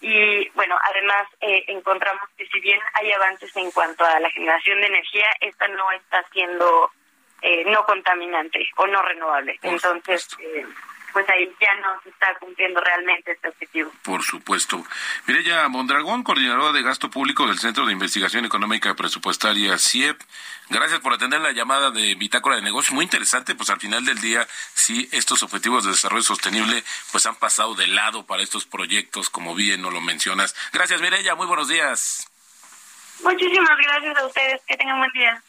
Y 0.00 0.48
bueno, 0.50 0.78
además 0.82 1.28
eh, 1.42 1.64
encontramos 1.68 2.22
que 2.38 2.46
si 2.46 2.58
bien 2.60 2.80
hay 2.94 3.12
avances 3.12 3.54
en 3.56 3.70
cuanto 3.70 4.02
a 4.04 4.18
la 4.18 4.30
generación 4.30 4.80
de 4.80 4.86
energía, 4.86 5.26
esta 5.40 5.68
no 5.68 5.90
está 5.92 6.24
siendo 6.32 6.90
no 7.66 7.86
contaminante 7.86 8.68
o 8.76 8.86
no 8.86 9.00
renovable. 9.00 9.58
Entonces, 9.62 10.28
pues 11.12 11.28
ahí 11.28 11.50
ya 11.60 11.74
no 11.80 12.00
se 12.02 12.10
está 12.10 12.34
cumpliendo 12.38 12.80
realmente 12.80 13.32
este 13.32 13.48
objetivo. 13.48 13.92
Por 14.02 14.22
supuesto. 14.22 14.84
Mireya 15.26 15.68
Mondragón, 15.68 16.22
coordinadora 16.22 16.72
de 16.72 16.82
gasto 16.82 17.10
público 17.10 17.46
del 17.46 17.58
Centro 17.58 17.86
de 17.86 17.92
Investigación 17.92 18.44
Económica 18.44 18.94
Presupuestaria 18.94 19.78
CIEP. 19.78 20.20
Gracias 20.68 21.00
por 21.00 21.14
atender 21.14 21.40
la 21.40 21.52
llamada 21.52 21.90
de 21.90 22.14
Bitácora 22.14 22.56
de 22.56 22.62
Negocios. 22.62 22.94
Muy 22.94 23.04
interesante, 23.04 23.54
pues 23.54 23.70
al 23.70 23.80
final 23.80 24.04
del 24.04 24.20
día, 24.20 24.46
sí, 24.74 25.08
estos 25.12 25.42
objetivos 25.42 25.84
de 25.84 25.90
desarrollo 25.90 26.22
sostenible, 26.22 26.84
pues 27.10 27.26
han 27.26 27.36
pasado 27.36 27.74
de 27.74 27.88
lado 27.88 28.24
para 28.24 28.42
estos 28.42 28.66
proyectos, 28.66 29.30
como 29.30 29.54
bien 29.54 29.82
no 29.82 29.90
lo 29.90 30.00
mencionas. 30.00 30.54
Gracias, 30.72 31.00
Mireya. 31.00 31.34
Muy 31.34 31.46
buenos 31.46 31.68
días. 31.68 32.30
Muchísimas 33.22 33.76
gracias 33.76 34.16
a 34.16 34.26
ustedes. 34.26 34.60
Que 34.66 34.76
tengan 34.76 34.98
buen 34.98 35.12
día. 35.12 35.42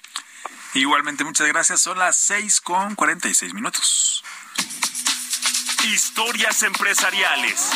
Igualmente, 0.73 1.23
muchas 1.23 1.47
gracias. 1.47 1.81
Son 1.81 1.99
las 1.99 2.15
seis 2.15 2.61
con 2.61 2.95
cuarenta 2.95 3.27
y 3.27 3.33
seis 3.33 3.53
minutos. 3.53 4.23
Historias 5.83 6.61
empresariales. 6.61 7.71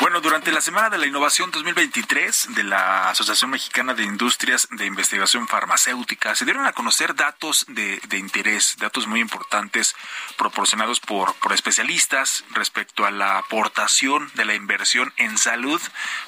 Bueno, 0.00 0.20
durante 0.20 0.50
la 0.50 0.60
Semana 0.60 0.90
de 0.90 0.98
la 0.98 1.06
Innovación 1.06 1.50
2023 1.52 2.54
de 2.54 2.64
la 2.64 3.10
Asociación 3.10 3.50
Mexicana 3.50 3.94
de 3.94 4.02
Industrias 4.02 4.66
de 4.72 4.86
Investigación 4.86 5.46
Farmacéutica, 5.46 6.34
se 6.34 6.44
dieron 6.44 6.66
a 6.66 6.72
conocer 6.72 7.14
datos 7.14 7.66
de, 7.68 8.00
interés, 8.16 8.76
datos 8.78 9.06
muy 9.06 9.20
importantes 9.20 9.94
proporcionados 10.36 10.98
por, 10.98 11.34
por 11.34 11.52
especialistas 11.52 12.44
respecto 12.50 13.04
a 13.06 13.12
la 13.12 13.38
aportación 13.38 14.30
de 14.34 14.46
la 14.46 14.54
inversión 14.54 15.12
en 15.18 15.38
salud 15.38 15.80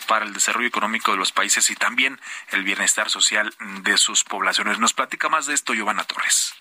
para 0.06 0.24
el 0.24 0.34
desarrollo 0.34 0.68
económico 0.68 1.10
de 1.10 1.18
los 1.18 1.32
países 1.32 1.68
y 1.70 1.74
también 1.74 2.20
el 2.50 2.62
bienestar 2.62 3.10
social 3.10 3.52
de 3.80 3.98
sus 3.98 4.22
poblaciones. 4.22 4.78
Nos 4.78 4.92
platica 4.92 5.28
más 5.28 5.46
de 5.46 5.54
esto 5.54 5.74
Giovanna 5.74 6.04
Torres. 6.04 6.54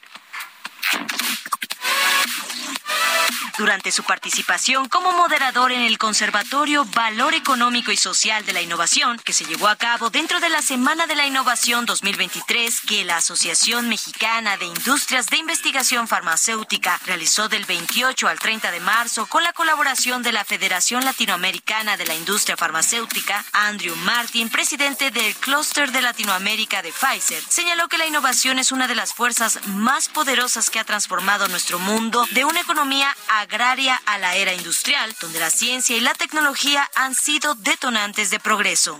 Durante 3.57 3.91
su 3.91 4.03
participación 4.03 4.87
como 4.87 5.11
moderador 5.11 5.71
en 5.71 5.81
el 5.81 5.97
Conservatorio 5.97 6.85
Valor 6.85 7.33
Económico 7.33 7.91
y 7.91 7.97
Social 7.97 8.45
de 8.45 8.53
la 8.53 8.61
Innovación, 8.61 9.19
que 9.23 9.33
se 9.33 9.45
llevó 9.45 9.67
a 9.67 9.75
cabo 9.75 10.09
dentro 10.09 10.39
de 10.39 10.49
la 10.49 10.61
Semana 10.61 11.05
de 11.05 11.15
la 11.15 11.27
Innovación 11.27 11.85
2023, 11.85 12.81
que 12.81 13.05
la 13.05 13.17
Asociación 13.17 13.87
Mexicana 13.87 14.57
de 14.57 14.65
Industrias 14.65 15.27
de 15.27 15.37
Investigación 15.37 16.07
Farmacéutica 16.07 16.99
realizó 17.05 17.49
del 17.49 17.65
28 17.65 18.27
al 18.27 18.39
30 18.39 18.71
de 18.71 18.79
marzo 18.79 19.27
con 19.27 19.43
la 19.43 19.53
colaboración 19.53 20.23
de 20.23 20.31
la 20.31 20.43
Federación 20.43 21.05
Latinoamericana 21.05 21.97
de 21.97 22.05
la 22.05 22.15
Industria 22.15 22.57
Farmacéutica, 22.57 23.45
Andrew 23.51 23.95
Martin, 23.97 24.49
presidente 24.49 25.11
del 25.11 25.35
Clúster 25.35 25.91
de 25.91 26.01
Latinoamérica 26.01 26.81
de 26.81 26.91
Pfizer, 26.91 27.43
señaló 27.47 27.87
que 27.89 27.97
la 27.97 28.07
innovación 28.07 28.59
es 28.59 28.71
una 28.71 28.87
de 28.87 28.95
las 28.95 29.13
fuerzas 29.13 29.59
más 29.67 30.09
poderosas 30.09 30.69
que 30.69 30.79
ha 30.79 30.83
transformado 30.83 31.47
nuestro 31.47 31.77
mundo 31.77 32.25
de 32.31 32.45
una 32.45 32.61
economía 32.61 32.80
agraria 33.27 34.01
a 34.07 34.17
la 34.17 34.35
era 34.35 34.53
industrial, 34.53 35.15
donde 35.21 35.39
la 35.39 35.51
ciencia 35.51 35.95
y 35.95 35.99
la 35.99 36.15
tecnología 36.15 36.89
han 36.95 37.13
sido 37.13 37.53
detonantes 37.53 38.31
de 38.31 38.39
progreso. 38.39 38.99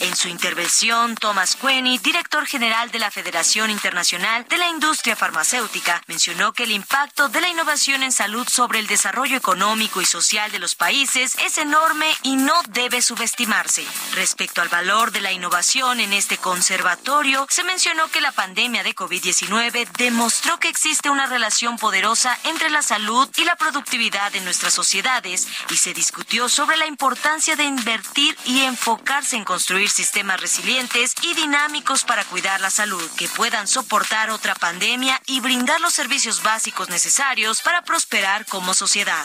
En 0.00 0.16
su 0.16 0.28
intervención, 0.28 1.14
Thomas 1.14 1.56
Quenny, 1.56 1.98
director 1.98 2.46
general 2.46 2.90
de 2.90 2.98
la 2.98 3.10
Federación 3.10 3.70
Internacional 3.70 4.44
de 4.48 4.58
la 4.58 4.68
Industria 4.68 5.16
Farmacéutica, 5.16 6.02
mencionó 6.08 6.52
que 6.52 6.64
el 6.64 6.72
impacto 6.72 7.28
de 7.28 7.40
la 7.40 7.48
innovación 7.48 8.02
en 8.02 8.12
salud 8.12 8.46
sobre 8.48 8.80
el 8.80 8.86
desarrollo 8.86 9.36
económico 9.36 10.00
y 10.00 10.04
social 10.04 10.50
de 10.50 10.58
los 10.58 10.74
países 10.74 11.36
es 11.46 11.58
enorme 11.58 12.06
y 12.22 12.36
no 12.36 12.54
debe 12.70 13.02
subestimarse. 13.02 13.86
Respecto 14.14 14.62
al 14.62 14.68
valor 14.68 15.12
de 15.12 15.20
la 15.20 15.32
innovación 15.32 16.00
en 16.00 16.12
este 16.12 16.38
conservatorio, 16.38 17.46
se 17.48 17.64
mencionó 17.64 18.08
que 18.08 18.20
la 18.20 18.32
pandemia 18.32 18.82
de 18.82 18.94
COVID-19 18.94 19.88
demostró 19.96 20.58
que 20.58 20.68
existe 20.68 21.08
una 21.08 21.26
relación 21.26 21.78
poderosa 21.78 22.38
entre 22.44 22.70
la 22.70 22.82
salud 22.82 23.28
y 23.36 23.44
la 23.44 23.56
productividad 23.56 24.34
en 24.34 24.44
nuestras 24.44 24.74
sociedades 24.74 25.46
y 25.70 25.76
se 25.76 25.94
discutió 25.94 26.48
sobre 26.48 26.76
la 26.76 26.86
importancia 26.86 27.56
de 27.56 27.64
invertir 27.64 28.36
y 28.44 28.62
enfocarse 28.62 29.36
en 29.36 29.44
construir 29.44 29.83
sistemas 29.88 30.40
resilientes 30.40 31.14
y 31.22 31.34
dinámicos 31.34 32.04
para 32.04 32.24
cuidar 32.24 32.60
la 32.60 32.70
salud, 32.70 33.08
que 33.16 33.28
puedan 33.28 33.66
soportar 33.66 34.30
otra 34.30 34.54
pandemia 34.54 35.20
y 35.26 35.40
brindar 35.40 35.80
los 35.80 35.94
servicios 35.94 36.42
básicos 36.42 36.88
necesarios 36.88 37.62
para 37.62 37.82
prosperar 37.82 38.46
como 38.46 38.74
sociedad. 38.74 39.24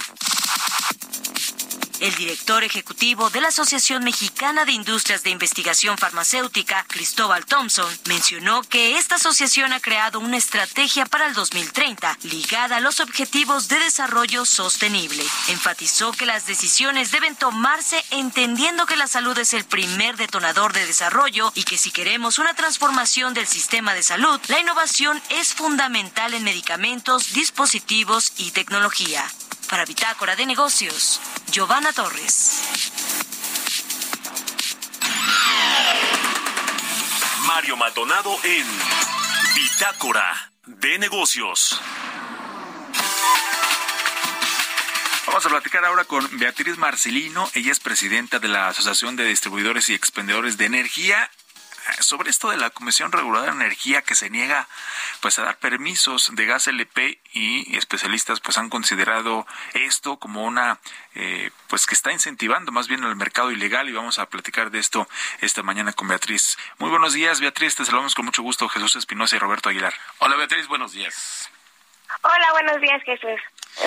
El 2.00 2.16
director 2.16 2.64
ejecutivo 2.64 3.30
de 3.30 3.42
la 3.42 3.50
Asociación 3.50 4.06
Mexicana 4.06 4.64
de 4.64 4.72
Industrias 4.72 5.22
de 5.24 5.32
Investigación 5.32 5.98
Farmacéutica, 5.98 6.86
Cristóbal 6.88 7.46
Thompson, 7.46 7.94
mencionó 8.06 8.62
que 8.64 8.98
esta 8.98 9.16
asociación 9.16 9.74
ha 9.74 9.82
creado 9.82 10.22
una 10.22 10.38
estrategia 10.38 11.06
para 11.06 11.28
el 11.28 11.34
2030 11.34 12.18
ligada 12.24 12.78
a 12.78 12.80
los 12.80 13.02
objetivos 13.02 13.68
de 13.68 13.80
desarrollo 13.80 14.46
sostenible. 14.46 15.22
Enfatizó 15.50 16.14
que 16.14 16.26
las 16.26 16.48
decisiones 16.48 17.12
deben 17.12 17.36
tomarse 17.36 18.02
entendiendo 18.12 18.86
que 18.86 18.96
la 18.96 19.08
salud 19.08 19.38
es 19.38 19.54
el 19.54 19.66
primer 19.66 20.16
detonador 20.16 20.72
de 20.72 20.86
desarrollo 20.86 21.52
y 21.54 21.64
que 21.64 21.78
si 21.78 21.92
queremos 21.92 22.40
una 22.40 22.54
transformación 22.54 23.34
del 23.34 23.48
sistema 23.48 23.94
de 23.94 24.04
salud, 24.04 24.40
la 24.48 24.62
innovación 24.62 25.22
es 25.30 25.54
fundamental 25.54 26.34
en 26.34 26.46
medicamentos, 26.46 27.34
dispositivos 27.34 28.32
y 28.38 28.52
tecnología. 28.52 29.30
Para 29.70 29.86
Bitácora 29.86 30.36
de 30.36 30.48
Negocios, 30.48 31.22
Giovanna 31.52 31.94
Torres. 31.94 32.62
Mario 37.46 37.78
Maldonado 37.78 38.36
en 38.44 38.66
Bitácora 39.54 40.52
de 40.66 40.98
Negocios. 40.98 41.80
Vamos 45.28 45.46
a 45.46 45.50
platicar 45.50 45.86
ahora 45.86 46.04
con 46.06 46.28
Beatriz 46.40 46.78
Marcelino. 46.80 47.48
Ella 47.54 47.72
es 47.72 47.80
presidenta 47.80 48.40
de 48.40 48.48
la 48.48 48.70
Asociación 48.70 49.16
de 49.16 49.26
Distribuidores 49.26 49.88
y 49.90 49.94
Expendedores 49.94 50.58
de 50.58 50.66
Energía 50.66 51.30
sobre 52.00 52.30
esto 52.30 52.50
de 52.50 52.58
la 52.58 52.70
Comisión 52.70 53.12
Reguladora 53.12 53.52
de 53.52 53.58
Energía 53.58 54.02
que 54.02 54.16
se 54.16 54.30
niega 54.30 54.68
pues 55.22 55.40
a 55.40 55.44
dar 55.44 55.58
permisos 55.58 56.36
de 56.36 56.46
gas 56.46 56.68
LP 56.68 57.20
y 57.34 57.78
especialistas 57.78 58.40
pues 58.40 58.58
han 58.58 58.70
considerado 58.70 59.46
esto 59.74 60.18
como 60.18 60.46
una 60.46 60.80
eh, 61.16 61.52
pues 61.68 61.86
que 61.86 61.96
está 61.96 62.12
incentivando 62.12 62.72
más 62.72 62.88
bien 62.88 63.04
el 63.04 63.16
mercado 63.16 63.52
ilegal 63.52 63.90
y 63.90 63.94
vamos 63.94 64.20
a 64.20 64.28
platicar 64.28 64.72
de 64.72 64.80
esto 64.80 65.08
esta 65.42 65.64
mañana 65.64 65.94
con 65.94 66.08
Beatriz. 66.08 66.58
Muy 66.78 66.90
buenos 66.90 67.14
días 67.14 67.40
Beatriz, 67.40 67.76
te 67.76 67.86
saludamos 67.86 68.16
con 68.16 68.26
mucho 68.26 68.44
gusto 68.44 68.70
Jesús 68.70 68.96
Espinosa 68.96 69.36
y 69.36 69.40
Roberto 69.40 69.70
Aguilar. 69.70 69.94
Hola 70.20 70.36
Beatriz, 70.36 70.68
buenos 70.68 70.94
días. 70.94 71.50
Hola, 72.22 72.48
buenos 72.54 72.82
días 72.82 73.02
Jesús. 73.04 73.40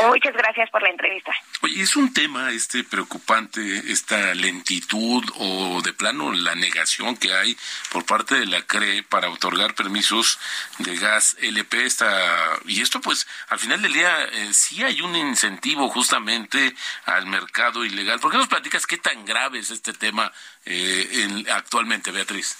Muchas 0.09 0.35
gracias 0.35 0.71
por 0.71 0.83
la 0.83 0.91
entrevista. 0.91 1.33
Oye, 1.61 1.83
es 1.83 1.97
un 1.97 2.13
tema 2.13 2.51
este 2.51 2.83
preocupante, 2.83 3.93
esta 3.93 4.35
lentitud 4.35 5.23
o 5.37 5.81
de 5.83 5.93
plano 5.93 6.33
la 6.33 6.55
negación 6.55 7.17
que 7.17 7.33
hay 7.33 7.57
por 7.91 8.05
parte 8.05 8.35
de 8.35 8.47
la 8.47 8.63
CRE 8.63 9.03
para 9.03 9.31
otorgar 9.31 9.75
permisos 9.75 10.39
de 10.79 10.97
gas 10.97 11.37
LP. 11.41 11.85
Esta, 11.85 12.59
y 12.67 12.81
esto 12.81 13.01
pues 13.01 13.27
al 13.49 13.59
final 13.59 13.83
del 13.83 13.93
día 13.93 14.25
eh, 14.25 14.53
sí 14.53 14.83
hay 14.83 15.01
un 15.03 15.15
incentivo 15.15 15.89
justamente 15.89 16.75
al 17.05 17.27
mercado 17.27 17.85
ilegal. 17.85 18.19
¿Por 18.19 18.31
qué 18.31 18.39
nos 18.39 18.49
platicas 18.49 18.87
qué 18.87 18.97
tan 18.97 19.25
grave 19.25 19.59
es 19.59 19.71
este 19.71 19.93
tema 19.93 20.33
eh, 20.65 21.09
en, 21.13 21.51
actualmente, 21.51 22.11
Beatriz? 22.11 22.57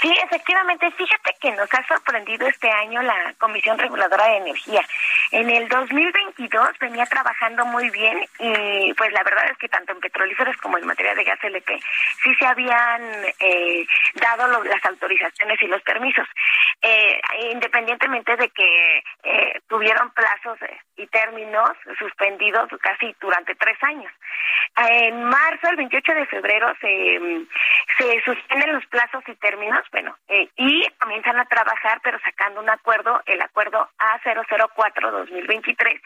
Sí, 0.00 0.10
efectivamente, 0.24 0.90
fíjate 0.92 1.34
que 1.40 1.52
nos 1.52 1.68
ha 1.74 1.86
sorprendido 1.86 2.46
este 2.46 2.70
año 2.70 3.02
la 3.02 3.34
Comisión 3.38 3.78
Reguladora 3.78 4.28
de 4.28 4.36
Energía. 4.38 4.80
En 5.30 5.50
el 5.50 5.68
2022 5.68 6.78
venía 6.80 7.04
trabajando 7.04 7.66
muy 7.66 7.90
bien 7.90 8.18
y 8.38 8.94
pues 8.94 9.12
la 9.12 9.22
verdad 9.22 9.50
es 9.50 9.58
que 9.58 9.68
tanto 9.68 9.92
en 9.92 10.00
petrolíferos 10.00 10.56
como 10.56 10.78
en 10.78 10.86
materia 10.86 11.14
de 11.14 11.24
gas 11.24 11.38
LP 11.42 11.78
sí 12.22 12.34
se 12.34 12.46
habían 12.46 13.02
eh, 13.40 13.86
dado 14.14 14.64
las 14.64 14.84
autorizaciones 14.86 15.62
y 15.62 15.66
los 15.66 15.82
permisos, 15.82 16.26
eh, 16.80 17.20
independientemente 17.52 18.36
de 18.36 18.48
que 18.48 19.02
eh, 19.24 19.60
tuvieron 19.68 20.10
plazos 20.12 20.58
y 21.00 21.06
términos 21.06 21.70
suspendidos 21.98 22.68
casi 22.80 23.14
durante 23.20 23.54
tres 23.54 23.76
años. 23.82 24.12
En 24.76 25.24
marzo, 25.24 25.68
el 25.68 25.76
28 25.76 26.14
de 26.14 26.26
febrero, 26.26 26.72
se, 26.80 27.20
se 27.98 28.22
suspenden 28.22 28.72
los 28.72 28.86
plazos 28.86 29.22
y 29.26 29.34
términos, 29.36 29.84
bueno, 29.92 30.16
eh, 30.28 30.48
y 30.56 30.88
comienzan 30.98 31.38
a 31.38 31.44
trabajar, 31.46 32.00
pero 32.02 32.18
sacando 32.20 32.60
un 32.60 32.70
acuerdo, 32.70 33.20
el 33.26 33.40
acuerdo 33.42 33.88
A004-2023, 33.98 36.00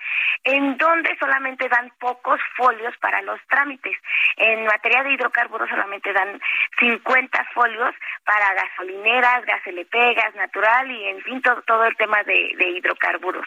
en 0.45 0.77
donde 0.79 1.17
solamente 1.19 1.69
dan 1.69 1.93
pocos 2.01 2.41
folios 2.57 2.97
para 2.99 3.23
los 3.23 3.41
trámites. 3.49 3.97
En 4.37 4.67
materia 4.67 5.03
de 5.03 5.13
hidrocarburos 5.13 5.69
solamente 5.69 6.13
dan 6.13 6.41
50 6.79 7.45
folios 7.55 7.95
para 8.25 8.55
gasolineras, 8.55 9.45
gas 9.45 9.67
LP, 9.67 10.15
gas 10.15 10.35
natural 10.35 10.91
y, 10.91 11.09
en 11.09 11.23
fin, 11.23 11.43
todo, 11.43 11.63
todo 11.63 11.85
el 11.85 11.97
tema 11.97 12.23
de 12.25 12.57
hidrocarburos. 12.59 13.47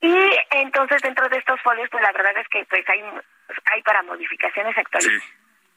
Y 0.00 0.16
entonces 0.50 1.02
dentro 1.02 1.28
de 1.28 1.38
estos 1.38 1.60
folios, 1.60 1.88
pues 1.90 2.02
la 2.02 2.12
verdad 2.12 2.36
es 2.38 2.48
que 2.48 2.64
pues 2.64 2.88
hay 2.88 3.02
hay 3.72 3.82
para 3.82 4.02
modificaciones 4.02 4.76
actuales. 4.76 5.22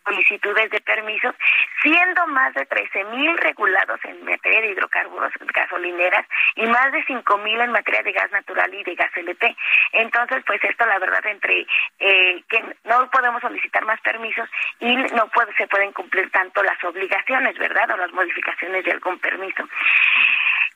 solicitudes 0.06 0.70
de 0.70 0.82
permisos, 0.82 1.34
siendo 1.82 2.28
más 2.28 2.54
de 2.54 2.66
13 2.66 3.06
mil 3.06 3.38
regulados 3.38 4.00
en 4.04 4.24
materia 4.26 4.62
de 4.62 4.72
hidrocarburos, 4.72 5.32
gasolineras 5.54 6.26
y 6.56 6.66
más 6.68 6.92
de 6.92 7.04
5 7.06 7.38
mil 7.38 7.60
en 7.60 7.72
materia 7.72 8.04
de 8.04 8.12
gas 8.12 8.32
natural 8.32 8.74
y 8.74 8.84
de 8.84 8.96
gas 8.96 9.12
LP. 9.16 9.56
Entonces, 9.94 10.44
pues 10.46 10.64
esto 10.64 10.86
la 10.86 11.00
verdad 11.00 11.26
entre 11.26 11.66
eh, 12.00 12.44
que 12.50 12.64
no 12.84 13.10
podemos 13.12 13.42
solicitar 13.42 13.86
más 13.86 14.00
permisos 14.02 14.50
y 14.80 14.96
no 14.96 15.28
puede, 15.30 15.54
se 15.56 15.68
pueden 15.68 15.94
cumplir 15.94 16.30
tanto 16.32 16.62
las 16.64 16.82
obligaciones, 16.84 17.58
¿verdad? 17.58 17.92
O 17.92 17.98
las 17.98 18.12
modificaciones 18.12 18.84
de 18.84 18.92
algún 18.92 19.20
permiso. 19.20 19.64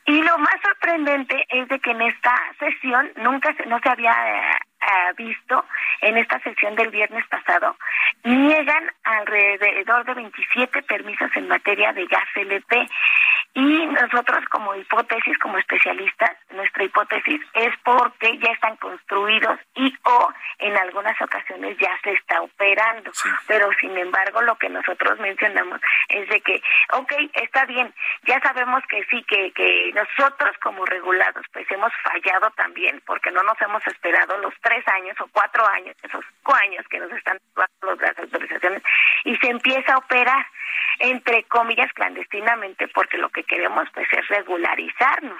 Y 0.07 0.21
lo 0.21 0.37
más 0.37 0.55
sorprendente 0.63 1.45
es 1.49 1.67
de 1.67 1.79
que 1.79 1.91
en 1.91 2.01
esta 2.01 2.33
sesión 2.59 3.11
nunca 3.17 3.53
se, 3.55 3.65
no 3.65 3.77
se 3.79 3.89
había 3.89 4.15
eh, 4.81 5.13
visto 5.17 5.65
en 6.01 6.17
esta 6.17 6.39
sesión 6.39 6.75
del 6.75 6.89
viernes 6.89 7.25
pasado, 7.27 7.75
niegan 8.23 8.91
alrededor 9.03 10.05
de 10.05 10.13
27 10.13 10.83
permisos 10.83 11.29
en 11.35 11.47
materia 11.47 11.93
de 11.93 12.05
gas 12.05 12.27
LP. 12.35 12.87
Y 13.53 13.85
nosotros 13.87 14.45
como 14.49 14.75
hipótesis, 14.75 15.37
como 15.39 15.57
especialistas, 15.57 16.31
nuestra 16.51 16.83
hipótesis 16.83 17.41
es 17.53 17.73
porque 17.83 18.37
ya 18.37 18.51
están 18.51 18.75
construidos 18.77 19.59
y 19.75 19.93
o 20.03 20.29
en 20.59 20.77
algunas 20.77 21.19
ocasiones 21.21 21.75
ya 21.79 21.97
se 22.03 22.11
está 22.11 22.41
operando. 22.41 23.11
Pero 23.47 23.69
sin 23.79 23.97
embargo 23.97 24.41
lo 24.41 24.55
que 24.57 24.69
nosotros 24.69 25.19
mencionamos 25.19 25.81
es 26.09 26.29
de 26.29 26.39
que, 26.41 26.61
ok, 26.93 27.13
está 27.33 27.65
bien, 27.65 27.93
ya 28.23 28.39
sabemos 28.41 28.83
que 28.89 29.03
sí, 29.05 29.23
que, 29.23 29.51
que 29.53 29.91
nosotros 29.93 30.55
como 30.61 30.85
regulados 30.85 31.45
pues 31.51 31.69
hemos 31.71 31.91
fallado 32.03 32.51
también 32.51 33.01
porque 33.05 33.31
no 33.31 33.41
nos 33.43 33.59
hemos 33.61 33.85
esperado 33.87 34.37
los 34.37 34.53
tres 34.67 34.85
años 34.89 35.15
o 35.21 35.27
cuatro 35.31 35.65
años, 35.65 35.95
esos 36.03 36.23
cinco 36.27 36.53
años 36.55 36.85
que 36.89 36.99
nos 36.99 37.11
están 37.13 37.39
dando 37.55 38.01
las 38.01 38.19
autorizaciones 38.19 38.83
y 39.23 39.37
se 39.37 39.49
empieza 39.49 39.93
a 39.93 39.97
operar 39.97 40.45
entre 40.99 41.43
comillas 41.43 41.91
clandestinamente 41.93 42.89
porque 42.89 43.17
lo 43.17 43.29
que 43.29 43.43
queremos 43.43 43.87
pues 43.93 44.07
es 44.11 44.27
regularizarnos. 44.27 45.39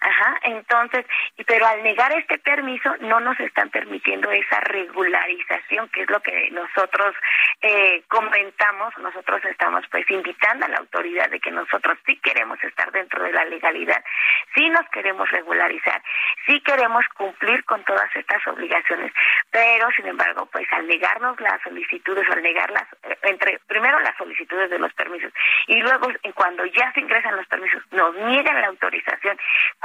Ajá, 0.00 0.38
entonces, 0.44 1.04
pero 1.46 1.66
al 1.66 1.82
negar 1.82 2.10
este 2.12 2.38
permiso 2.38 2.96
no 3.00 3.20
nos 3.20 3.38
están 3.38 3.68
permitiendo 3.68 4.30
esa 4.30 4.58
regularización, 4.60 5.90
que 5.90 6.02
es 6.02 6.10
lo 6.10 6.20
que 6.20 6.50
nosotros 6.52 7.14
eh, 7.60 8.02
comentamos, 8.08 8.96
nosotros 8.96 9.44
estamos 9.44 9.84
pues 9.90 10.10
invitando 10.10 10.64
a 10.64 10.68
la 10.68 10.78
autoridad 10.78 11.28
de 11.28 11.38
que 11.38 11.50
nosotros 11.50 11.98
sí 12.06 12.16
queremos 12.16 12.62
estar 12.64 12.90
dentro 12.92 13.22
de 13.22 13.32
la 13.32 13.44
legalidad, 13.44 14.02
sí 14.54 14.70
nos 14.70 14.88
queremos 14.88 15.30
regularizar, 15.30 16.02
sí 16.46 16.60
queremos 16.62 17.04
cumplir 17.16 17.62
con 17.64 17.84
todas 17.84 18.08
estas 18.16 18.46
obligaciones, 18.46 19.12
pero 19.50 19.90
sin 19.96 20.06
embargo, 20.06 20.46
pues 20.50 20.66
al 20.72 20.86
negarnos 20.86 21.38
las 21.40 21.60
solicitudes, 21.62 22.26
al 22.30 22.42
negarlas, 22.42 22.86
eh, 23.02 23.18
entre 23.24 23.58
primero 23.66 24.00
las 24.00 24.16
solicitudes 24.16 24.70
de 24.70 24.78
los 24.78 24.94
permisos 24.94 25.32
y 25.66 25.76
luego 25.82 26.08
cuando 26.34 26.64
ya 26.64 26.90
se 26.92 27.00
ingresan 27.00 27.36
los 27.36 27.46
permisos, 27.48 27.82
nos 27.90 28.14
niegan 28.14 28.60
la 28.62 28.68
autorización, 28.68 29.36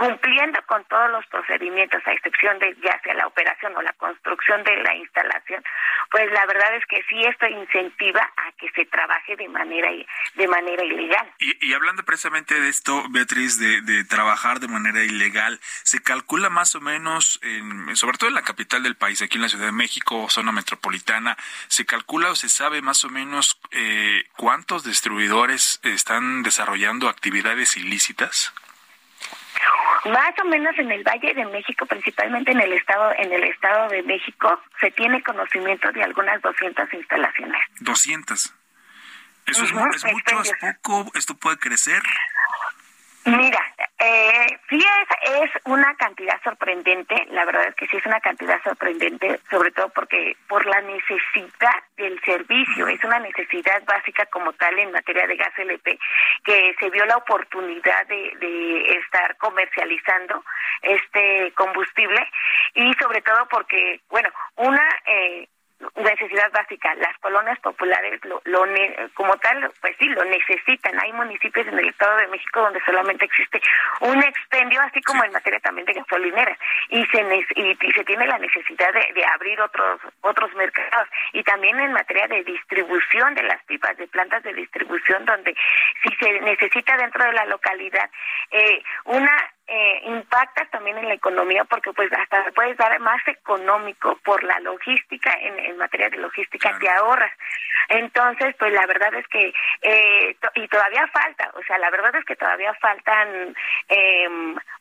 cumpliendo 0.06 0.60
con 0.68 0.84
todos 0.86 1.12
los 1.12 1.26
procedimientos, 1.28 2.01
a 2.06 2.12
excepción 2.12 2.60
de 2.60 2.76
ya 2.84 2.99
sea 3.03 3.14
la 3.14 3.28
operación 3.28 3.76
o 3.76 3.82
la 3.82 3.93
construcción 3.93 4.64
de 4.64 4.78
la 4.78 4.95
instalación, 4.95 5.64
pues 6.12 6.32
la 6.32 6.45
verdad 6.45 6.76
es 6.76 6.86
que 6.86 7.03
sí 7.10 7.22
esto 7.24 7.47
incentiva 7.47 8.22
a 8.22 8.51
que 8.53 8.70
se 8.72 8.86
trabaje 8.86 9.36
de 9.36 9.47
manera 9.49 9.89
de 10.36 10.47
manera 10.47 10.84
ilegal. 10.84 11.34
Y, 11.39 11.74
hablando 11.74 12.03
precisamente 12.03 12.60
de 12.60 12.70
esto, 12.70 13.03
Beatriz, 13.10 13.60
de, 13.60 13.82
de, 13.82 14.03
trabajar 14.06 14.60
de 14.60 14.68
manera 14.68 15.03
ilegal, 15.03 15.60
se 15.84 16.01
calcula 16.01 16.49
más 16.49 16.76
o 16.76 16.82
menos, 16.82 17.39
en, 17.43 17.95
sobre 17.95 18.18
todo 18.18 18.30
en 18.30 18.36
la 18.36 18.43
capital 18.43 18.84
del 18.84 18.95
país, 18.95 19.22
aquí 19.22 19.38
en 19.38 19.43
la 19.43 19.49
Ciudad 19.49 19.66
de 19.66 19.72
México, 19.72 20.30
zona 20.30 20.51
metropolitana, 20.51 21.38
se 21.68 21.86
calcula 21.86 22.32
o 22.32 22.36
se 22.36 22.49
sabe 22.49 22.82
más 22.82 23.03
o 23.06 23.10
menos 23.10 23.60
eh, 23.72 24.26
cuántos 24.38 24.84
distribuidores 24.84 25.80
están 25.84 26.43
desarrollando 26.43 27.10
actividades 27.10 27.78
ilícitas. 27.78 28.53
Más 30.06 30.34
o 30.39 30.45
menos 30.45 30.78
en 30.78 30.91
el 30.91 31.03
Valle 31.03 31.34
de 31.34 31.45
México, 31.45 31.86
principalmente 31.86 32.51
en 32.51 32.62
el 32.62 32.74
estado 32.74 33.12
en 33.18 33.32
el 33.32 33.43
estado 33.43 33.89
de 33.89 34.03
México, 34.03 34.62
se 34.80 34.91
tiene 34.91 35.24
conocimiento 35.24 35.91
de 35.91 36.03
algunas 36.03 36.41
200 36.41 36.93
instalaciones. 36.93 37.62
200. 37.80 38.53
Eso 39.47 39.64
es, 39.64 39.70
es 39.70 39.74
mucho, 39.74 40.41
es 40.41 40.51
poco, 40.60 41.12
esto 41.16 41.36
puede 41.36 41.58
crecer. 41.58 42.01
Mira, 43.26 43.59
eh, 43.97 44.59
sí 44.69 44.78
es, 44.78 45.41
es 45.41 45.51
una 45.65 45.95
cantidad 45.95 46.39
sorprendente, 46.43 47.26
la 47.32 47.43
verdad 47.43 47.69
es 47.69 47.76
que 47.76 47.88
sí 47.88 47.97
es 47.97 48.05
una 48.05 48.19
cantidad 48.19 48.61
sorprendente, 48.63 49.39
sobre 49.49 49.71
todo 49.71 49.89
porque 49.89 50.38
por 50.47 50.63
la 50.67 50.80
necesidad 50.82 51.84
del 51.97 52.21
servicio, 52.21 52.88
es 52.88 53.03
una 53.03 53.17
necesidad 53.17 53.84
básica 53.86 54.28
como 54.28 54.53
tal 54.53 54.78
en 54.78 54.91
materia 54.91 55.26
de 55.26 55.38
gas 55.38 55.57
LP, 55.57 55.97
que 56.43 56.76
se 56.80 56.89
vio 56.91 57.03
la 57.05 57.17
oportunidad 57.17 58.05
de, 58.05 58.32
de 58.39 58.99
estar 58.99 59.36
comercializando 59.38 60.43
este 60.84 61.51
combustible 61.53 62.30
y 62.76 62.93
sobre 63.01 63.21
todo 63.21 63.47
porque, 63.49 64.01
bueno, 64.09 64.30
una... 64.57 64.88
Eh, 65.07 65.47
necesidad 65.95 66.51
básica. 66.51 66.93
Las 66.95 67.17
colonias 67.19 67.59
populares, 67.59 68.23
lo, 68.26 68.41
lo 68.45 68.65
como 69.13 69.36
tal, 69.38 69.71
pues 69.82 69.95
sí, 69.99 70.05
lo 70.05 70.23
necesitan. 70.26 70.99
Hay 71.01 71.13
municipios 71.13 71.67
en 71.67 71.80
el 71.80 71.89
Estado 71.89 72.17
de 72.17 72.28
México 72.28 72.61
donde 72.61 72.82
solamente 72.86 73.26
existe 73.26 73.61
un 74.01 74.21
expendio, 74.23 74.82
así 74.82 75.01
como 75.01 75.23
en 75.23 75.32
materia 75.32 75.59
también 75.59 75.86
de 75.86 75.93
gasolineras, 75.93 76.57
y 76.89 77.05
se 77.07 77.45
y, 77.55 77.91
se 77.91 78.03
tiene 78.03 78.28
la 78.28 78.38
necesidad 78.38 78.93
de, 78.93 79.13
de, 79.13 79.26
abrir 79.26 79.59
otros 79.61 80.01
otros 80.21 80.53
mercados. 80.55 81.07
Y 81.34 81.43
también 81.43 81.80
en 81.80 81.93
materia 81.93 82.28
de 82.28 82.43
distribución 82.43 83.36
de 83.36 83.43
las 83.43 83.63
pipas, 83.63 83.97
de 83.97 84.07
plantas 84.07 84.43
de 84.43 84.53
distribución, 84.53 85.26
donde 85.26 85.55
si 86.03 86.15
se 86.15 86.41
necesita 86.41 86.97
dentro 86.97 87.23
de 87.23 87.34
la 87.34 87.45
localidad 87.45 88.09
eh, 88.51 88.84
una 89.05 89.55
eh, 89.68 90.01
impactas 90.05 90.70
también 90.70 90.97
en 90.97 91.07
la 91.07 91.16
economía 91.16 91.63
porque 91.66 91.91
pues 91.93 92.11
hasta 92.13 92.51
puedes 92.51 92.78
dar 92.78 92.99
más 92.99 93.22
económico 93.28 94.18
por 94.24 94.43
la 94.43 94.59
logística 94.59 95.34
en, 95.41 95.57
en 95.59 95.78
materia 95.78 96.09
de 96.09 96.18
logística 96.18 96.78
te 96.80 96.89
ahorras. 96.89 97.32
Entonces 97.89 98.55
pues 98.59 98.72
la 98.74 98.86
verdad 98.86 99.13
es 99.16 99.28
que 99.28 99.53
eh, 99.82 100.36
y 100.55 100.68
todavía 100.68 101.07
falta 101.07 101.51
o 101.55 101.63
sea 101.63 101.78
la 101.80 101.89
verdad 101.89 102.16
es 102.16 102.26
que 102.26 102.36
todavía 102.36 102.74
faltan 102.76 103.55
eh, 103.89 104.30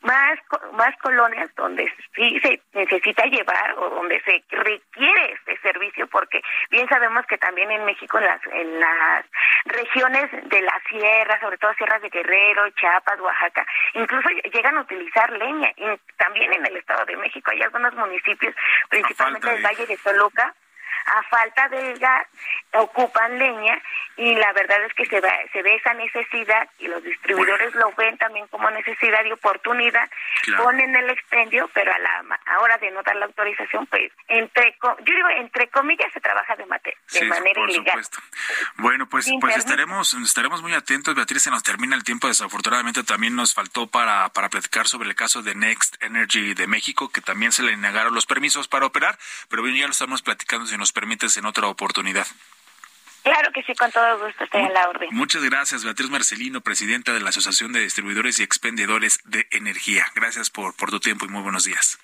más 0.02 0.38
más 0.72 0.94
colonias 0.98 1.48
donde 1.56 1.90
sí 2.14 2.38
se 2.40 2.60
necesita 2.72 3.24
llevar 3.24 3.74
o 3.78 3.90
donde 3.90 4.20
se 4.22 4.42
requiere 4.50 5.32
este 5.32 5.56
servicio 5.58 6.06
porque 6.08 6.42
bien 6.70 6.86
sabemos 6.88 7.26
que 7.26 7.38
también 7.38 7.70
en 7.70 7.84
México 7.84 8.18
en 8.18 8.26
las 8.26 8.40
en 8.52 8.80
las 8.80 9.24
regiones 9.64 10.30
de 10.48 10.60
la 10.60 10.80
sierra 10.88 11.40
sobre 11.40 11.58
todo 11.58 11.74
sierras 11.74 12.02
de 12.02 12.10
Guerrero 12.10 12.68
Chiapas 12.70 13.20
Oaxaca 13.20 13.66
incluso 13.94 14.28
llegan 14.52 14.73
utilizar 14.78 15.30
leña. 15.32 15.72
Y 15.76 15.84
también 16.16 16.52
en 16.52 16.66
el 16.66 16.76
Estado 16.76 17.04
de 17.06 17.16
México 17.16 17.50
hay 17.50 17.62
algunos 17.62 17.94
municipios, 17.94 18.54
principalmente 18.88 19.48
del 19.48 19.64
Valle 19.64 19.86
de 19.86 19.96
Toluca, 19.98 20.54
a 21.06 21.22
falta 21.24 21.68
de 21.68 21.94
gas 21.94 22.26
ocupan 22.72 23.38
leña 23.38 23.80
y 24.16 24.34
la 24.36 24.52
verdad 24.52 24.84
es 24.84 24.94
que 24.94 25.06
se 25.06 25.20
ve, 25.20 25.30
se 25.52 25.62
ve 25.62 25.74
esa 25.74 25.94
necesidad 25.94 26.68
y 26.78 26.88
los 26.88 27.02
distribuidores 27.02 27.74
lo 27.74 27.92
ven 27.92 28.16
también 28.18 28.46
como 28.48 28.70
necesidad 28.70 29.24
y 29.24 29.32
oportunidad, 29.32 30.08
ponen 30.56 30.94
el 30.94 31.10
expendio, 31.10 31.68
pero 31.74 31.92
a 31.92 31.98
la 31.98 32.24
hora 32.60 32.78
de 32.78 32.90
no 32.90 33.02
dar 33.02 33.16
la 33.16 33.26
autorización, 33.26 33.86
pues 33.86 34.12
entre 34.28 34.76
yo 34.80 35.14
digo 35.14 35.28
entre 35.36 35.68
comillas 35.68 36.12
se 36.12 36.20
trabaja 36.20 36.56
de, 36.56 36.64
de 36.64 37.24
manera 37.26 37.60
ilegal. 37.68 38.02
Bueno, 38.76 39.08
pues 39.08 39.30
pues 39.40 39.56
estaremos 39.56 40.14
estaremos 40.14 40.62
muy 40.62 40.74
atentos, 40.74 41.14
Beatriz, 41.14 41.42
se 41.42 41.50
nos 41.50 41.62
termina 41.62 41.96
el 41.96 42.04
tiempo, 42.04 42.28
desafortunadamente 42.28 43.02
también 43.02 43.34
nos 43.34 43.54
faltó 43.54 43.86
para 43.86 44.28
para 44.30 44.48
platicar 44.48 44.88
sobre 44.88 45.08
el 45.08 45.14
caso 45.14 45.42
de 45.42 45.54
Next 45.54 46.02
Energy 46.02 46.54
de 46.54 46.66
México, 46.66 47.10
que 47.10 47.20
también 47.20 47.52
se 47.52 47.62
le 47.62 47.76
negaron 47.76 48.14
los 48.14 48.26
permisos 48.26 48.68
para 48.68 48.86
operar, 48.86 49.18
pero 49.48 49.62
bien 49.62 49.76
ya 49.76 49.86
lo 49.86 49.92
estamos 49.92 50.22
platicando 50.22 50.66
si 50.66 50.76
nos 50.76 50.83
permites 50.92 51.36
en 51.36 51.46
otra 51.46 51.66
oportunidad. 51.68 52.26
Claro 53.22 53.50
que 53.52 53.62
sí, 53.62 53.74
con 53.74 53.90
todo 53.90 54.18
gusto, 54.18 54.44
estoy 54.44 54.62
en 54.62 54.74
la 54.74 54.88
orden. 54.88 55.08
Muchas 55.12 55.42
gracias, 55.42 55.82
Beatriz 55.82 56.10
Marcelino, 56.10 56.60
presidenta 56.60 57.14
de 57.14 57.20
la 57.20 57.30
Asociación 57.30 57.72
de 57.72 57.80
Distribuidores 57.80 58.38
y 58.38 58.42
Expendedores 58.42 59.20
de 59.24 59.48
Energía. 59.50 60.06
Gracias 60.14 60.50
por, 60.50 60.76
por 60.76 60.90
tu 60.90 61.00
tiempo 61.00 61.24
y 61.24 61.28
muy 61.28 61.42
buenos 61.42 61.64
días. 61.64 61.98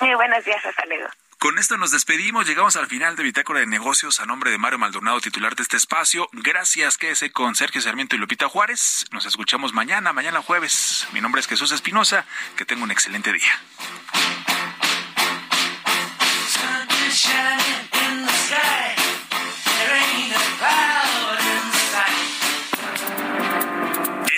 Muy 0.00 0.14
buenos 0.14 0.42
días, 0.44 0.64
hasta 0.64 0.86
luego. 0.86 1.08
Con 1.40 1.58
esto 1.58 1.78
nos 1.78 1.90
despedimos, 1.90 2.46
llegamos 2.46 2.76
al 2.76 2.86
final 2.86 3.16
de 3.16 3.22
Bitácora 3.22 3.60
de 3.60 3.66
Negocios 3.66 4.20
a 4.20 4.26
nombre 4.26 4.50
de 4.50 4.58
Mario 4.58 4.78
Maldonado, 4.78 5.20
titular 5.20 5.56
de 5.56 5.62
este 5.62 5.78
espacio. 5.78 6.28
Gracias, 6.32 6.98
quédese 6.98 7.32
con 7.32 7.54
Sergio 7.54 7.80
Sarmiento 7.80 8.14
y 8.14 8.18
Lupita 8.18 8.46
Juárez. 8.46 9.06
Nos 9.10 9.24
escuchamos 9.24 9.72
mañana, 9.72 10.12
mañana 10.12 10.42
jueves. 10.42 11.08
Mi 11.12 11.22
nombre 11.22 11.40
es 11.40 11.46
Jesús 11.46 11.72
Espinosa, 11.72 12.26
que 12.56 12.66
tenga 12.66 12.84
un 12.84 12.90
excelente 12.90 13.32
día. 13.32 13.58